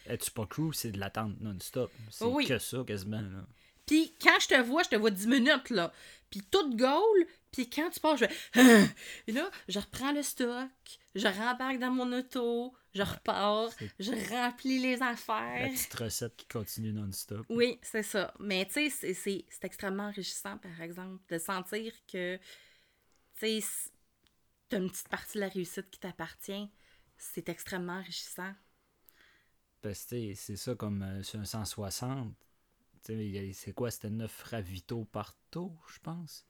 es-tu 0.08 0.30
pas 0.30 0.46
c'est 0.72 0.92
de 0.92 1.00
l'attente 1.00 1.40
non-stop. 1.40 1.90
C'est 2.10 2.24
Oui. 2.24 2.46
que 2.46 2.58
ça 2.60 2.84
quasiment. 2.86 3.20
Là. 3.20 3.44
Puis 3.86 4.14
quand 4.20 4.38
je 4.40 4.48
te 4.48 4.60
vois, 4.62 4.82
je 4.84 4.88
te 4.90 4.96
vois 4.96 5.10
10 5.10 5.26
minutes, 5.26 5.70
là. 5.70 5.92
Puis 6.30 6.42
toute 6.50 6.76
gaule, 6.76 7.26
puis 7.52 7.70
quand 7.70 7.88
tu 7.90 8.00
pars, 8.00 8.16
je 8.16 8.26
fais... 8.26 8.94
Et 9.28 9.32
là, 9.32 9.50
je 9.68 9.78
reprends 9.78 10.12
le 10.12 10.22
stock, 10.22 10.68
je 11.14 11.26
rembarque 11.28 11.78
dans 11.78 11.90
mon 11.90 12.12
auto, 12.12 12.74
je 12.94 13.02
repars, 13.02 13.70
je 14.00 14.12
remplis 14.30 14.78
les 14.80 14.96
La 14.96 15.08
affaires. 15.10 15.70
petite 15.70 15.94
recette 15.94 16.36
qui 16.36 16.46
continue 16.48 16.92
non-stop. 16.92 17.46
Oui, 17.48 17.78
c'est 17.82 18.02
ça. 18.02 18.34
Mais 18.40 18.66
tu 18.66 18.90
sais, 18.90 19.14
c'est- 19.14 19.44
extrêmement 19.62 20.08
enrichissant, 20.08 20.58
par 20.58 20.80
exemple, 20.80 21.22
de 21.28 21.38
sentir 21.38 21.92
que, 22.10 22.36
tu 23.38 23.60
sais, 23.60 23.90
t'as 24.68 24.78
une 24.78 24.90
petite 24.90 25.08
partie 25.08 25.34
de 25.38 25.40
la 25.42 25.48
réussite 25.48 25.90
qui 25.90 26.00
t'appartient. 26.00 26.68
C'est 27.16 27.48
extrêmement 27.48 27.94
enrichissant. 27.98 28.52
Sais, 29.92 30.32
c'est 30.34 30.56
ça 30.56 30.74
comme 30.74 31.02
euh, 31.02 31.22
sur 31.22 31.38
un 31.38 31.44
160. 31.44 32.34
C'est 33.02 33.72
quoi 33.74 33.90
C'était 33.90 34.10
9 34.10 34.42
ravitaux 34.44 35.04
par 35.04 35.34
tour, 35.50 35.72
je 35.92 35.98
pense? 36.00 36.46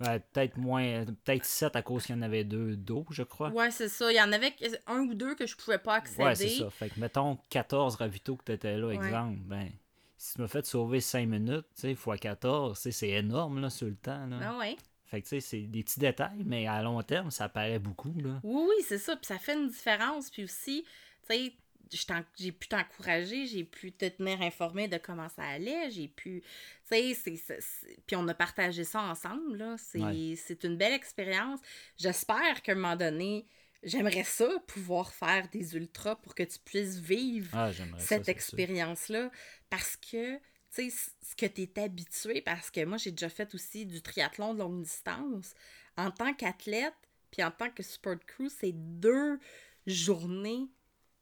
Ouais, 0.00 0.20
peut-être 0.20 0.58
moins. 0.58 1.04
Peut-être 1.24 1.44
7 1.44 1.74
à 1.74 1.82
cause 1.82 2.04
qu'il 2.04 2.14
y 2.14 2.18
en 2.18 2.22
avait 2.22 2.44
deux 2.44 2.76
d'eau, 2.76 3.06
je 3.10 3.22
crois. 3.22 3.48
Ouais, 3.50 3.70
c'est 3.70 3.88
ça. 3.88 4.12
Il 4.12 4.16
y 4.16 4.20
en 4.20 4.30
avait 4.32 4.54
un 4.86 5.00
ou 5.00 5.14
deux 5.14 5.34
que 5.34 5.46
je 5.46 5.56
pouvais 5.56 5.78
pas 5.78 5.94
accéder. 5.94 6.22
Ouais, 6.22 6.34
c'est 6.34 6.50
ça. 6.50 6.68
Fait 6.70 6.90
que 6.90 7.00
mettons 7.00 7.38
14 7.48 7.94
ravitaux 7.96 8.36
que 8.36 8.44
tu 8.44 8.52
étais 8.52 8.76
là, 8.76 8.88
Ouais. 8.88 8.96
exemple. 8.96 9.38
Ben, 9.44 9.70
si 10.18 10.34
tu 10.34 10.42
m'as 10.42 10.48
fait 10.48 10.66
sauver 10.66 11.00
5 11.00 11.26
minutes, 11.26 11.66
tu 11.74 11.82
sais, 11.82 11.94
fois 11.94 12.18
14, 12.18 12.76
tu 12.76 12.82
sais, 12.82 12.90
c'est 12.90 13.08
énorme 13.10 13.60
là, 13.60 13.70
sur 13.70 13.86
le 13.86 13.96
temps. 13.96 14.26
Là. 14.26 14.38
Ah 14.42 14.58
ouais. 14.58 14.76
Fait 15.06 15.22
que 15.22 15.28
tu 15.28 15.28
sais, 15.30 15.40
c'est 15.40 15.60
des 15.62 15.82
petits 15.82 16.00
détails, 16.00 16.42
mais 16.44 16.66
à 16.66 16.82
long 16.82 17.00
terme, 17.02 17.30
ça 17.30 17.48
paraît 17.48 17.78
beaucoup. 17.78 18.12
Là. 18.20 18.40
Oui, 18.42 18.64
oui, 18.68 18.84
c'est 18.86 18.98
ça. 18.98 19.16
Puis 19.16 19.26
ça 19.26 19.38
fait 19.38 19.54
une 19.54 19.68
différence. 19.68 20.30
Puis 20.30 20.44
aussi, 20.44 20.84
tu 21.28 21.34
sais, 21.34 21.52
j'ai 21.90 22.52
pu 22.52 22.68
t'encourager, 22.68 23.46
j'ai 23.46 23.64
pu 23.64 23.92
te 23.92 24.06
tenir 24.06 24.42
informé 24.42 24.88
de 24.88 24.96
comment 24.98 25.28
ça 25.28 25.42
allait, 25.44 25.90
j'ai 25.90 26.08
pu, 26.08 26.42
tu 26.90 27.14
sais, 27.14 27.58
puis 28.06 28.16
on 28.16 28.26
a 28.28 28.34
partagé 28.34 28.84
ça 28.84 29.00
ensemble, 29.02 29.56
là, 29.56 29.76
c'est 29.78 30.00
Ouais. 30.02 30.36
une 30.64 30.76
belle 30.76 30.92
expérience. 30.94 31.60
J'espère 31.96 32.62
qu'à 32.62 32.72
un 32.72 32.74
moment 32.76 32.96
donné, 32.96 33.46
j'aimerais 33.82 34.24
ça, 34.24 34.48
pouvoir 34.66 35.12
faire 35.12 35.48
des 35.48 35.76
ultras 35.76 36.16
pour 36.16 36.34
que 36.34 36.42
tu 36.42 36.58
puisses 36.58 36.96
vivre 36.98 37.50
Ah, 37.56 37.70
cette 37.98 38.28
expérience-là 38.28 39.30
parce 39.70 39.96
que 39.96 40.36
tu 40.74 40.90
sais 40.90 41.10
ce 41.22 41.34
que 41.36 41.46
tu 41.46 41.62
es 41.62 41.78
habitué 41.80 42.40
parce 42.42 42.70
que 42.70 42.84
moi 42.84 42.98
j'ai 42.98 43.12
déjà 43.12 43.28
fait 43.28 43.54
aussi 43.54 43.86
du 43.86 44.02
triathlon 44.02 44.54
de 44.54 44.58
longue 44.58 44.82
distance 44.82 45.54
en 45.96 46.10
tant 46.10 46.34
qu'athlète 46.34 46.94
puis 47.30 47.42
en 47.44 47.50
tant 47.50 47.70
que 47.70 47.82
sport 47.82 48.16
crew 48.26 48.48
c'est 48.48 48.72
deux 48.72 49.38
journées 49.86 50.68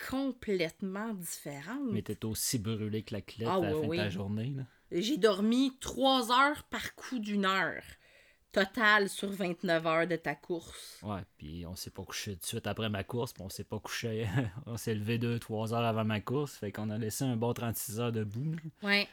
complètement 0.08 1.14
différentes 1.14 1.90
Mais 1.92 2.02
t'es 2.02 2.24
aussi 2.24 2.58
brûlé 2.58 3.02
que 3.02 3.14
la 3.14 3.20
clette 3.20 3.48
Ah, 3.50 3.56
à 3.56 3.60
la 3.60 3.70
fin 3.72 3.88
de 3.88 3.96
ta 3.96 4.08
journée. 4.10 4.54
J'ai 4.90 5.16
dormi 5.16 5.76
trois 5.80 6.30
heures 6.30 6.62
par 6.64 6.94
coup 6.94 7.18
d'une 7.18 7.44
heure 7.44 7.82
total 8.52 9.08
sur 9.08 9.30
29 9.30 9.86
heures 9.86 10.06
de 10.06 10.14
ta 10.14 10.36
course 10.36 11.00
Ouais, 11.02 11.22
puis 11.36 11.66
on 11.66 11.74
s'est 11.74 11.90
pas 11.90 12.04
couché 12.04 12.34
tout 12.34 12.40
de 12.40 12.46
suite 12.46 12.66
après 12.68 12.88
ma 12.88 13.02
course, 13.02 13.32
puis 13.32 13.42
on 13.42 13.48
s'est 13.48 13.64
pas 13.64 13.80
couché. 13.80 14.28
on 14.66 14.76
s'est 14.76 14.94
levé 14.94 15.18
2-3 15.18 15.72
heures 15.74 15.84
avant 15.84 16.04
ma 16.04 16.20
course, 16.20 16.56
fait 16.56 16.70
qu'on 16.70 16.90
a 16.90 16.98
laissé 16.98 17.24
un 17.24 17.36
bon 17.36 17.52
36 17.52 17.98
heures 18.00 18.12
debout. 18.12 18.52
là. 18.52 18.88
Ouais. 18.88 19.08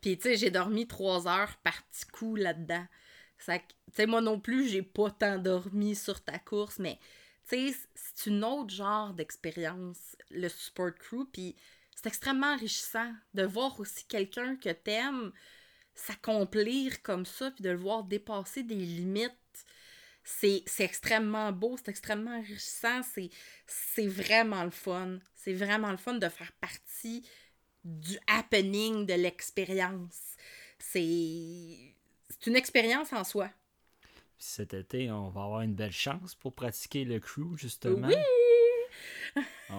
Puis, 0.00 0.16
tu 0.16 0.22
sais, 0.22 0.36
j'ai 0.36 0.50
dormi 0.50 0.86
trois 0.86 1.26
heures 1.26 1.56
par 1.64 1.82
petit 1.84 2.04
coup 2.06 2.36
là-dedans. 2.36 2.86
Ça, 3.38 3.58
tu 3.58 3.64
sais, 3.94 4.06
moi 4.06 4.20
non 4.20 4.38
plus, 4.38 4.68
j'ai 4.68 4.82
pas 4.82 5.10
tant 5.10 5.38
dormi 5.38 5.96
sur 5.96 6.22
ta 6.22 6.38
course, 6.38 6.78
mais, 6.78 6.98
sais, 7.46 7.74
c'est 7.94 8.30
une 8.30 8.44
autre 8.44 8.74
genre 8.74 9.14
d'expérience, 9.14 10.16
le 10.30 10.48
support 10.48 10.94
crew. 10.94 11.24
Puis, 11.32 11.56
c'est 11.94 12.06
extrêmement 12.06 12.54
enrichissant 12.54 13.12
de 13.34 13.44
voir 13.44 13.78
aussi 13.80 14.04
quelqu'un 14.06 14.56
que 14.56 14.70
t'aimes 14.70 15.32
s'accomplir 15.94 17.02
comme 17.02 17.24
ça, 17.24 17.50
puis 17.52 17.62
de 17.62 17.70
le 17.70 17.76
voir 17.78 18.04
dépasser 18.04 18.62
des 18.62 18.74
limites. 18.74 19.32
C'est 20.24 20.64
extrêmement 20.78 21.52
beau, 21.52 21.76
c'est 21.76 21.90
extrêmement 21.90 22.38
enrichissant, 22.38 23.02
c'est 23.66 24.06
vraiment 24.06 24.64
le 24.64 24.70
fun. 24.70 25.18
C'est 25.34 25.52
vraiment 25.52 25.90
le 25.90 25.98
fun 25.98 26.14
de 26.14 26.28
faire 26.28 26.52
partie 26.60 27.28
du 27.84 28.18
happening, 28.26 29.04
de 29.04 29.12
l'expérience. 29.14 30.36
C'est 30.78 31.94
une 32.46 32.56
expérience 32.56 33.12
en 33.12 33.22
soi. 33.22 33.50
Puis 34.44 34.52
cet 34.52 34.74
été, 34.74 35.10
on 35.10 35.30
va 35.30 35.44
avoir 35.44 35.62
une 35.62 35.74
belle 35.74 35.90
chance 35.90 36.34
pour 36.34 36.52
pratiquer 36.52 37.06
le 37.06 37.18
crew, 37.18 37.56
justement. 37.56 38.06
Oui! 38.08 38.14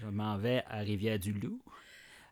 Je 0.00 0.06
m'en 0.08 0.36
vais 0.36 0.64
à 0.68 0.78
Rivière-du-Loup, 0.78 1.62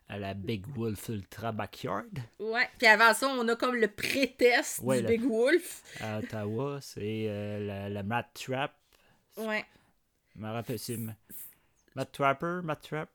à 0.09 0.17
la 0.19 0.33
Big 0.33 0.65
Wolf 0.75 1.07
Ultra 1.07 1.53
Backyard, 1.53 2.03
Ouais. 2.37 2.67
Puis 2.77 2.85
avant 2.87 3.13
ça, 3.13 3.29
on 3.29 3.47
a 3.47 3.55
comme 3.55 3.75
le 3.75 3.87
pré-test 3.87 4.79
Ouais, 4.83 4.97
du 4.97 5.03
le- 5.03 5.07
Big 5.07 5.23
Wolf. 5.23 5.81
à 6.01 6.19
Ottawa. 6.19 6.79
C'est 6.81 7.27
euh, 7.29 7.65
la, 7.65 7.87
la 7.87 8.03
Mat 8.03 8.27
Trap. 8.33 8.73
Ouais. 9.37 9.63
Je 10.35 10.41
me 10.41 10.51
rappelle, 10.51 10.79
c'est 10.79 10.95
M- 10.95 11.15
Matt 11.95 12.11
Trapper, 12.11 12.59
Matt 12.61 12.81
Trap. 12.89 13.09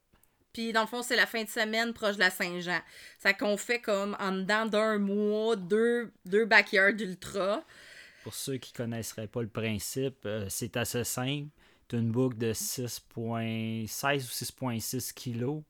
Puis 0.54 0.72
dans 0.72 0.80
le 0.82 0.86
fond, 0.86 1.02
c'est 1.02 1.16
la 1.16 1.26
fin 1.26 1.42
de 1.44 1.48
semaine 1.50 1.92
proche 1.92 2.14
de 2.14 2.20
la 2.20 2.30
Saint-Jean. 2.30 2.80
Ça 3.18 3.34
qu'on 3.34 3.58
fait 3.58 3.80
comme 3.80 4.16
en 4.18 4.32
dedans 4.32 4.64
d'un 4.64 4.96
mois, 4.98 5.54
deux, 5.56 6.10
deux 6.24 6.46
backyards 6.46 6.98
ultra. 7.00 7.62
Pour 8.24 8.32
ceux 8.32 8.56
qui 8.56 8.72
connaisseraient 8.72 9.28
pas 9.28 9.42
le 9.42 9.48
principe, 9.48 10.24
euh, 10.24 10.46
c'est 10.48 10.78
assez 10.78 11.04
simple. 11.04 11.50
Tu 11.88 11.96
as 11.96 11.98
une 11.98 12.10
boucle 12.10 12.38
de 12.38 12.54
6.16 12.54 13.84
ou 13.84 14.78
6.6 14.78 15.12
kilos. 15.12 15.62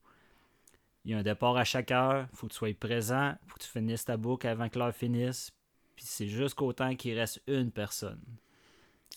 Il 1.05 1.11
y 1.11 1.15
a 1.15 1.19
un 1.19 1.25
départ 1.25 1.57
à 1.57 1.65
chaque 1.65 1.91
heure. 1.91 2.29
faut 2.33 2.47
que 2.47 2.53
tu 2.53 2.59
sois 2.59 2.73
présent. 2.73 3.35
faut 3.49 3.57
que 3.57 3.65
tu 3.65 3.69
finisses 3.69 4.05
ta 4.05 4.17
boucle 4.17 4.47
avant 4.47 4.69
que 4.69 4.79
l'heure 4.79 4.95
finisse. 4.95 5.51
Puis 5.97 6.05
c'est 6.07 6.29
jusqu'au 6.29 6.73
temps 6.73 6.95
qu'il 6.95 7.19
reste 7.19 7.43
une 7.49 7.73
personne. 7.73 8.23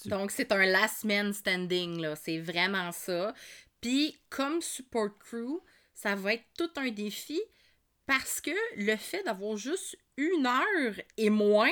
Donc, 0.05 0.31
c'est 0.31 0.51
un 0.51 0.65
last 0.65 1.05
man 1.05 1.31
standing, 1.31 1.99
là. 2.01 2.15
C'est 2.15 2.39
vraiment 2.39 2.91
ça. 2.91 3.35
Puis, 3.81 4.17
comme 4.29 4.61
support 4.63 5.15
crew, 5.19 5.61
ça 5.93 6.15
va 6.15 6.33
être 6.33 6.45
tout 6.57 6.71
un 6.77 6.89
défi 6.89 7.39
parce 8.07 8.41
que 8.41 8.51
le 8.77 8.95
fait 8.95 9.21
d'avoir 9.23 9.57
juste 9.57 9.95
une 10.17 10.47
heure 10.47 10.95
et 11.17 11.29
moins 11.29 11.71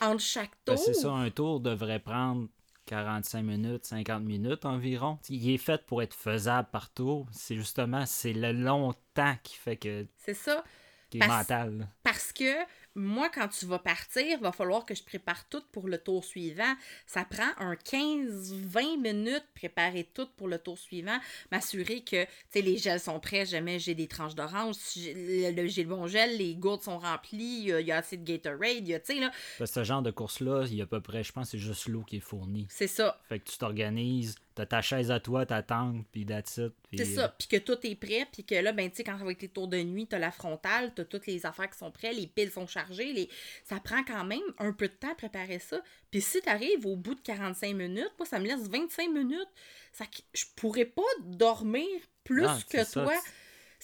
entre 0.00 0.20
chaque 0.20 0.50
Ben, 0.66 0.74
tour? 0.74 0.84
c'est 0.84 0.94
ça, 0.94 1.10
un 1.10 1.30
tour 1.30 1.60
devrait 1.60 1.98
prendre 2.00 2.48
45 2.86 3.42
minutes, 3.42 3.86
50 3.86 4.22
minutes 4.22 4.64
environ. 4.64 5.18
Il 5.28 5.48
est 5.50 5.58
fait 5.58 5.84
pour 5.86 6.02
être 6.02 6.14
faisable 6.14 6.68
par 6.70 6.90
tour. 6.92 7.26
C'est 7.32 7.56
justement, 7.56 8.04
c'est 8.06 8.32
le 8.34 8.52
long 8.52 8.94
temps 9.14 9.36
qui 9.42 9.56
fait 9.56 9.76
que 9.76 10.06
C'est 10.18 10.34
ça. 10.34 10.62
qui 11.10 11.18
est 11.18 11.20
Parce- 11.20 11.48
mental. 11.48 11.88
Parce 12.02 12.32
que 12.32 12.52
moi, 12.94 13.28
quand 13.28 13.48
tu 13.48 13.66
vas 13.66 13.78
partir, 13.78 14.38
va 14.40 14.52
falloir 14.52 14.84
que 14.84 14.94
je 14.94 15.02
prépare 15.02 15.48
tout 15.48 15.62
pour 15.72 15.88
le 15.88 15.98
tour 15.98 16.24
suivant. 16.24 16.74
Ça 17.06 17.24
prend 17.24 17.48
un 17.58 17.74
15-20 17.74 19.00
minutes 19.00 19.44
préparer 19.54 20.08
tout 20.14 20.28
pour 20.36 20.48
le 20.48 20.58
tour 20.58 20.78
suivant. 20.78 21.18
M'assurer 21.50 22.02
que 22.02 22.24
tu 22.24 22.30
sais, 22.50 22.62
les 22.62 22.76
gels 22.76 23.00
sont 23.00 23.18
prêts, 23.20 23.46
jamais 23.46 23.78
j'ai 23.78 23.94
des 23.94 24.06
tranches 24.06 24.34
d'orange. 24.34 24.76
J'ai 24.94 25.50
le, 25.52 25.84
bon 25.84 26.06
gel, 26.06 26.38
les 26.38 26.54
gourdes 26.54 26.82
sont 26.82 26.98
remplies, 26.98 27.62
il 27.62 27.68
y 27.68 27.72
a, 27.72 27.80
il 27.80 27.92
assez 27.92 28.16
de 28.16 28.24
Gatorade, 28.24 28.86
il 28.88 29.00
tu 29.00 29.14
sais, 29.14 29.20
là, 29.20 29.30
Parce 29.58 29.70
que 29.70 29.80
ce 29.80 29.84
genre 29.84 30.02
de 30.02 30.10
course-là, 30.10 30.64
il 30.66 30.76
y 30.76 30.80
a 30.80 30.84
à 30.84 30.86
peu 30.86 31.00
près, 31.00 31.24
je 31.24 31.32
pense, 31.32 31.50
c'est 31.50 31.58
juste 31.58 31.88
l'eau 31.88 32.02
qui 32.02 32.16
est 32.16 32.20
fournie. 32.20 32.66
c'est 32.70 32.86
ça. 32.86 33.20
Fait 33.28 33.38
que 33.40 33.50
tu 33.50 33.58
t'organises, 33.58 34.36
t'as 34.54 34.66
ta 34.66 34.82
chaise 34.82 35.10
à 35.10 35.20
toi, 35.20 35.44
ta 35.46 35.62
tente, 35.62 36.06
puis 36.12 36.24
that's 36.24 36.58
it. 36.58 36.72
C'est 36.96 37.04
ça, 37.04 37.28
puis 37.28 37.48
que 37.48 37.56
tout 37.56 37.78
est 37.82 37.96
prêt, 37.96 38.26
puis 38.32 38.44
que 38.44 38.54
là, 38.54 38.72
ben, 38.72 38.88
tu 38.88 38.96
sais, 38.96 39.04
quand 39.04 39.18
ça 39.18 39.24
va 39.24 39.32
être 39.32 39.42
les 39.42 39.48
tours 39.48 39.68
de 39.68 39.82
nuit, 39.82 40.06
t'as 40.06 40.18
la 40.18 40.30
frontale, 40.30 40.92
t'as 40.94 41.04
toutes 41.04 41.26
les 41.26 41.44
affaires 41.44 41.68
qui 41.68 41.78
sont 41.78 41.90
prêtes, 41.90 42.16
les 42.16 42.26
piles 42.26 42.50
sont 42.50 42.66
chargées, 42.66 43.12
les... 43.12 43.28
ça 43.64 43.80
prend 43.80 44.04
quand 44.04 44.24
même 44.24 44.42
un 44.58 44.72
peu 44.72 44.86
de 44.86 44.92
temps 44.92 45.10
à 45.10 45.14
préparer 45.14 45.58
ça. 45.58 45.80
Puis 46.10 46.20
si 46.20 46.40
t'arrives 46.40 46.86
au 46.86 46.96
bout 46.96 47.14
de 47.14 47.20
45 47.20 47.74
minutes, 47.74 48.12
moi, 48.18 48.26
ça 48.26 48.38
me 48.38 48.46
laisse 48.46 48.68
25 48.68 49.10
minutes. 49.10 49.48
Ça... 49.92 50.04
Je 50.32 50.44
pourrais 50.56 50.84
pas 50.84 51.02
dormir 51.24 51.88
plus 52.22 52.42
non, 52.42 52.56
que 52.70 52.84
ça, 52.84 53.02
toi. 53.02 53.14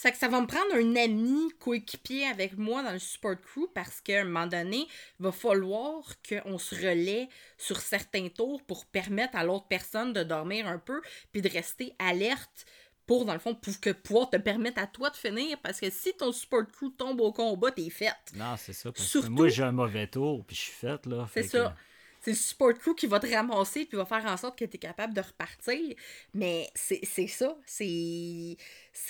C'est 0.02 0.12
que 0.12 0.16
ça 0.16 0.28
va 0.28 0.40
me 0.40 0.46
prendre 0.46 0.74
un 0.76 0.96
ami 0.96 1.50
coéquipier 1.58 2.26
avec 2.26 2.56
moi 2.56 2.82
dans 2.82 2.92
le 2.92 2.98
support 2.98 3.38
crew 3.38 3.68
parce 3.74 4.00
qu'à 4.00 4.22
un 4.22 4.24
moment 4.24 4.46
donné, 4.46 4.86
il 5.18 5.22
va 5.22 5.30
falloir 5.30 6.02
qu'on 6.26 6.56
se 6.56 6.74
relaie 6.74 7.28
sur 7.58 7.78
certains 7.78 8.30
tours 8.30 8.62
pour 8.62 8.86
permettre 8.86 9.36
à 9.36 9.44
l'autre 9.44 9.66
personne 9.68 10.14
de 10.14 10.22
dormir 10.22 10.66
un 10.66 10.78
peu 10.78 11.02
puis 11.32 11.42
de 11.42 11.50
rester 11.50 11.94
alerte 11.98 12.64
pour, 13.04 13.26
dans 13.26 13.34
le 13.34 13.40
fond, 13.40 13.54
pour 13.54 13.78
que 13.78 13.90
pouvoir 13.90 14.30
te 14.30 14.38
permettre 14.38 14.80
à 14.80 14.86
toi 14.86 15.10
de 15.10 15.16
finir. 15.16 15.58
Parce 15.62 15.78
que 15.78 15.90
si 15.90 16.14
ton 16.14 16.32
support 16.32 16.66
crew 16.72 16.88
tombe 16.96 17.20
au 17.20 17.30
combat, 17.30 17.70
t'es 17.70 17.90
faite. 17.90 18.32
Non, 18.34 18.54
c'est 18.56 18.72
ça. 18.72 18.90
Parce 18.92 19.12
que 19.12 19.28
moi, 19.28 19.48
j'ai 19.48 19.64
un 19.64 19.72
mauvais 19.72 20.06
tour, 20.06 20.42
puis 20.46 20.56
je 20.56 20.62
suis 20.62 20.72
faite, 20.72 21.04
là. 21.04 21.28
C'est 21.34 21.42
ça. 21.42 21.76
C'est 22.22 22.30
le 22.30 22.36
support 22.38 22.72
crew 22.72 22.94
qui 22.94 23.06
va 23.06 23.20
te 23.20 23.26
ramasser, 23.26 23.84
puis 23.84 23.98
va 23.98 24.06
faire 24.06 24.24
en 24.24 24.38
sorte 24.38 24.58
que 24.58 24.64
tu 24.64 24.76
es 24.76 24.78
capable 24.78 25.12
de 25.12 25.20
repartir. 25.20 25.94
Mais 26.32 26.70
c'est 26.74 27.26
ça. 27.26 27.54
C'est 27.66 28.56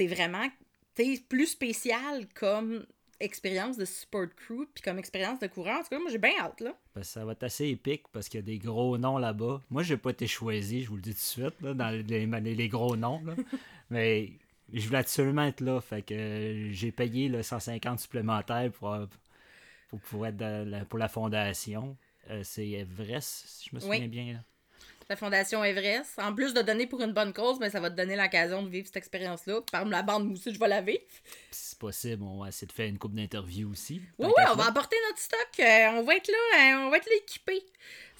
vraiment 0.09 0.49
plus 1.29 1.47
spécial 1.47 2.27
comme 2.35 2.85
expérience 3.21 3.77
de 3.77 3.85
support 3.85 4.29
crew 4.35 4.67
puis 4.75 4.83
comme 4.83 4.99
expérience 4.99 5.39
de 5.39 5.47
coureur. 5.47 5.79
En 5.79 5.83
tout 5.83 5.91
cas, 5.91 5.99
moi, 5.99 6.11
j'ai 6.11 6.19
bien 6.19 6.33
hâte, 6.41 6.61
là. 6.61 6.75
ça 7.03 7.25
va 7.25 7.33
être 7.33 7.43
assez 7.43 7.69
épique 7.69 8.05
parce 8.13 8.29
qu'il 8.29 8.41
y 8.41 8.43
a 8.43 8.47
des 8.47 8.59
gros 8.59 8.97
noms 8.99 9.19
là-bas. 9.19 9.61
Moi, 9.71 9.83
j'ai 9.83 9.97
pas 9.97 10.11
été 10.11 10.27
choisi, 10.27 10.83
je 10.83 10.89
vous 10.89 10.97
le 10.97 11.03
dis 11.03 11.11
tout 11.11 11.17
de 11.17 11.21
suite, 11.21 11.61
là, 11.61 11.75
dans 11.75 11.91
les, 11.91 12.27
les, 12.55 12.69
gros 12.69 12.97
noms. 12.97 13.23
Là. 13.25 13.35
Mais 13.91 14.33
je 14.73 14.87
voulais 14.87 14.99
absolument 14.99 15.45
être 15.45 15.61
là. 15.61 15.81
Fait 15.81 16.03
que 16.03 16.69
j'ai 16.71 16.93
payé 16.93 17.29
le 17.29 17.43
150 17.43 18.01
supplémentaires 18.01 18.73
pour, 18.73 18.97
pour, 19.89 20.01
pour 20.01 20.27
être 20.27 20.85
pour 20.89 20.99
la 20.99 21.09
fondation. 21.09 21.97
Euh, 22.31 22.43
c'est 22.45 22.69
Everest, 22.71 23.45
si 23.47 23.69
je 23.71 23.77
me 23.77 23.81
souviens 23.81 24.09
bien. 24.09 24.33
Là 24.35 24.41
la 25.11 25.17
Fondation 25.17 25.65
Everest. 25.65 26.19
En 26.19 26.33
plus 26.33 26.55
de 26.55 26.63
donner 26.63 26.87
pour 26.87 27.03
une 27.03 27.13
bonne 27.13 27.33
cause, 27.33 27.59
mais 27.59 27.69
ça 27.69 27.81
va 27.81 27.91
te 27.91 27.97
donner 27.97 28.15
l'occasion 28.15 28.63
de 28.63 28.69
vivre 28.69 28.87
cette 28.87 28.97
expérience-là. 28.97 29.61
Par 29.73 29.85
la 29.85 30.03
bande, 30.03 30.27
moi 30.27 30.35
aussi, 30.35 30.55
je 30.55 30.59
vais 30.59 30.69
la 30.69 30.81
vivre. 30.81 31.03
C'est 31.51 31.79
possible, 31.79 32.23
on 32.23 32.39
va 32.39 32.49
essayer 32.49 32.69
de 32.69 32.73
faire 32.73 32.87
une 32.87 32.97
coupe 32.97 33.15
d'interviews 33.15 33.73
aussi. 33.73 34.01
Oui, 34.19 34.29
oui, 34.29 34.45
on 34.53 34.55
va 34.55 34.69
apporter 34.69 34.97
notre 35.09 35.19
stock. 35.19 35.49
Euh, 35.59 35.99
on 35.99 36.03
va 36.03 36.15
être 36.15 36.29
là, 36.29 36.59
euh, 36.59 36.87
on 36.87 36.91
va 36.91 36.99
être 36.99 37.07
là 37.07 37.17
équipé. 37.17 37.61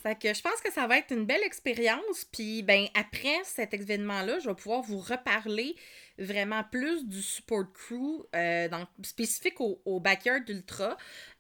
Fait 0.03 0.19
que 0.19 0.35
je 0.35 0.43
pense 0.43 0.61
que 0.65 0.73
ça 0.73 0.89
va 0.89 0.99
être 0.99 1.13
une 1.13 1.27
belle 1.27 1.45
expérience. 1.45 2.25
Puis, 2.33 2.65
ben, 2.65 2.87
après 2.95 3.39
cet 3.45 3.73
événement-là, 3.73 4.41
je 4.41 4.49
vais 4.49 4.55
pouvoir 4.57 4.83
vous 4.83 4.99
reparler 4.99 5.77
vraiment 6.21 6.63
plus 6.63 7.07
du 7.07 7.23
support 7.23 7.73
crew 7.73 8.27
euh, 8.37 8.69
dans, 8.69 8.87
spécifique 9.03 9.61
au, 9.61 9.81
au 9.85 10.01
backyard 10.01 10.45
d'Ultra. 10.45 10.97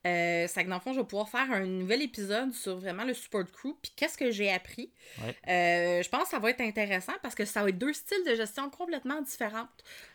Euh, 0.07 0.47
ça 0.47 0.65
que 0.65 0.69
dans 0.69 0.77
le 0.77 0.81
fond, 0.81 0.95
je 0.95 1.01
vais 1.01 1.07
pouvoir 1.07 1.29
faire 1.29 1.51
un 1.53 1.67
nouvel 1.67 2.01
épisode 2.01 2.55
sur 2.55 2.79
vraiment 2.79 3.05
le 3.05 3.13
support 3.13 3.45
crew, 3.53 3.77
puis 3.83 3.93
qu'est-ce 3.95 4.17
que 4.17 4.31
j'ai 4.31 4.51
appris. 4.51 4.91
Euh, 5.21 6.03
je 6.03 6.09
pense 6.09 6.25
que 6.25 6.29
ça 6.31 6.39
va 6.39 6.51
être 6.51 6.63
intéressant 6.63 7.13
parce 7.23 7.35
que 7.35 7.45
ça 7.45 7.63
va 7.63 7.69
être 7.69 7.79
deux 7.79 7.93
styles 7.93 8.25
de 8.27 8.35
gestion 8.35 8.71
complètement 8.71 9.21
différents. 9.21 9.69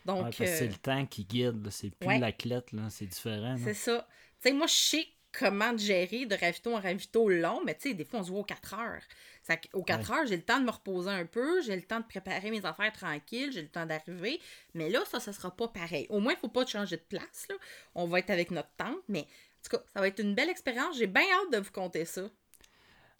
Donc, 0.04 0.34
c'est 0.34 0.62
euh, 0.62 0.66
le 0.66 0.74
temps 0.74 1.06
qui 1.06 1.24
guide, 1.24 1.68
c'est 1.70 1.94
plus 1.94 2.18
la 2.18 2.32
clette, 2.32 2.70
c'est 2.90 3.06
différent. 3.06 3.56
C'est 3.62 3.74
ça. 3.74 4.08
Tu 4.42 4.48
sais, 4.48 4.52
moi, 4.54 4.66
je 4.66 4.74
sais 4.74 5.06
comment 5.38 5.76
gérer 5.76 6.26
de 6.26 6.34
ravito 6.34 6.74
en 6.74 6.80
ravito 6.80 7.28
long, 7.28 7.62
mais 7.64 7.74
tu 7.74 7.90
sais, 7.90 7.94
des 7.94 8.04
fois, 8.04 8.20
on 8.20 8.24
se 8.24 8.30
voit 8.30 8.40
aux 8.40 8.44
4 8.44 8.74
heures. 8.74 9.02
Ça, 9.46 9.54
aux 9.74 9.84
4 9.84 10.10
heures, 10.10 10.26
j'ai 10.26 10.36
le 10.36 10.42
temps 10.42 10.58
de 10.58 10.64
me 10.64 10.70
reposer 10.70 11.10
un 11.10 11.24
peu, 11.24 11.62
j'ai 11.62 11.76
le 11.76 11.82
temps 11.82 12.00
de 12.00 12.04
préparer 12.04 12.50
mes 12.50 12.64
affaires 12.66 12.92
tranquilles, 12.92 13.52
j'ai 13.52 13.62
le 13.62 13.68
temps 13.68 13.86
d'arriver. 13.86 14.40
Mais 14.74 14.90
là, 14.90 15.04
ça, 15.04 15.20
ça 15.20 15.32
sera 15.32 15.54
pas 15.54 15.68
pareil. 15.68 16.06
Au 16.08 16.18
moins, 16.18 16.32
il 16.32 16.38
faut 16.38 16.48
pas 16.48 16.66
changer 16.66 16.96
de 16.96 17.02
place. 17.02 17.46
Là. 17.48 17.54
On 17.94 18.06
va 18.06 18.18
être 18.18 18.30
avec 18.30 18.50
notre 18.50 18.70
tante, 18.76 19.02
mais 19.08 19.26
tout 19.68 19.76
cas, 19.76 19.82
ça 19.92 20.00
va 20.00 20.08
être 20.08 20.20
une 20.20 20.34
belle 20.34 20.48
expérience. 20.48 20.96
J'ai 20.96 21.06
bien 21.06 21.22
hâte 21.22 21.52
de 21.52 21.58
vous 21.58 21.72
conter 21.72 22.04
ça. 22.04 22.22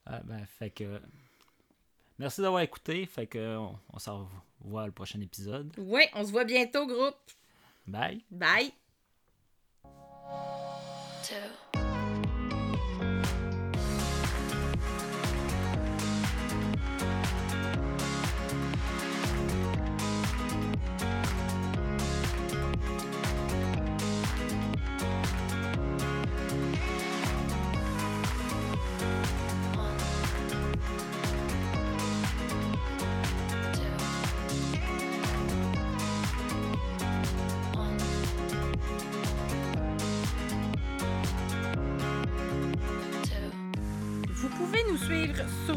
Ah, 0.06 0.20
ben, 0.24 0.44
fait 0.46 0.70
que. 0.70 1.00
Merci 2.18 2.40
d'avoir 2.40 2.62
écouté. 2.62 3.04
Fait 3.06 3.26
que 3.26 3.56
on, 3.56 3.78
on 3.92 3.98
se 3.98 4.10
revoit 4.10 4.86
le 4.86 4.92
prochain 4.92 5.20
épisode. 5.20 5.72
Oui, 5.78 6.02
on 6.14 6.24
se 6.24 6.30
voit 6.30 6.44
bientôt, 6.44 6.86
groupe. 6.86 7.16
Bye. 7.86 8.24
Bye. 8.30 8.72